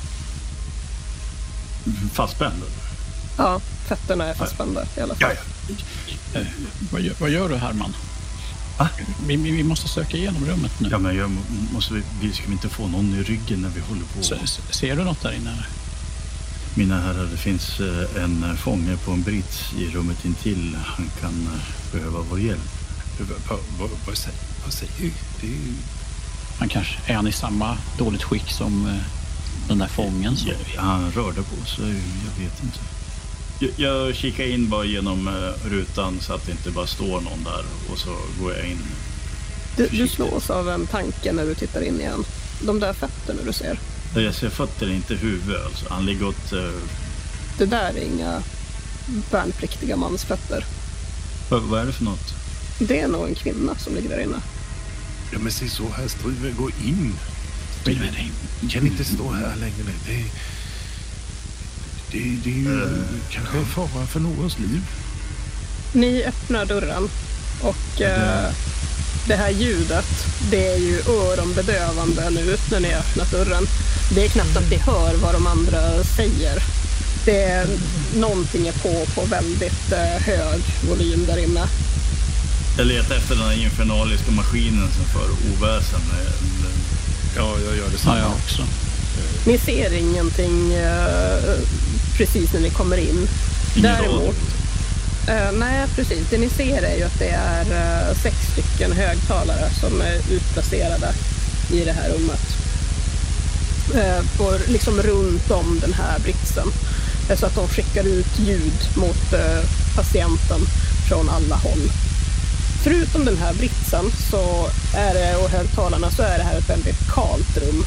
Fastspänd? 2.13 2.63
Ja, 3.37 3.61
fötterna 3.87 4.25
är 4.25 4.33
fastspända 4.33 4.85
i 4.97 5.01
alla 5.01 5.15
fall. 5.15 5.31
ja. 6.33 6.41
Vad 6.91 7.01
gör, 7.01 7.13
vad 7.19 7.29
gör 7.29 7.49
du 7.49 7.55
Herman? 7.55 7.93
Va? 8.77 8.89
Vi, 9.27 9.35
vi 9.35 9.51
vi 9.51 9.63
måste 9.63 9.87
söka 9.87 10.17
igenom 10.17 10.45
rummet 10.45 10.71
nu. 10.79 10.89
Ja, 10.91 10.97
men 10.97 11.15
jag 11.17 11.29
må- 11.31 11.41
måste, 11.73 11.93
vi, 12.21 12.33
ska 12.33 12.51
inte 12.51 12.69
få 12.69 12.87
någon 12.87 13.13
i 13.15 13.23
ryggen 13.23 13.61
när 13.61 13.69
vi 13.69 13.79
håller 13.81 14.01
på. 14.03 14.19
S- 14.19 14.31
s- 14.43 14.59
Ser 14.69 14.95
du 14.95 15.03
något 15.03 15.21
där 15.21 15.31
inne? 15.31 15.65
Mina 16.75 17.01
herrar, 17.01 17.27
det 17.31 17.37
finns 17.37 17.79
eh, 17.79 18.23
en 18.23 18.43
eh, 18.43 18.55
fånge 18.55 18.97
på 18.97 19.11
en 19.11 19.23
brits 19.23 19.73
i 19.79 19.87
rummet 19.95 20.25
intill. 20.25 20.77
Han 20.85 21.09
kan 21.21 21.47
eh, 21.53 21.93
behöva 21.93 22.19
vår 22.29 22.39
hjälp. 22.39 22.69
Vad, 24.63 24.73
säger, 24.73 24.93
är- 25.41 25.73
Han 26.59 26.69
kanske, 26.69 26.97
är 27.11 27.15
han 27.15 27.27
i 27.27 27.31
samma 27.31 27.77
dåligt 27.97 28.23
skick 28.23 28.51
som 28.51 28.87
eh, 28.87 28.95
den 29.67 29.77
där 29.77 29.87
fången? 29.87 30.37
Så? 30.37 30.47
Ja, 30.75 30.81
han 30.81 31.11
rörde 31.11 31.41
på 31.43 31.65
sig, 31.65 31.85
jag 32.25 32.43
vet 32.43 32.63
inte. 32.63 32.79
Jag, 33.59 33.71
jag 33.75 34.15
kikar 34.15 34.43
in 34.43 34.69
bara 34.69 34.85
genom 34.85 35.27
eh, 35.27 35.69
rutan 35.69 36.17
så 36.21 36.33
att 36.33 36.45
det 36.45 36.51
inte 36.51 36.71
bara 36.71 36.87
står 36.87 37.21
någon 37.21 37.43
där 37.43 37.65
och 37.91 37.97
så 37.97 38.09
går 38.41 38.53
jag 38.53 38.65
in. 38.65 38.81
Du, 39.77 39.87
du 39.87 40.07
slås 40.07 40.49
av 40.49 40.69
en 40.69 40.87
tanke 40.87 41.33
när 41.33 41.45
du 41.45 41.55
tittar 41.55 41.81
in 41.81 41.99
igen. 41.99 42.23
De 42.61 42.79
där 42.79 42.93
fötterna 42.93 43.39
du 43.45 43.53
ser, 43.53 43.79
jag 44.15 44.35
ser 44.35 44.49
fötter, 44.49 44.89
inte 44.89 45.15
huvud. 45.15 45.55
Alltså. 45.65 45.85
Han 45.89 46.05
ligger 46.05 46.27
åt... 46.27 46.53
Eh, 46.53 46.69
det 47.57 47.65
där 47.65 47.93
är 47.93 48.03
inga 48.03 48.43
värnpliktiga 49.31 49.95
mansfötter. 49.95 50.65
vad, 51.49 51.61
vad 51.61 51.81
är 51.81 51.85
det 51.85 51.91
för 51.91 52.03
något? 52.03 52.33
Det 52.79 52.99
är 52.99 53.07
nog 53.07 53.27
en 53.27 53.35
kvinna 53.35 53.75
som 53.75 53.95
ligger 53.95 54.09
där 54.09 54.19
inne. 54.19 54.37
Ja, 55.31 55.39
men 55.39 55.51
se 55.51 55.69
så 55.69 55.89
här, 55.97 56.07
Struve, 56.07 56.51
gå 56.51 56.69
in. 56.69 57.15
Dig. 57.85 58.31
Kan 58.69 58.87
inte 58.87 59.03
stå 59.03 59.31
här 59.31 59.55
längre. 59.55 59.93
Det, 60.05 60.25
det, 62.11 62.19
det 62.43 62.49
är 62.49 62.53
ju 62.53 63.03
kanske 63.29 63.65
fara 63.65 64.05
för 64.05 64.19
någons 64.19 64.59
liv. 64.59 64.81
Ni 65.93 66.23
öppnar 66.23 66.65
dörren 66.65 67.09
och 67.61 68.01
eh, 68.01 68.51
det 69.27 69.35
här 69.35 69.49
ljudet, 69.49 70.25
det 70.51 70.67
är 70.67 70.77
ju 70.77 70.99
öronbedövande 70.99 72.29
nu 72.29 72.57
när 72.71 72.79
ni 72.79 72.93
öppnat 72.93 73.31
dörren. 73.31 73.63
Det 74.15 74.25
är 74.25 74.29
knappt 74.29 74.57
att 74.57 74.69
ni 74.69 74.77
hör 74.77 75.13
vad 75.21 75.33
de 75.33 75.47
andra 75.47 76.03
säger. 76.03 76.63
Det 77.25 77.41
är, 77.41 77.67
någonting 78.15 78.67
är 78.67 78.71
på 78.71 79.05
på 79.15 79.27
väldigt 79.27 79.91
eh, 79.91 80.21
hög 80.21 80.61
volym 80.89 81.25
där 81.25 81.37
inne. 81.37 81.63
Jag 82.77 82.87
letar 82.87 83.15
efter 83.15 83.35
den 83.35 83.43
här 83.43 83.63
infernaliska 83.63 84.31
maskinen 84.31 84.87
som 84.91 85.05
för 85.05 85.29
oväsen. 85.51 86.01
Ja, 87.35 87.55
jag 87.65 87.77
gör 87.77 87.89
det 87.89 88.03
Ja, 88.05 88.17
jag 88.19 88.31
också. 88.31 88.63
Ni 89.47 89.57
ser 89.57 89.93
ingenting 89.93 90.73
eh, 90.73 91.37
precis 92.17 92.53
när 92.53 92.59
ni 92.59 92.69
kommer 92.69 92.97
in. 92.97 93.27
Ingen 93.75 93.91
Däremot, 93.91 94.35
eh, 95.27 95.51
nej 95.53 95.87
precis, 95.95 96.29
det 96.29 96.37
ni 96.37 96.49
ser 96.49 96.83
är 96.83 96.97
ju 96.97 97.03
att 97.03 97.19
det 97.19 97.29
är 97.29 97.61
eh, 97.61 98.15
sex 98.15 98.35
stycken 98.51 98.91
högtalare 98.91 99.69
som 99.81 100.01
är 100.01 100.15
utplacerade 100.31 101.13
i 101.73 101.79
det 101.85 101.91
här 101.91 102.09
rummet. 102.09 102.41
Eh, 103.95 104.37
på, 104.37 104.57
liksom 104.67 105.01
runt 105.01 105.51
om 105.51 105.79
den 105.79 105.93
här 105.93 106.19
britsen. 106.19 106.67
Så 107.35 107.45
att 107.45 107.55
de 107.55 107.67
skickar 107.67 108.03
ut 108.03 108.39
ljud 108.39 108.79
mot 108.95 109.33
eh, 109.33 109.63
patienten 109.95 110.59
från 111.09 111.29
alla 111.29 111.55
håll. 111.55 111.91
förutom 112.83 113.25
den 113.25 113.37
här 113.37 113.53
britsen 113.53 114.05
så 114.31 114.69
är 114.95 115.13
det, 115.13 115.35
och 115.35 115.49
högtalarna 115.49 116.11
så 116.11 116.21
är 116.21 116.37
det 116.37 116.43
här 116.43 116.57
ett 116.57 116.69
väldigt 116.69 117.07
kalt 117.13 117.57
rum. 117.57 117.85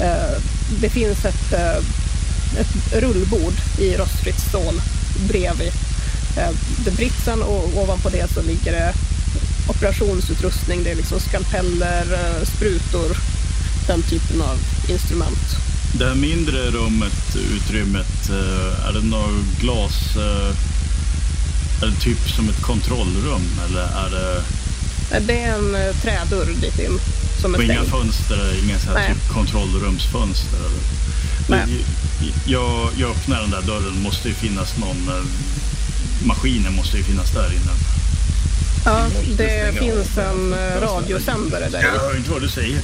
Eh, 0.00 0.38
det 0.80 0.88
finns 0.88 1.24
ett, 1.24 1.52
eh, 1.52 1.84
ett 2.58 3.02
rullbord 3.02 3.54
i 3.78 3.96
rostfritt 3.96 4.40
stål 4.40 4.80
bredvid 5.28 5.72
eh, 6.36 6.50
det 6.84 6.90
britsen 6.90 7.42
och 7.42 7.82
ovanpå 7.82 8.08
det 8.08 8.30
så 8.34 8.42
ligger 8.42 8.72
det 8.72 8.92
operationsutrustning. 9.68 10.84
Det 10.84 10.90
är 10.90 10.94
liksom 10.94 11.20
skalpeller, 11.20 12.12
eh, 12.12 12.46
sprutor, 12.46 13.16
den 13.86 14.02
typen 14.02 14.42
av 14.42 14.58
instrument. 14.88 15.56
Det 15.98 16.04
här 16.06 16.14
mindre 16.14 16.70
rummet, 16.70 17.36
utrymmet, 17.54 18.30
eh, 18.30 18.88
är 18.88 18.92
det 18.92 19.04
något 19.04 19.60
glas? 19.60 20.16
Är 21.82 21.86
det 21.86 22.00
typ 22.00 22.30
som 22.30 22.48
ett 22.48 22.62
kontrollrum 22.62 23.42
eller 23.66 23.82
är 23.82 24.10
det 24.10 24.42
Det 25.26 25.40
är 25.40 25.54
en 25.54 25.94
trädörr 26.02 26.46
dit 26.60 26.78
in 26.78 26.98
som 27.40 27.54
är 27.54 27.58
och 27.58 27.64
inga 27.64 27.84
fönster, 27.84 28.64
inga 28.64 28.78
så 28.78 28.86
här 28.86 28.94
Nej. 28.94 29.14
typ 29.14 29.32
kontrollrumsfönster? 29.32 30.56
Eller? 30.56 31.02
Nej. 31.46 31.84
Jag, 32.46 32.88
jag 32.96 33.10
öppnar 33.10 33.40
den 33.40 33.50
där 33.50 33.62
dörren, 33.62 34.02
måste 34.02 34.28
ju 34.28 34.34
finnas 34.34 34.76
någon... 34.78 35.08
eh, 35.08 35.24
Maskinen 36.26 36.74
måste 36.76 36.96
ju 36.96 37.02
finnas 37.02 37.30
där 37.30 37.46
inne. 37.52 37.72
Ja, 38.84 39.06
det 39.36 39.78
finns 39.78 40.18
av 40.18 40.24
en 40.24 40.52
eh, 40.52 40.80
radiosändare 40.80 41.68
där 41.68 41.82
Jag 41.82 42.00
hör 42.00 42.16
inte 42.16 42.30
vad 42.30 42.42
du 42.42 42.48
säger. 42.48 42.78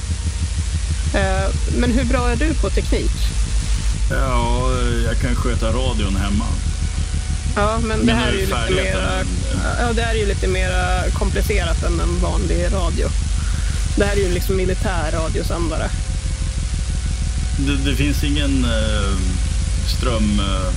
Eh, 1.15 1.49
Men 1.77 1.91
hur 1.91 2.03
bra 2.03 2.29
är 2.29 2.35
du 2.35 2.53
på 2.53 2.69
teknik? 2.69 3.11
Ja, 4.11 4.71
jag 5.05 5.19
kan 5.19 5.35
sköta 5.35 5.67
radion 5.67 6.15
hemma. 6.15 6.45
Ja, 7.55 7.79
men 7.83 8.05
det 8.05 8.13
här 8.13 8.27
är 8.27 8.33
ju 8.33 8.39
lite 8.41 8.51
färdigheten- 8.55 9.01
mer, 9.01 9.25
ja, 9.81 9.93
det 9.93 10.01
här 10.01 10.13
är 10.15 10.19
ju 10.19 10.25
lite 10.25 10.47
mer 10.47 10.71
komplicerat 11.13 11.83
än 11.83 11.99
en 11.99 12.19
vanlig 12.19 12.65
radio. 12.73 13.07
Det 13.97 14.05
här 14.05 14.13
är 14.13 14.19
ju 14.19 14.33
liksom 14.33 14.55
militär 14.55 15.11
radiosändare. 15.13 15.89
Det, 17.67 17.89
det 17.89 17.95
finns 17.95 18.23
ingen 18.23 18.63
eh, 18.63 19.17
ström... 19.97 20.39
Eh, 20.39 20.73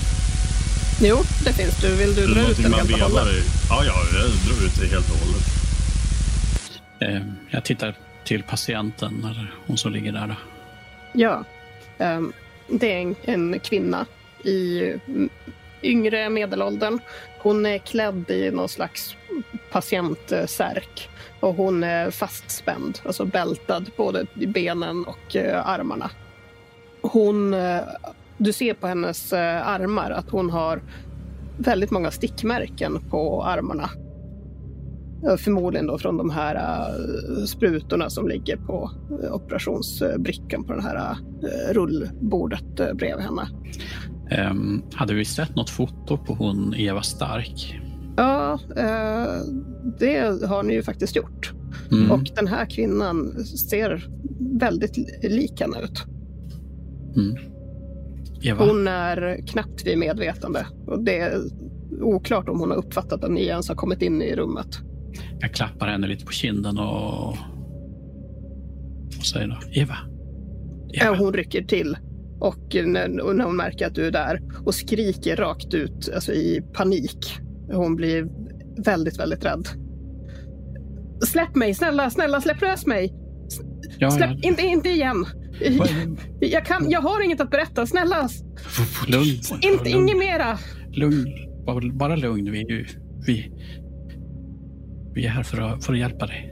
Jo, 1.05 1.19
det 1.45 1.53
finns 1.53 1.77
du. 1.81 1.95
Vill 1.97 2.15
du 2.15 2.27
dra 2.27 2.41
ut 2.51 2.57
den 2.57 2.73
helt 2.73 2.93
och 2.93 2.99
hållet? 2.99 3.45
Ja, 3.71 3.85
ja, 3.85 3.95
jag 4.13 4.23
drar 4.23 4.67
ut 4.67 4.81
det 4.81 4.87
helt 4.87 5.11
och 5.11 5.17
hållet. 5.19 5.45
Eh, 7.01 7.23
jag 7.51 7.65
tittar 7.65 7.95
till 8.25 8.43
patienten 8.43 9.19
när 9.23 9.55
hon 9.67 9.79
så 9.79 9.89
ligger 9.89 10.13
där. 10.13 10.27
Då. 10.29 10.35
Ja. 11.13 11.45
Ehm, 11.99 12.33
Det 12.69 12.93
är 12.93 12.99
en, 13.01 13.15
en 13.23 13.61
kvinna 13.61 14.07
i 14.45 14.83
yngre 15.83 16.29
medelåldern. 16.31 16.99
Hon 17.39 17.67
är 17.67 17.79
klädd 17.79 18.31
i 18.31 18.51
någon 18.51 18.69
slags 18.69 19.17
patientsärk 19.71 21.09
och 21.41 21.55
hon 21.55 21.85
är 21.85 22.11
fastspänd, 22.11 22.99
alltså 23.07 23.25
bältad 23.25 23.91
både 23.97 24.27
i 24.35 24.47
benen 24.47 25.05
och 25.05 25.37
eh, 25.37 25.69
armarna. 25.69 26.11
Hon, 27.03 27.55
eh, 27.55 27.79
du 28.39 28.53
ser 28.53 28.75
på 28.75 28.87
hennes 28.87 29.33
eh, 29.33 29.69
armar 29.69 30.11
att 30.11 30.31
hon 30.31 30.51
har 30.51 30.83
väldigt 31.59 31.91
många 31.91 32.11
stickmärken 32.11 32.99
på 33.11 33.45
armarna. 33.45 33.91
Eh, 35.29 35.37
Förmodligen 35.37 35.87
då 35.87 35.99
från 35.99 36.17
de 36.17 36.31
här 36.31 36.89
sprutorna 37.47 38.11
som 38.11 38.29
ligger 38.29 38.57
på 38.57 38.91
operationsbrickan 39.33 40.65
på 40.65 40.73
det 40.73 40.83
här 40.83 41.17
rullbordet 41.73 42.75
bredvid 42.75 43.25
henne. 43.25 43.49
Ehm, 44.31 44.83
hade 44.95 45.15
vi 45.15 45.25
sett 45.25 45.57
något 45.57 45.71
foto 45.71 46.17
på 46.19 46.35
hon 46.35 46.75
Eva 46.75 47.03
Stark? 47.03 47.79
Ja, 48.17 48.53
eh, 48.77 49.27
det 49.99 50.45
har 50.47 50.63
ni 50.63 50.75
ju 50.75 50.83
faktiskt 50.83 51.17
gjort. 51.17 51.53
Mm. 51.93 52.11
Och 52.11 52.31
den 52.35 52.47
här 52.47 52.67
kvinnan 52.67 53.45
ser 53.45 54.07
väldigt 54.61 54.97
li- 54.97 55.29
lik 55.29 55.61
henne 55.61 55.81
ut. 55.81 56.05
Mm. 57.17 57.37
Hon 58.59 58.89
är 58.89 59.47
knappt 59.47 59.87
vid 59.87 59.99
medvetande. 59.99 60.67
Och 60.87 61.05
det 61.05 61.19
är 61.19 61.41
oklart 62.01 62.49
om 62.49 62.61
hon 62.61 62.71
har 62.71 62.77
uppfattat 62.77 63.25
att 63.25 63.31
ni 63.31 63.45
ens 63.45 63.69
har 63.69 63.75
kommit 63.75 64.03
in 64.03 64.23
i 64.23 64.37
rummet. 64.37 64.79
Jag 65.41 65.53
klappar 65.53 65.89
henne 65.89 66.07
lite 66.07 66.25
på 66.25 66.33
kinden 66.33 66.79
och, 66.79 67.29
och 69.19 69.27
säger 69.33 69.49
då, 69.49 69.57
Eva. 69.73 69.97
Eva. 70.93 71.17
Hon 71.17 71.33
rycker 71.33 71.63
till 71.63 71.97
och 72.41 72.75
när, 72.75 73.09
när 73.35 73.45
hon 73.45 73.57
märker 73.57 73.87
att 73.87 73.95
du 73.95 74.07
är 74.07 74.11
där 74.11 74.41
och 74.65 74.75
skriker 74.75 75.37
rakt 75.37 75.75
ut 75.75 76.11
alltså 76.15 76.33
i 76.33 76.63
panik. 76.73 77.39
Hon 77.73 77.97
blir 77.97 78.29
väldigt, 78.85 79.19
väldigt 79.19 79.45
rädd. 79.45 79.69
Släpp 81.27 81.55
mig, 81.55 81.75
snälla, 81.75 82.11
snälla, 82.11 82.41
släpp 82.41 82.61
lös 82.61 82.87
mig. 82.87 83.15
Ja, 83.99 84.11
Släpp, 84.11 84.31
ja. 84.31 84.49
inte, 84.49 84.63
inte 84.63 84.89
igen. 84.89 85.27
Jag, 86.41 86.65
kan, 86.67 86.91
jag 86.91 87.01
har 87.01 87.25
inget 87.25 87.41
att 87.41 87.51
berätta, 87.51 87.87
snälla. 87.87 88.29
Lugn. 89.09 89.27
Inte, 89.63 89.91
lugn. 89.91 90.09
inget 90.09 90.19
mera. 90.19 90.59
Lugn. 90.93 91.27
Bara, 91.67 91.93
bara 91.93 92.17
lugn. 92.17 92.51
Vi, 92.53 92.61
är 92.61 92.71
ju- 92.71 92.87
vi, 93.27 93.53
vi 95.15 95.25
är 95.27 95.31
här 95.31 95.43
för 95.43 95.61
att, 95.61 95.85
för 95.85 95.93
att 95.93 95.99
hjälpa 95.99 96.27
dig. 96.27 96.49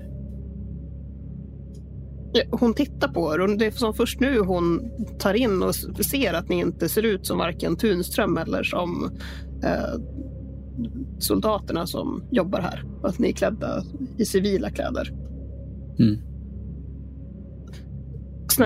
Hon 2.50 2.74
tittar 2.74 3.08
på 3.08 3.34
er 3.34 3.40
och 3.40 3.58
det 3.58 3.66
är 3.66 3.70
som 3.70 3.94
först 3.94 4.20
nu 4.20 4.38
hon 4.40 4.90
tar 5.18 5.34
in 5.34 5.62
och 5.62 5.74
ser 5.74 6.32
att 6.34 6.48
ni 6.48 6.58
inte 6.58 6.88
ser 6.88 7.02
ut 7.02 7.26
som 7.26 7.38
varken 7.38 7.76
Tunström 7.76 8.36
eller 8.38 8.62
som 8.62 9.10
eh, 9.64 10.00
soldaterna 11.18 11.86
som 11.86 12.24
jobbar 12.30 12.60
här. 12.60 12.84
Att 13.02 13.18
ni 13.18 13.28
är 13.28 13.32
klädda 13.32 13.82
i 14.18 14.24
civila 14.24 14.70
kläder. 14.70 15.10
Mm. 15.98 16.18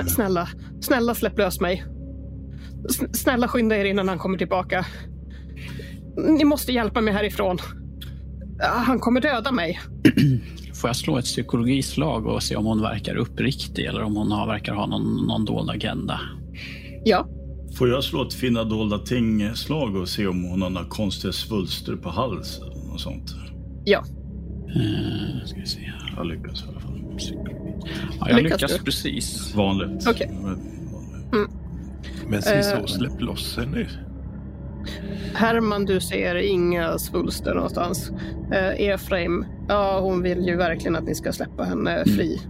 Snä, 0.03 0.05
snälla, 0.11 0.49
snälla 0.81 1.15
släpp 1.15 1.39
lös 1.39 1.61
mig. 1.61 1.85
S- 2.91 3.21
snälla 3.23 3.49
skynda 3.49 3.77
er 3.77 3.85
innan 3.85 4.09
han 4.09 4.19
kommer 4.19 4.39
tillbaka. 4.39 4.87
Ni 6.39 6.45
måste 6.45 6.73
hjälpa 6.73 7.01
mig 7.01 7.15
härifrån. 7.15 7.59
Han 8.63 8.99
kommer 8.99 9.21
döda 9.21 9.53
mig. 9.53 9.81
Får 10.75 10.89
jag 10.89 10.97
slå 10.97 11.19
ett 11.19 11.25
psykologislag 11.25 12.27
och 12.27 12.43
se 12.43 12.57
om 12.57 12.65
hon 12.67 12.81
verkar 12.83 13.17
uppriktig 13.17 13.85
eller 13.85 14.03
om 14.03 14.17
hon 14.17 14.33
har, 14.33 14.47
verkar 14.47 14.75
ha 14.75 14.87
någon, 14.87 15.27
någon 15.27 15.45
dold 15.45 15.71
agenda? 15.71 16.21
Ja, 17.05 17.29
Får 17.79 17.89
jag 17.89 18.05
slå 18.05 18.23
ett 18.27 18.35
finna 18.35 18.65
dolda 18.65 18.99
ting-slag 18.99 19.97
och 19.97 20.09
se 20.09 20.27
om 20.27 20.45
hon 20.45 20.63
har 20.63 20.71
några 20.71 20.87
konstiga 20.89 21.33
svulster 21.33 21.97
på 21.97 22.11
halsen 22.11 22.69
och 22.93 23.01
sånt? 23.01 23.35
ja. 23.85 24.05
Uh, 24.77 25.45
ska 25.45 25.61
vi 25.61 25.67
se. 25.67 25.93
Jag 26.17 26.27
lyckas 26.27 26.65
i 26.65 26.69
alla 26.71 26.81
fall. 26.81 26.94
Ja, 28.21 28.31
jag 28.31 28.43
Lyckas 28.43 28.63
lyckas 28.63 28.85
precis. 28.85 29.55
Vanligt. 29.55 30.09
Okej. 30.09 30.31
Men 32.29 32.43
Eh, 32.43 32.61
så 32.63 32.87
släpp 32.87 33.21
loss 33.21 33.57
henne. 33.57 33.87
Herman, 35.35 35.85
du 35.85 36.01
ser 36.01 36.35
inga 36.35 36.99
svulster 36.99 37.55
någonstans. 37.55 38.13
Eh, 38.53 38.89
Efraim, 38.89 39.45
ja 39.69 40.01
hon 40.01 40.23
vill 40.23 40.47
ju 40.47 40.57
verkligen 40.57 40.97
att 40.97 41.05
ni 41.05 41.15
ska 41.15 41.33
släppa 41.33 41.65
henne 41.65 42.05
fri. 42.05 42.41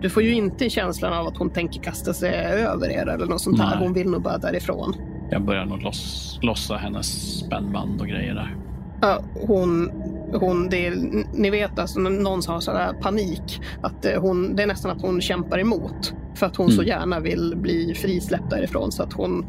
Du 0.00 0.10
får 0.10 0.22
ju 0.22 0.34
inte 0.34 0.70
känslan 0.70 1.12
av 1.12 1.26
att 1.26 1.36
hon 1.36 1.50
tänker 1.50 1.82
kasta 1.82 2.12
sig 2.14 2.34
över 2.34 2.90
er 2.90 3.06
eller 3.08 3.26
något 3.26 3.40
sånt 3.40 3.58
där. 3.58 3.66
Nej. 3.66 3.78
Hon 3.78 3.92
vill 3.92 4.10
nog 4.10 4.22
bara 4.22 4.38
därifrån. 4.38 4.94
Jag 5.30 5.42
börjar 5.44 5.64
nog 5.64 5.82
loss, 5.82 6.38
lossa 6.42 6.76
hennes 6.76 7.38
spännband 7.38 8.00
och 8.00 8.06
grejer 8.06 8.34
där. 8.34 8.56
Ja, 9.00 9.20
hon, 9.46 9.90
hon 10.38 10.68
det 10.68 10.86
är, 10.86 10.96
ni 11.34 11.50
vet 11.50 11.78
alltså 11.78 12.00
någon 12.00 12.40
har 12.46 12.60
sån 12.60 12.76
här 12.76 12.92
panik. 12.92 13.60
Att 13.82 14.04
eh, 14.04 14.20
hon, 14.20 14.56
det 14.56 14.62
är 14.62 14.66
nästan 14.66 14.90
att 14.90 15.02
hon 15.02 15.20
kämpar 15.20 15.58
emot. 15.58 16.14
För 16.34 16.46
att 16.46 16.56
hon 16.56 16.70
så 16.70 16.82
Mm. 16.82 16.88
gärna 16.88 17.20
vill 17.20 17.54
bli 17.56 17.94
frisläppt 17.94 18.50
därifrån. 18.50 18.92
Så 18.92 19.02
att 19.02 19.12
hon, 19.12 19.46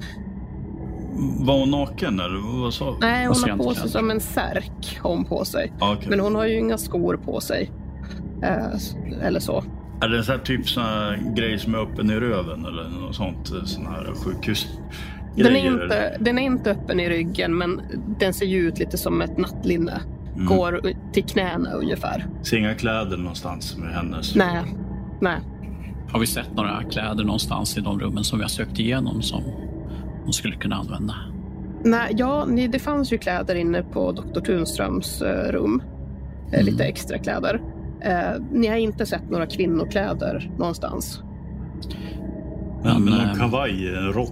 Var 1.39 1.59
hon 1.59 1.71
naken 1.71 2.19
eller 2.19 2.61
vad 2.61 2.73
sa 2.73 2.97
nej, 3.01 3.27
hon 3.27 3.49
har 3.49 3.57
på 3.57 3.73
sig 3.73 3.89
som 3.89 4.11
en 4.11 4.19
särk. 4.19 4.99
Har 5.01 5.09
hon 5.09 5.25
på 5.25 5.45
sig. 5.45 5.73
Ja, 5.79 5.93
okej. 5.93 6.09
Men 6.09 6.19
hon 6.19 6.35
har 6.35 6.45
ju 6.45 6.59
inga 6.59 6.77
skor 6.77 7.19
på 7.25 7.39
sig. 7.39 7.71
Eh, 8.43 9.27
eller 9.27 9.39
så. 9.39 9.63
Är 10.01 10.09
det 10.09 10.17
en 10.17 10.23
sån 10.23 10.35
här 10.35 10.43
typ 10.43 10.69
sån 10.69 10.83
här 10.83 11.33
grej 11.35 11.59
som 11.59 11.75
är 11.75 11.79
öppen 11.79 12.11
i 12.11 12.13
röven 12.13 12.65
eller 12.65 12.89
något 12.89 13.15
sånt? 13.15 13.47
Sån 13.65 13.85
här 13.85 14.13
sjukhus? 14.25 14.67
Den 15.35 15.55
är, 15.55 15.67
inte, 15.67 16.17
den 16.19 16.37
är 16.37 16.41
inte 16.41 16.71
öppen 16.71 16.99
i 16.99 17.09
ryggen, 17.09 17.57
men 17.57 17.81
den 18.19 18.33
ser 18.33 18.45
ju 18.45 18.57
ut 18.67 18.79
lite 18.79 18.97
som 18.97 19.21
ett 19.21 19.37
nattlinne. 19.37 20.01
Mm. 20.35 20.45
Går 20.57 20.81
till 21.13 21.23
knäna 21.23 21.71
ungefär. 21.71 22.25
Ser 22.41 22.57
inga 22.57 22.73
kläder 22.73 23.17
någonstans 23.17 23.77
med 23.77 23.93
hennes? 23.93 24.35
Nej, 24.35 24.63
nej. 25.21 25.37
Har 26.11 26.19
vi 26.19 26.27
sett 26.27 26.55
några 26.55 26.83
kläder 26.83 27.23
någonstans 27.23 27.77
i 27.77 27.81
de 27.81 27.99
rummen 27.99 28.23
som 28.23 28.39
vi 28.39 28.43
har 28.43 28.49
sökt 28.49 28.79
igenom 28.79 29.21
som 29.21 29.43
hon 30.23 30.33
skulle 30.33 30.55
kunna 30.55 30.75
använda? 30.75 31.13
nej 31.83 32.13
ja, 32.17 32.47
det 32.69 32.79
fanns 32.79 33.13
ju 33.13 33.17
kläder 33.17 33.55
inne 33.55 33.83
på 33.83 34.11
Dr. 34.11 34.39
Tunströms 34.41 35.21
eh, 35.21 35.51
rum. 35.51 35.81
Eh, 35.81 35.89
Mm. 36.53 36.65
Lite 36.65 36.83
extra 36.83 37.17
kläder. 37.17 37.61
Eh, 38.01 38.41
ni 38.51 38.67
har 38.67 38.75
inte 38.75 39.05
sett 39.05 39.29
några 39.29 39.45
kvinnokläder 39.45 40.51
någonstans. 40.57 41.21
Men 42.83 43.07
eh, 43.07 43.33
kavaj, 43.33 43.95
en 43.95 44.13
rock. 44.13 44.31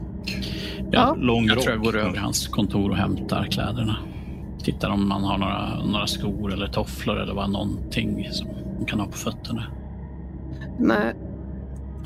Ja. 0.91 1.15
Lång 1.19 1.45
Jag 1.45 1.55
rock. 1.57 1.63
tror 1.63 1.75
jag 1.75 1.83
går 1.83 1.97
över 1.97 2.17
hans 2.17 2.47
kontor 2.47 2.89
och 2.89 2.97
hämtar 2.97 3.43
kläderna. 3.51 3.95
Tittar 4.63 4.89
om 4.89 5.07
man 5.07 5.23
har 5.23 5.37
några, 5.37 5.83
några 5.85 6.07
skor 6.07 6.53
eller 6.53 6.67
tofflor 6.67 7.17
eller 7.17 7.33
vad 7.33 7.49
någonting 7.49 8.27
som 8.31 8.47
man 8.77 8.85
kan 8.85 8.99
ha 8.99 9.07
på 9.07 9.17
fötterna. 9.17 9.63
Nej. 10.79 11.13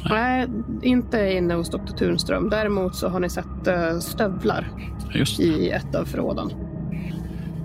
Nej, 0.10 0.47
inte 0.82 1.34
inne 1.34 1.53
hos 1.53 1.70
Dr. 1.70 1.93
Tunström. 1.97 2.49
Däremot 2.49 2.95
så 2.95 3.08
har 3.08 3.20
ni 3.20 3.30
sett 3.30 3.68
uh, 3.68 3.99
stövlar 3.99 4.68
i 5.39 5.70
ett 5.70 5.95
av 5.95 6.05
förråden. 6.05 6.51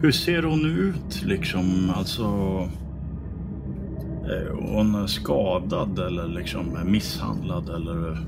Hur 0.00 0.12
ser 0.12 0.42
hon 0.42 0.66
ut 0.66 1.22
liksom? 1.22 1.92
Alltså... 1.96 2.24
Är 4.24 4.50
hon 4.50 5.08
skadad 5.08 5.98
eller 5.98 6.28
liksom 6.28 6.78
misshandlad 6.84 7.68
eller 7.68 8.18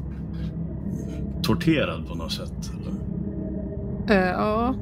torterad 1.42 2.08
på 2.08 2.14
något 2.14 2.32
sätt? 2.32 2.70
Eller? 2.80 2.94
Eh, 4.16 4.30
ja, 4.30 4.74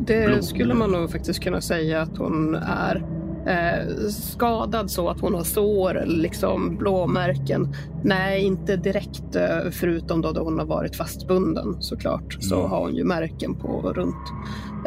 det 0.00 0.26
Blod. 0.26 0.44
skulle 0.44 0.74
man 0.74 0.90
nog 0.90 1.10
faktiskt 1.10 1.40
kunna 1.42 1.60
säga 1.60 2.02
att 2.02 2.18
hon 2.18 2.54
är. 2.54 3.04
Eh, 3.46 4.08
skadad 4.08 4.90
så 4.90 5.08
att 5.08 5.20
hon 5.20 5.34
har 5.34 5.42
sår 5.42 6.02
liksom 6.06 6.76
blåmärken. 6.76 7.74
Nej, 8.04 8.42
inte 8.44 8.76
direkt 8.76 9.36
eh, 9.36 9.70
förutom 9.72 10.20
då, 10.20 10.32
då 10.32 10.44
hon 10.44 10.58
har 10.58 10.66
varit 10.66 10.96
fastbunden 10.96 11.76
såklart. 11.82 12.36
Så 12.40 12.58
Mm. 12.58 12.70
har 12.70 12.80
hon 12.80 12.94
ju 12.94 13.04
märken 13.04 13.54
på 13.54 13.92
runt 13.92 14.32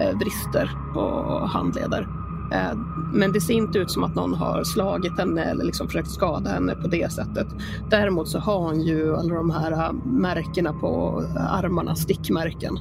eh, 0.01 0.17
brister 0.17 0.69
och 0.95 1.49
handleder. 1.49 2.07
Eh, 2.53 2.77
men 3.13 3.31
det 3.31 3.41
ser 3.41 3.53
inte 3.53 3.79
ut 3.79 3.91
som 3.91 4.03
att 4.03 4.15
någon 4.15 4.33
har 4.33 4.63
slagit 4.63 5.19
henne 5.19 5.43
eller 5.43 5.65
liksom 5.65 5.87
försökt 5.87 6.09
skada 6.11 6.49
henne 6.49 6.75
på 6.75 6.87
det 6.87 7.11
sättet. 7.11 7.47
Däremot 7.89 8.27
så 8.27 8.39
har 8.39 8.59
hon 8.59 8.81
ju 8.81 9.15
alla 9.15 9.33
de 9.35 9.49
här 9.51 9.71
eh, 9.71 9.93
märkena 10.05 10.73
på 10.73 11.23
armarna, 11.49 11.95
stickmärken. 11.95 12.79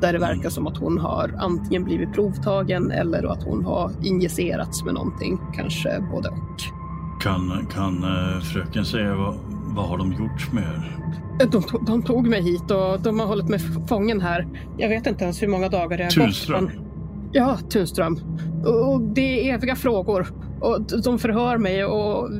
Där 0.00 0.12
det 0.12 0.18
verkar 0.18 0.50
som 0.50 0.66
att 0.66 0.76
hon 0.76 0.98
har 0.98 1.34
antingen 1.38 1.84
blivit 1.84 2.12
provtagen 2.12 2.90
eller 2.90 3.32
att 3.32 3.42
hon 3.42 3.64
har 3.64 3.90
injicerats 4.02 4.84
med 4.84 4.94
någonting. 4.94 5.38
Kanske 5.54 6.04
både 6.12 6.28
och. 6.28 6.60
Kan, 7.22 7.66
kan 7.72 8.04
eh, 8.04 8.40
fröken 8.40 8.84
säga 8.84 9.14
vad, 9.14 9.34
vad 9.74 9.88
har 9.88 9.98
de 9.98 10.12
gjort 10.12 10.52
med 10.52 10.62
er? 10.64 10.96
De, 11.50 11.62
to- 11.62 11.86
de 11.86 12.02
tog 12.02 12.26
mig 12.28 12.42
hit 12.42 12.70
och 12.70 13.00
de 13.00 13.20
har 13.20 13.26
hållit 13.26 13.48
mig 13.48 13.58
fången 13.88 14.20
här. 14.20 14.46
Jag 14.76 14.88
vet 14.88 15.06
inte 15.06 15.24
ens 15.24 15.42
hur 15.42 15.48
många 15.48 15.68
dagar 15.68 15.98
det 15.98 16.04
har 16.04 16.10
Tunström? 16.10 16.64
gått. 16.64 16.74
men- 16.74 16.84
Ja, 17.32 17.58
Tunström. 17.70 18.18
Och 18.66 19.00
det 19.00 19.50
är 19.50 19.54
eviga 19.54 19.76
frågor. 19.76 20.26
Och 20.60 20.80
de 21.04 21.18
förhör 21.18 21.58
mig 21.58 21.84
och 21.84 22.30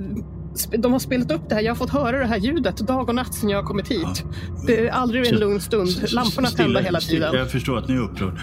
de 0.78 0.92
har 0.92 0.98
spelat 0.98 1.30
upp 1.30 1.48
det 1.48 1.54
här. 1.54 1.62
Jag 1.62 1.70
har 1.70 1.76
fått 1.76 1.90
höra 1.90 2.18
det 2.18 2.26
här 2.26 2.36
ljudet 2.38 2.76
dag 2.76 3.08
och 3.08 3.14
natt 3.14 3.34
sedan 3.34 3.50
jag 3.50 3.58
har 3.58 3.64
kommit 3.64 3.88
hit. 3.88 4.24
Det 4.66 4.86
är 4.86 4.92
aldrig 4.92 5.26
en 5.26 5.38
lugn 5.38 5.60
stund. 5.60 5.88
Lamporna 6.12 6.48
tända 6.48 6.80
hela 6.80 7.00
tiden. 7.00 7.34
Jag 7.34 7.50
förstår 7.50 7.78
att 7.78 7.88
ni 7.88 7.94
är 7.94 8.00
upprörd. 8.00 8.34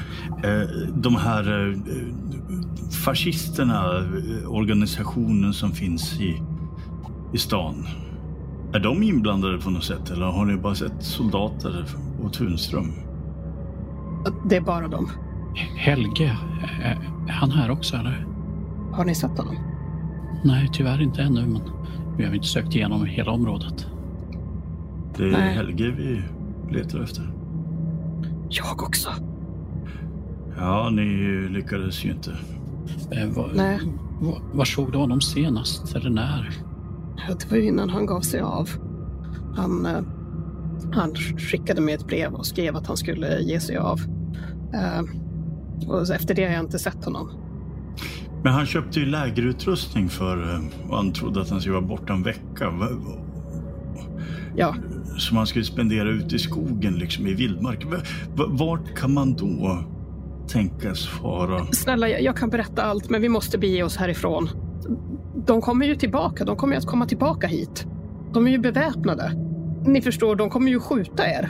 Eh, 0.44 0.70
De 0.94 1.16
här 1.16 1.70
eh, 1.70 1.76
fascisterna, 3.06 3.98
eh, 3.98 4.52
organisationen 4.54 5.54
som 5.54 5.72
finns 5.72 6.20
i, 6.20 6.42
i 7.34 7.38
stan. 7.38 7.88
Är 8.74 8.80
de 8.80 9.04
inblandade 9.04 9.58
på 9.58 9.70
något 9.70 9.84
sätt 9.84 10.12
eller 10.12 10.26
har 10.26 10.46
ni 10.46 10.58
bara 10.58 10.76
sett 10.76 11.04
soldater 11.04 11.86
och 12.24 12.34
Tunström? 12.34 12.94
Det 14.50 14.56
är 14.56 14.62
bara 14.62 14.88
dem. 14.88 15.10
Helge, 15.76 16.38
är 16.84 17.32
han 17.32 17.52
här 17.52 17.72
också 17.72 17.96
eller? 17.96 18.28
Har 18.92 19.06
ni 19.06 19.16
sett 19.16 19.38
honom? 19.38 19.56
Nej, 20.44 20.70
tyvärr 20.74 21.02
inte 21.02 21.22
ännu, 21.22 21.46
men 21.46 21.62
vi 22.18 22.26
har 22.26 22.34
inte 22.34 22.48
sökt 22.48 22.76
igenom 22.76 23.06
hela 23.06 23.32
området. 23.32 23.88
Det 25.18 25.24
är 25.24 25.32
Nej. 25.32 25.54
Helge 25.54 25.92
vi 25.98 26.22
letar 26.78 27.00
efter. 27.00 27.32
Jag 28.50 28.84
också. 28.84 29.10
Ja, 30.58 30.90
ni 30.90 31.06
lyckades 31.50 32.06
ju 32.06 32.12
inte. 32.12 32.32
Eh, 33.12 33.30
var, 33.36 33.52
Nej. 33.56 33.80
var, 34.22 34.42
var 34.54 34.66
såg 34.66 34.92
du 34.92 34.98
honom 34.98 35.22
senast, 35.22 35.96
eller 35.96 36.10
när? 36.10 36.50
Det 37.28 37.52
var 37.52 37.58
innan 37.58 37.90
han 37.90 38.06
gav 38.06 38.22
sig 38.22 38.40
av. 38.40 38.70
Han, 39.56 39.86
eh, 39.86 40.02
han 40.92 41.16
skickade 41.16 41.82
mig 41.82 41.94
ett 41.94 42.08
brev 42.08 42.34
och 42.34 42.46
skrev 42.46 42.76
att 42.76 42.88
han 42.88 42.98
skulle 42.98 43.42
ge 43.42 43.60
sig 43.60 43.78
av. 43.78 44.00
Eh, 44.74 45.02
och 45.90 46.10
efter 46.10 46.36
det 46.36 46.46
har 46.46 46.52
jag 46.52 46.64
inte 46.64 46.80
sett 46.80 47.06
honom. 47.06 47.30
Men 48.46 48.54
han 48.54 48.66
köpte 48.66 49.00
ju 49.00 49.06
lägerutrustning 49.06 50.10
för 50.10 50.54
eh, 50.54 50.90
och 50.90 50.96
han 50.98 51.14
trodde 51.14 51.42
att 51.42 51.50
han 51.50 51.60
skulle 51.62 51.76
vara 51.76 51.86
borta 51.86 52.14
en 52.14 52.24
vecka. 52.24 52.74
Ja, 54.56 54.76
Som 55.18 55.38
han 55.38 55.48
skulle 55.48 55.66
spendera 55.66 56.10
ute 56.10 56.36
i 56.36 56.40
skogen, 56.40 56.94
liksom 56.94 57.28
i 57.28 57.34
vildmark. 57.34 57.86
Va- 57.86 57.98
va- 58.36 58.46
Vart 58.50 58.96
kan 58.96 59.14
man 59.14 59.34
då 59.34 59.80
tänkas 60.48 61.08
fara? 61.08 61.66
snälla, 61.72 62.10
jag, 62.10 62.22
jag 62.22 62.38
kan 62.38 62.50
berätta 62.50 62.84
allt, 62.84 63.10
men 63.10 63.22
vi 63.22 63.30
måste 63.30 63.58
bege 63.58 63.84
oss 63.84 63.98
härifrån. 63.98 64.50
De 65.46 65.62
kommer 65.62 65.86
ju 65.86 65.96
tillbaka. 65.96 66.46
De 66.46 66.56
kommer 66.56 66.74
ju 66.74 66.78
att 66.78 66.86
komma 66.88 67.06
tillbaka 67.06 67.48
hit. 67.48 67.88
De 68.34 68.48
är 68.48 68.52
ju 68.52 68.58
beväpnade. 68.60 69.32
Ni 69.86 70.02
förstår, 70.02 70.36
de 70.36 70.50
kommer 70.50 70.72
ju 70.72 70.80
skjuta 70.80 71.28
er. 71.28 71.50